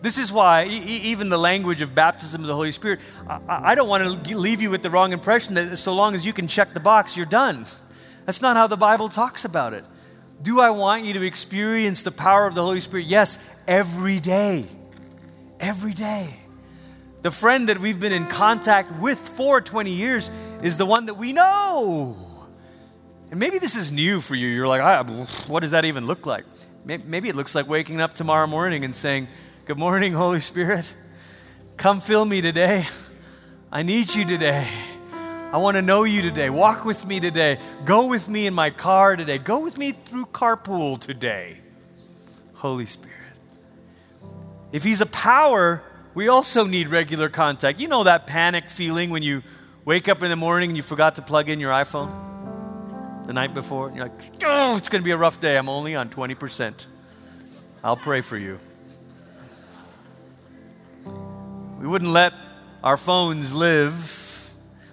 This 0.01 0.17
is 0.17 0.33
why, 0.33 0.65
e- 0.65 1.11
even 1.13 1.29
the 1.29 1.39
language 1.39 1.83
of 1.83 1.95
baptism 1.95 2.41
of 2.41 2.47
the 2.47 2.55
Holy 2.55 2.73
Spirit, 2.73 3.01
I, 3.29 3.73
I 3.73 3.75
don't 3.75 3.89
want 3.91 4.25
to 4.25 4.39
leave 4.39 4.63
you 4.63 4.71
with 4.71 4.83
the 4.83 4.89
wrong 4.89 5.13
impression 5.13 5.57
that 5.57 5.77
so 5.77 5.95
long 5.95 6.15
as 6.15 6.25
you 6.25 6.33
can 6.33 6.49
check 6.49 6.73
the 6.73 6.81
box, 6.81 7.19
you're 7.19 7.27
done. 7.27 7.67
That's 8.25 8.41
not 8.41 8.57
how 8.57 8.67
the 8.67 8.79
Bible 8.79 9.11
talks 9.11 9.45
about 9.45 9.75
it. 9.75 9.85
Do 10.43 10.61
I 10.61 10.71
want 10.71 11.05
you 11.05 11.15
to 11.15 11.23
experience 11.23 12.03
the 12.03 12.11
power 12.11 12.47
of 12.47 12.55
the 12.55 12.63
Holy 12.63 12.81
Spirit? 12.81 13.07
Yes, 13.07 13.39
every 13.67 14.21
day. 14.21 14.65
Every 15.59 15.93
day. 15.93 16.35
The 17.23 17.31
friend 17.31 17.69
that 17.69 17.79
we've 17.79 18.01
been 18.01 18.13
in 18.13 18.27
contact 18.27 18.99
with 18.99 19.19
for 19.19 19.61
20 19.61 19.91
years 19.91 20.31
is 20.63 20.79
the 20.79 20.87
one 20.87 21.07
that 21.07 21.15
we 21.15 21.35
know. 21.35 22.17
And 23.31 23.39
maybe 23.39 23.59
this 23.59 23.77
is 23.77 23.93
new 23.93 24.21
for 24.21 24.35
you. 24.35 24.49
You're 24.49 24.67
like, 24.67 25.07
what 25.49 25.61
does 25.61 25.73
that 25.73 25.85
even 25.85 26.07
look 26.07 26.25
like? 26.25 26.45
Maybe 26.85 27.29
it 27.29 27.37
looks 27.37 27.55
like 27.55 27.69
waking 27.69 28.01
up 28.01 28.15
tomorrow 28.15 28.47
morning 28.47 28.85
and 28.85 28.95
saying, 28.95 29.29
Good 29.67 29.79
morning, 29.79 30.15
Holy 30.15 30.41
Spirit. 30.41 30.97
Come 31.77 32.01
fill 32.01 32.25
me 32.25 32.41
today. 32.41 32.87
I 33.71 33.83
need 33.83 34.13
you 34.15 34.25
today. 34.25 34.67
I 35.53 35.57
want 35.57 35.77
to 35.77 35.83
know 35.83 36.05
you 36.05 36.23
today. 36.23 36.49
Walk 36.49 36.85
with 36.85 37.05
me 37.09 37.19
today. 37.19 37.59
Go 37.85 38.09
with 38.09 38.29
me 38.29 38.47
in 38.47 38.55
my 38.55 38.71
car 38.71 39.17
today. 39.17 39.39
Go 39.39 39.59
with 39.59 39.79
me 39.79 39.91
through 39.91 40.27
carpool 40.27 40.97
today. 41.01 41.59
Holy 42.55 42.87
Spirit. 42.87 43.17
If 44.71 44.85
He's 44.85 45.01
a 45.01 45.07
power, 45.07 45.83
we 46.15 46.29
also 46.29 46.67
need 46.67 46.89
regular 46.89 47.29
contact. 47.29 47.81
You 47.81 47.89
know 47.89 48.05
that 48.05 48.29
panic 48.29 48.71
feeling 48.71 49.11
when 49.11 49.25
you 49.25 49.43
wake 49.85 50.09
up 50.09 50.23
in 50.23 50.31
the 50.31 50.37
morning 50.37 50.71
and 50.71 50.77
you 50.77 50.85
forgot 50.85 51.17
to 51.17 51.23
plug 51.23 51.49
in 51.49 51.59
your 51.59 51.73
iPhone 51.73 53.27
the 53.27 53.33
night 53.33 53.53
before? 53.53 53.89
And 53.89 53.97
you're 53.97 54.07
like, 54.07 54.23
oh, 54.45 54.77
it's 54.77 54.89
going 54.89 55.03
to 55.03 55.05
be 55.05 55.11
a 55.11 55.17
rough 55.17 55.41
day. 55.41 55.59
I'm 55.59 55.69
only 55.69 55.97
on 55.97 56.11
20%. 56.11 56.87
I'll 57.83 57.97
pray 57.97 58.21
for 58.21 58.39
you. 58.39 58.61
We 61.81 61.89
wouldn't 61.89 62.13
let 62.13 62.35
our 62.85 62.97
phones 62.97 63.53
live 63.53 64.30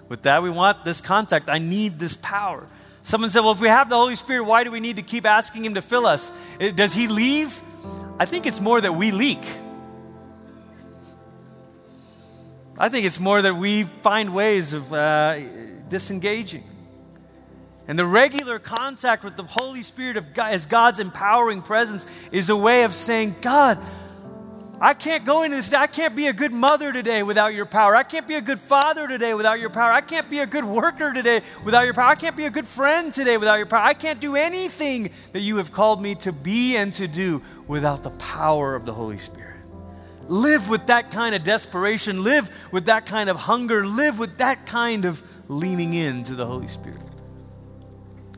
with 0.08 0.22
that. 0.22 0.42
We 0.42 0.50
want 0.50 0.84
this 0.84 1.00
contact. 1.00 1.48
I 1.48 1.58
need 1.58 1.98
this 1.98 2.16
power. 2.16 2.68
Someone 3.02 3.30
said, 3.30 3.40
Well, 3.40 3.52
if 3.52 3.60
we 3.60 3.68
have 3.68 3.88
the 3.88 3.96
Holy 3.96 4.16
Spirit, 4.16 4.44
why 4.44 4.64
do 4.64 4.70
we 4.70 4.80
need 4.80 4.96
to 4.96 5.02
keep 5.02 5.26
asking 5.26 5.64
Him 5.64 5.74
to 5.74 5.82
fill 5.82 6.06
us? 6.06 6.32
Does 6.74 6.94
He 6.94 7.08
leave? 7.08 7.60
I 8.18 8.24
think 8.24 8.46
it's 8.46 8.60
more 8.60 8.80
that 8.80 8.92
we 8.92 9.10
leak. 9.10 9.40
I 12.76 12.88
think 12.88 13.06
it's 13.06 13.18
more 13.18 13.42
that 13.42 13.54
we 13.54 13.82
find 13.82 14.34
ways 14.34 14.72
of 14.72 14.92
uh, 14.92 15.40
disengaging. 15.88 16.64
And 17.88 17.98
the 17.98 18.04
regular 18.04 18.58
contact 18.58 19.24
with 19.24 19.36
the 19.36 19.42
Holy 19.42 19.82
Spirit 19.82 20.16
of 20.16 20.34
God, 20.34 20.52
as 20.52 20.66
God's 20.66 21.00
empowering 21.00 21.62
presence 21.62 22.06
is 22.30 22.50
a 22.50 22.56
way 22.56 22.82
of 22.82 22.92
saying, 22.92 23.34
God, 23.40 23.78
I 24.80 24.94
can't 24.94 25.24
go 25.24 25.42
into 25.42 25.56
this. 25.56 25.72
I 25.72 25.88
can't 25.88 26.14
be 26.14 26.28
a 26.28 26.32
good 26.32 26.52
mother 26.52 26.92
today 26.92 27.24
without 27.24 27.52
your 27.52 27.66
power. 27.66 27.96
I 27.96 28.04
can't 28.04 28.28
be 28.28 28.34
a 28.36 28.40
good 28.40 28.60
father 28.60 29.08
today 29.08 29.34
without 29.34 29.58
your 29.58 29.70
power. 29.70 29.90
I 29.90 30.00
can't 30.00 30.30
be 30.30 30.38
a 30.38 30.46
good 30.46 30.64
worker 30.64 31.12
today 31.12 31.42
without 31.64 31.84
your 31.84 31.94
power. 31.94 32.10
I 32.10 32.14
can't 32.14 32.36
be 32.36 32.44
a 32.44 32.50
good 32.50 32.66
friend 32.66 33.12
today 33.12 33.36
without 33.36 33.56
your 33.56 33.66
power. 33.66 33.82
I 33.82 33.94
can't 33.94 34.20
do 34.20 34.36
anything 34.36 35.10
that 35.32 35.40
you 35.40 35.56
have 35.56 35.72
called 35.72 36.00
me 36.00 36.14
to 36.16 36.32
be 36.32 36.76
and 36.76 36.92
to 36.94 37.08
do 37.08 37.42
without 37.66 38.04
the 38.04 38.10
power 38.10 38.76
of 38.76 38.86
the 38.86 38.94
Holy 38.94 39.18
Spirit. 39.18 39.56
Live 40.28 40.68
with 40.68 40.86
that 40.86 41.10
kind 41.10 41.34
of 41.34 41.42
desperation. 41.42 42.22
Live 42.22 42.68
with 42.70 42.86
that 42.86 43.04
kind 43.04 43.28
of 43.28 43.36
hunger. 43.36 43.84
Live 43.84 44.18
with 44.18 44.38
that 44.38 44.66
kind 44.66 45.06
of 45.06 45.22
leaning 45.50 45.94
into 45.94 46.34
the 46.34 46.46
Holy 46.46 46.68
Spirit. 46.68 47.02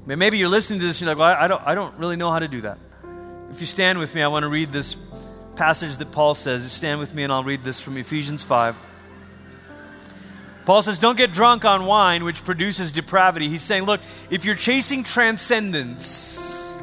Maybe 0.06 0.38
you're 0.38 0.48
listening 0.48 0.80
to 0.80 0.86
this 0.86 1.02
and 1.02 1.06
you're 1.06 1.16
like, 1.16 1.36
well, 1.36 1.44
I 1.44 1.46
don't, 1.46 1.62
I 1.66 1.74
don't 1.74 1.96
really 1.98 2.16
know 2.16 2.30
how 2.30 2.38
to 2.38 2.48
do 2.48 2.62
that. 2.62 2.78
If 3.50 3.60
you 3.60 3.66
stand 3.66 3.98
with 3.98 4.14
me, 4.14 4.22
I 4.22 4.28
want 4.28 4.44
to 4.44 4.48
read 4.48 4.70
this 4.70 5.09
passage 5.60 5.98
that 5.98 6.10
Paul 6.10 6.32
says. 6.32 6.72
stand 6.72 7.00
with 7.00 7.14
me 7.14 7.22
and 7.22 7.30
I'll 7.30 7.44
read 7.44 7.62
this 7.62 7.82
from 7.82 7.98
Ephesians 7.98 8.42
5. 8.42 8.74
Paul 10.64 10.80
says, 10.80 10.98
Don't 10.98 11.18
get 11.18 11.32
drunk 11.32 11.66
on 11.66 11.84
wine, 11.84 12.24
which 12.24 12.42
produces 12.44 12.92
depravity. 12.92 13.46
He's 13.46 13.60
saying, 13.60 13.82
Look, 13.82 14.00
if 14.30 14.46
you're 14.46 14.54
chasing 14.54 15.04
transcendence 15.04 16.78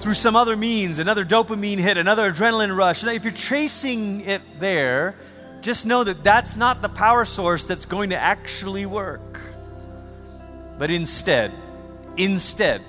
through 0.00 0.14
some 0.14 0.34
other 0.34 0.56
means, 0.56 0.98
another 0.98 1.24
dopamine 1.24 1.78
hit, 1.78 1.98
another 1.98 2.32
adrenaline 2.32 2.76
rush, 2.76 3.04
if 3.04 3.22
you're 3.22 3.32
chasing 3.32 4.22
it 4.22 4.42
there, 4.58 5.14
just 5.60 5.86
know 5.86 6.02
that 6.02 6.24
that's 6.24 6.56
not 6.56 6.82
the 6.82 6.88
power 6.88 7.24
source 7.24 7.64
that's 7.64 7.86
going 7.86 8.10
to 8.10 8.18
actually 8.18 8.86
work. 8.86 9.40
But 10.78 10.90
instead, 10.90 11.52
instead, 12.16 12.82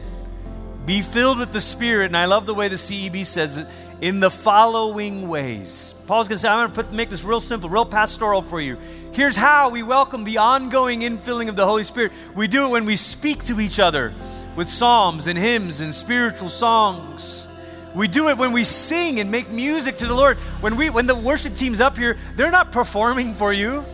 be 0.87 1.01
filled 1.01 1.37
with 1.37 1.51
the 1.53 1.61
Spirit. 1.61 2.07
And 2.07 2.17
I 2.17 2.25
love 2.25 2.47
the 2.47 2.55
way 2.55 2.69
the 2.69 2.75
CEB 2.75 3.23
says 3.23 3.59
it 3.59 3.67
in 4.01 4.19
the 4.19 4.29
following 4.29 5.27
ways. 5.27 5.93
Paul's 6.07 6.27
going 6.27 6.35
to 6.35 6.41
say, 6.41 6.49
I'm 6.49 6.67
going 6.67 6.75
to 6.75 6.83
put, 6.83 6.93
make 6.93 7.09
this 7.09 7.23
real 7.23 7.39
simple, 7.39 7.69
real 7.69 7.85
pastoral 7.85 8.41
for 8.41 8.59
you. 8.59 8.77
Here's 9.13 9.35
how 9.35 9.69
we 9.69 9.83
welcome 9.83 10.23
the 10.23 10.37
ongoing 10.37 11.01
infilling 11.01 11.47
of 11.47 11.55
the 11.55 11.65
Holy 11.65 11.83
Spirit. 11.83 12.11
We 12.35 12.47
do 12.47 12.67
it 12.67 12.71
when 12.71 12.85
we 12.85 12.97
speak 12.97 13.43
to 13.45 13.59
each 13.59 13.79
other 13.79 14.13
with 14.55 14.67
psalms 14.67 15.27
and 15.27 15.39
hymns 15.39 15.81
and 15.81 15.93
spiritual 15.93 16.49
songs. 16.49 17.47
We 17.93 18.09
do 18.09 18.27
it 18.27 18.37
when 18.37 18.51
we 18.51 18.65
sing 18.65 19.21
and 19.21 19.31
make 19.31 19.49
music 19.49 19.95
to 19.97 20.05
the 20.05 20.13
Lord. 20.13 20.35
When 20.59 20.75
we 20.75 20.89
when 20.89 21.07
the 21.07 21.15
worship 21.15 21.55
team's 21.55 21.79
up 21.79 21.97
here, 21.97 22.17
they're 22.35 22.51
not 22.51 22.73
performing 22.73 23.33
for 23.33 23.53
you. 23.53 23.85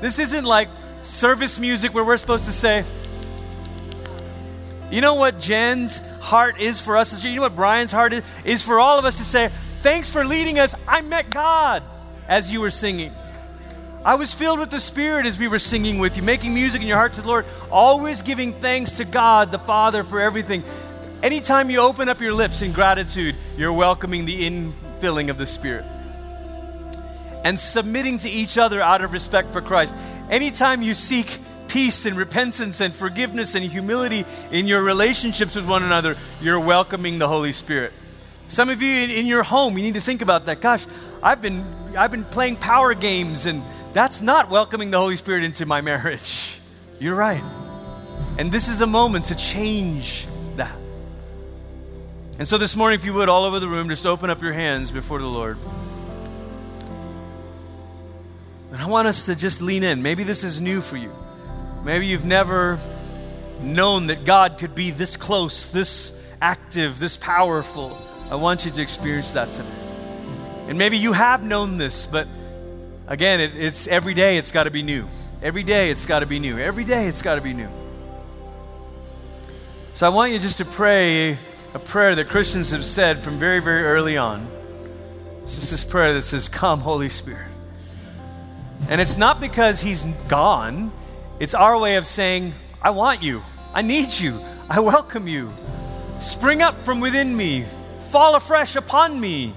This 0.00 0.20
isn't 0.20 0.44
like 0.44 0.68
service 1.02 1.58
music 1.58 1.92
where 1.92 2.04
we're 2.04 2.16
supposed 2.18 2.44
to 2.44 2.52
say, 2.52 2.84
you 4.92 5.00
know 5.00 5.16
what 5.16 5.40
Jen's 5.40 6.00
heart 6.20 6.60
is 6.60 6.80
for 6.80 6.96
us? 6.96 7.24
You 7.24 7.36
know 7.36 7.42
what 7.42 7.56
Brian's 7.56 7.92
heart 7.92 8.12
is? 8.12 8.24
Is 8.44 8.62
for 8.62 8.78
all 8.78 8.98
of 8.98 9.04
us 9.04 9.16
to 9.18 9.24
say, 9.24 9.50
Thanks 9.80 10.10
for 10.10 10.24
leading 10.24 10.58
us. 10.58 10.74
I 10.88 11.02
met 11.02 11.30
God 11.30 11.84
as 12.26 12.52
you 12.52 12.60
were 12.60 12.70
singing. 12.70 13.12
I 14.04 14.16
was 14.16 14.34
filled 14.34 14.58
with 14.58 14.70
the 14.70 14.80
Spirit 14.80 15.26
as 15.26 15.38
we 15.38 15.48
were 15.48 15.58
singing 15.58 15.98
with 15.98 16.16
you, 16.16 16.22
making 16.22 16.54
music 16.54 16.82
in 16.82 16.88
your 16.88 16.96
heart 16.96 17.12
to 17.14 17.22
the 17.22 17.28
Lord, 17.28 17.46
always 17.70 18.22
giving 18.22 18.52
thanks 18.52 18.92
to 18.98 19.04
God 19.04 19.52
the 19.52 19.58
Father 19.58 20.02
for 20.02 20.20
everything. 20.20 20.62
Anytime 21.22 21.70
you 21.70 21.80
open 21.80 22.08
up 22.08 22.20
your 22.20 22.32
lips 22.32 22.62
in 22.62 22.72
gratitude, 22.72 23.34
you're 23.56 23.72
welcoming 23.72 24.24
the 24.24 24.48
infilling 24.48 25.30
of 25.30 25.38
the 25.38 25.46
Spirit 25.46 25.84
and 27.44 27.58
submitting 27.58 28.18
to 28.18 28.28
each 28.28 28.58
other 28.58 28.80
out 28.80 29.02
of 29.02 29.12
respect 29.12 29.52
for 29.52 29.60
Christ. 29.60 29.96
Anytime 30.30 30.82
you 30.82 30.94
seek 30.94 31.38
peace 31.68 32.06
and 32.06 32.16
repentance 32.16 32.80
and 32.80 32.94
forgiveness 32.94 33.54
and 33.54 33.64
humility 33.64 34.24
in 34.50 34.66
your 34.66 34.82
relationships 34.82 35.54
with 35.54 35.68
one 35.68 35.82
another, 35.82 36.16
you're 36.40 36.58
welcoming 36.58 37.18
the 37.18 37.28
Holy 37.28 37.52
Spirit. 37.52 37.92
Some 38.48 38.70
of 38.70 38.82
you 38.82 38.90
in, 38.90 39.10
in, 39.10 39.26
your 39.26 39.42
home, 39.42 39.76
you 39.76 39.84
need 39.84 39.94
to 39.94 40.00
think 40.00 40.22
about 40.22 40.46
that. 40.46 40.60
Gosh, 40.60 40.86
I've 41.22 41.42
been, 41.42 41.62
I've 41.96 42.10
been 42.10 42.24
playing 42.24 42.56
power 42.56 42.94
games, 42.94 43.46
and 43.46 43.62
that's 43.92 44.22
not 44.22 44.48
welcoming 44.48 44.90
the 44.90 44.98
Holy 44.98 45.16
Spirit 45.16 45.44
into 45.44 45.66
my 45.66 45.82
marriage. 45.82 46.58
You're 46.98 47.14
right. 47.14 47.42
And 48.38 48.50
this 48.50 48.68
is 48.68 48.80
a 48.80 48.86
moment 48.86 49.26
to 49.26 49.36
change 49.36 50.26
that. 50.56 50.74
And 52.38 52.48
so 52.48 52.56
this 52.56 52.74
morning, 52.74 52.98
if 52.98 53.04
you 53.04 53.12
would, 53.14 53.28
all 53.28 53.44
over 53.44 53.60
the 53.60 53.68
room, 53.68 53.88
just 53.88 54.06
open 54.06 54.30
up 54.30 54.40
your 54.40 54.52
hands 54.52 54.90
before 54.90 55.18
the 55.18 55.26
Lord. 55.26 55.58
And 58.72 58.80
I 58.80 58.86
want 58.86 59.08
us 59.08 59.26
to 59.26 59.36
just 59.36 59.60
lean 59.60 59.82
in. 59.82 60.02
Maybe 60.02 60.22
this 60.22 60.44
is 60.44 60.60
new 60.60 60.80
for 60.80 60.96
you. 60.96 61.12
Maybe 61.84 62.06
you've 62.06 62.24
never 62.24 62.78
known 63.60 64.08
that 64.08 64.24
God 64.24 64.58
could 64.58 64.74
be 64.74 64.90
this 64.90 65.16
close, 65.16 65.70
this 65.70 66.14
active, 66.40 66.98
this 66.98 67.16
powerful. 67.16 67.98
I 68.30 68.36
want 68.36 68.64
you 68.64 68.70
to 68.70 68.82
experience 68.82 69.32
that 69.32 69.52
today. 69.52 69.68
And 70.68 70.76
maybe 70.76 70.98
you 70.98 71.12
have 71.12 71.42
known 71.42 71.78
this, 71.78 72.06
but 72.06 72.28
again, 73.06 73.40
it, 73.40 73.52
it's 73.54 73.88
every 73.88 74.14
day 74.14 74.36
it's 74.36 74.52
got 74.52 74.64
to 74.64 74.70
be 74.70 74.82
new. 74.82 75.08
Every 75.42 75.62
day 75.62 75.90
it's 75.90 76.04
got 76.04 76.20
to 76.20 76.26
be 76.26 76.38
new. 76.38 76.58
Every 76.58 76.84
day 76.84 77.06
it's 77.06 77.22
got 77.22 77.36
to 77.36 77.40
be 77.40 77.54
new. 77.54 77.68
So 79.94 80.06
I 80.06 80.10
want 80.10 80.32
you 80.32 80.38
just 80.38 80.58
to 80.58 80.64
pray 80.64 81.38
a 81.74 81.78
prayer 81.78 82.14
that 82.14 82.28
Christians 82.28 82.70
have 82.70 82.84
said 82.84 83.18
from 83.18 83.38
very, 83.38 83.60
very 83.60 83.82
early 83.82 84.16
on. 84.16 84.46
It's 85.42 85.54
just 85.54 85.70
this 85.70 85.84
prayer 85.84 86.12
that 86.12 86.22
says, 86.22 86.48
Come, 86.48 86.80
Holy 86.80 87.08
Spirit. 87.08 87.50
And 88.88 89.00
it's 89.00 89.16
not 89.16 89.40
because 89.40 89.80
He's 89.80 90.04
gone, 90.28 90.92
it's 91.40 91.54
our 91.54 91.78
way 91.78 91.96
of 91.96 92.06
saying, 92.06 92.52
I 92.82 92.90
want 92.90 93.22
you. 93.22 93.42
I 93.72 93.82
need 93.82 94.12
you. 94.12 94.40
I 94.68 94.80
welcome 94.80 95.28
you. 95.28 95.52
Spring 96.18 96.62
up 96.62 96.84
from 96.84 97.00
within 97.00 97.36
me. 97.36 97.64
Fall 98.00 98.34
afresh 98.34 98.76
upon 98.76 99.20
me. 99.20 99.52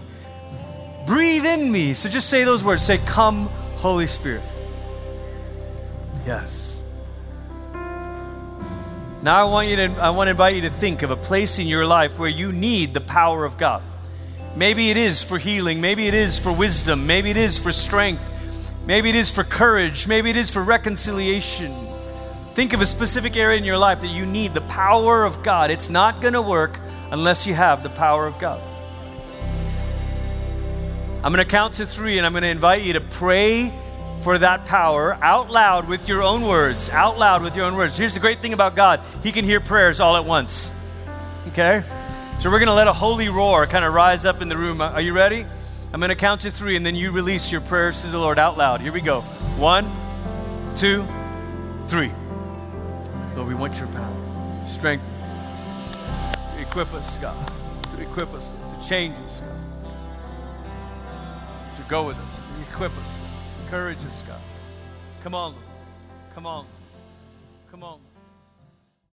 Breathe 1.07 1.45
in 1.45 1.71
me. 1.71 1.93
So 1.93 2.09
just 2.09 2.29
say 2.29 2.43
those 2.43 2.63
words. 2.63 2.81
Say, 2.83 2.99
Come, 2.99 3.47
Holy 3.77 4.07
Spirit. 4.07 4.43
Yes. 6.25 6.81
Now 9.23 9.47
I 9.47 9.51
want 9.51 9.67
you 9.67 9.75
to 9.75 9.91
I 10.01 10.09
want 10.11 10.27
to 10.27 10.31
invite 10.31 10.55
you 10.55 10.61
to 10.61 10.69
think 10.69 11.03
of 11.03 11.11
a 11.11 11.15
place 11.15 11.59
in 11.59 11.67
your 11.67 11.85
life 11.85 12.17
where 12.17 12.29
you 12.29 12.51
need 12.51 12.93
the 12.93 13.01
power 13.01 13.45
of 13.45 13.57
God. 13.57 13.83
Maybe 14.55 14.89
it 14.89 14.97
is 14.97 15.23
for 15.23 15.37
healing, 15.37 15.79
maybe 15.79 16.07
it 16.07 16.13
is 16.13 16.39
for 16.39 16.51
wisdom, 16.51 17.07
maybe 17.07 17.29
it 17.29 17.37
is 17.37 17.57
for 17.57 17.71
strength, 17.71 18.29
maybe 18.85 19.09
it 19.09 19.15
is 19.15 19.31
for 19.31 19.43
courage, 19.43 20.07
maybe 20.07 20.29
it 20.29 20.35
is 20.35 20.49
for 20.49 20.63
reconciliation. 20.63 21.73
Think 22.53 22.73
of 22.73 22.81
a 22.81 22.85
specific 22.85 23.37
area 23.37 23.57
in 23.57 23.63
your 23.63 23.77
life 23.77 24.01
that 24.01 24.09
you 24.09 24.25
need 24.25 24.53
the 24.53 24.61
power 24.61 25.23
of 25.23 25.41
God. 25.41 25.71
It's 25.71 25.89
not 25.89 26.21
going 26.21 26.33
to 26.33 26.41
work 26.41 26.79
unless 27.11 27.47
you 27.47 27.53
have 27.53 27.81
the 27.81 27.89
power 27.89 28.27
of 28.27 28.37
God. 28.39 28.61
I'm 31.23 31.31
going 31.31 31.45
to 31.45 31.49
count 31.49 31.75
to 31.75 31.85
3 31.85 32.17
and 32.17 32.25
I'm 32.25 32.33
going 32.33 32.43
to 32.43 32.49
invite 32.49 32.83
you 32.83 32.93
to 32.93 33.01
pray 33.01 33.71
for 34.21 34.37
that 34.37 34.65
power 34.65 35.17
out 35.21 35.49
loud 35.49 35.87
with 35.87 36.09
your 36.09 36.23
own 36.23 36.43
words. 36.43 36.89
Out 36.89 37.17
loud 37.17 37.41
with 37.41 37.55
your 37.55 37.65
own 37.65 37.75
words. 37.75 37.97
Here's 37.97 38.15
the 38.15 38.19
great 38.19 38.39
thing 38.39 38.53
about 38.53 38.75
God 38.75 39.01
He 39.23 39.31
can 39.31 39.45
hear 39.45 39.59
prayers 39.59 39.99
all 39.99 40.17
at 40.17 40.25
once. 40.25 40.71
Okay? 41.49 41.83
So 42.39 42.49
we're 42.49 42.59
going 42.59 42.69
to 42.69 42.73
let 42.73 42.87
a 42.87 42.93
holy 42.93 43.29
roar 43.29 43.67
kind 43.67 43.85
of 43.85 43.93
rise 43.93 44.25
up 44.25 44.41
in 44.41 44.49
the 44.49 44.57
room. 44.57 44.81
Are 44.81 45.01
you 45.01 45.13
ready? 45.13 45.45
I'm 45.93 45.99
going 45.99 46.09
to 46.09 46.15
count 46.15 46.41
to 46.41 46.51
three, 46.51 46.77
and 46.77 46.85
then 46.85 46.95
you 46.95 47.11
release 47.11 47.51
your 47.51 47.61
prayers 47.61 48.01
to 48.03 48.07
the 48.07 48.17
Lord 48.17 48.39
out 48.39 48.57
loud. 48.57 48.79
Here 48.79 48.93
we 48.93 49.01
go. 49.01 49.21
One, 49.57 49.91
two, 50.75 51.05
three. 51.85 52.11
Lord, 53.35 53.47
we 53.47 53.55
want 53.55 53.77
your 53.77 53.89
power. 53.89 54.15
Strengthen 54.65 55.13
us. 55.21 56.55
To 56.55 56.61
equip 56.61 56.93
us, 56.93 57.17
God. 57.17 57.47
To 57.95 58.01
equip 58.01 58.33
us, 58.33 58.51
to 58.51 58.87
change 58.87 59.15
us, 59.25 59.41
God. 59.41 59.49
To 61.75 61.81
go 61.83 62.07
with 62.07 62.17
us, 62.19 62.45
to 62.45 62.61
equip 62.61 62.97
us. 62.97 63.17
God. 63.17 63.63
Encourage 63.65 63.97
us, 63.97 64.23
God. 64.27 64.39
Come 65.23 65.35
on, 65.35 65.55
Come 66.33 66.45
on. 66.45 66.65
Come 66.65 66.65
on. 66.65 66.80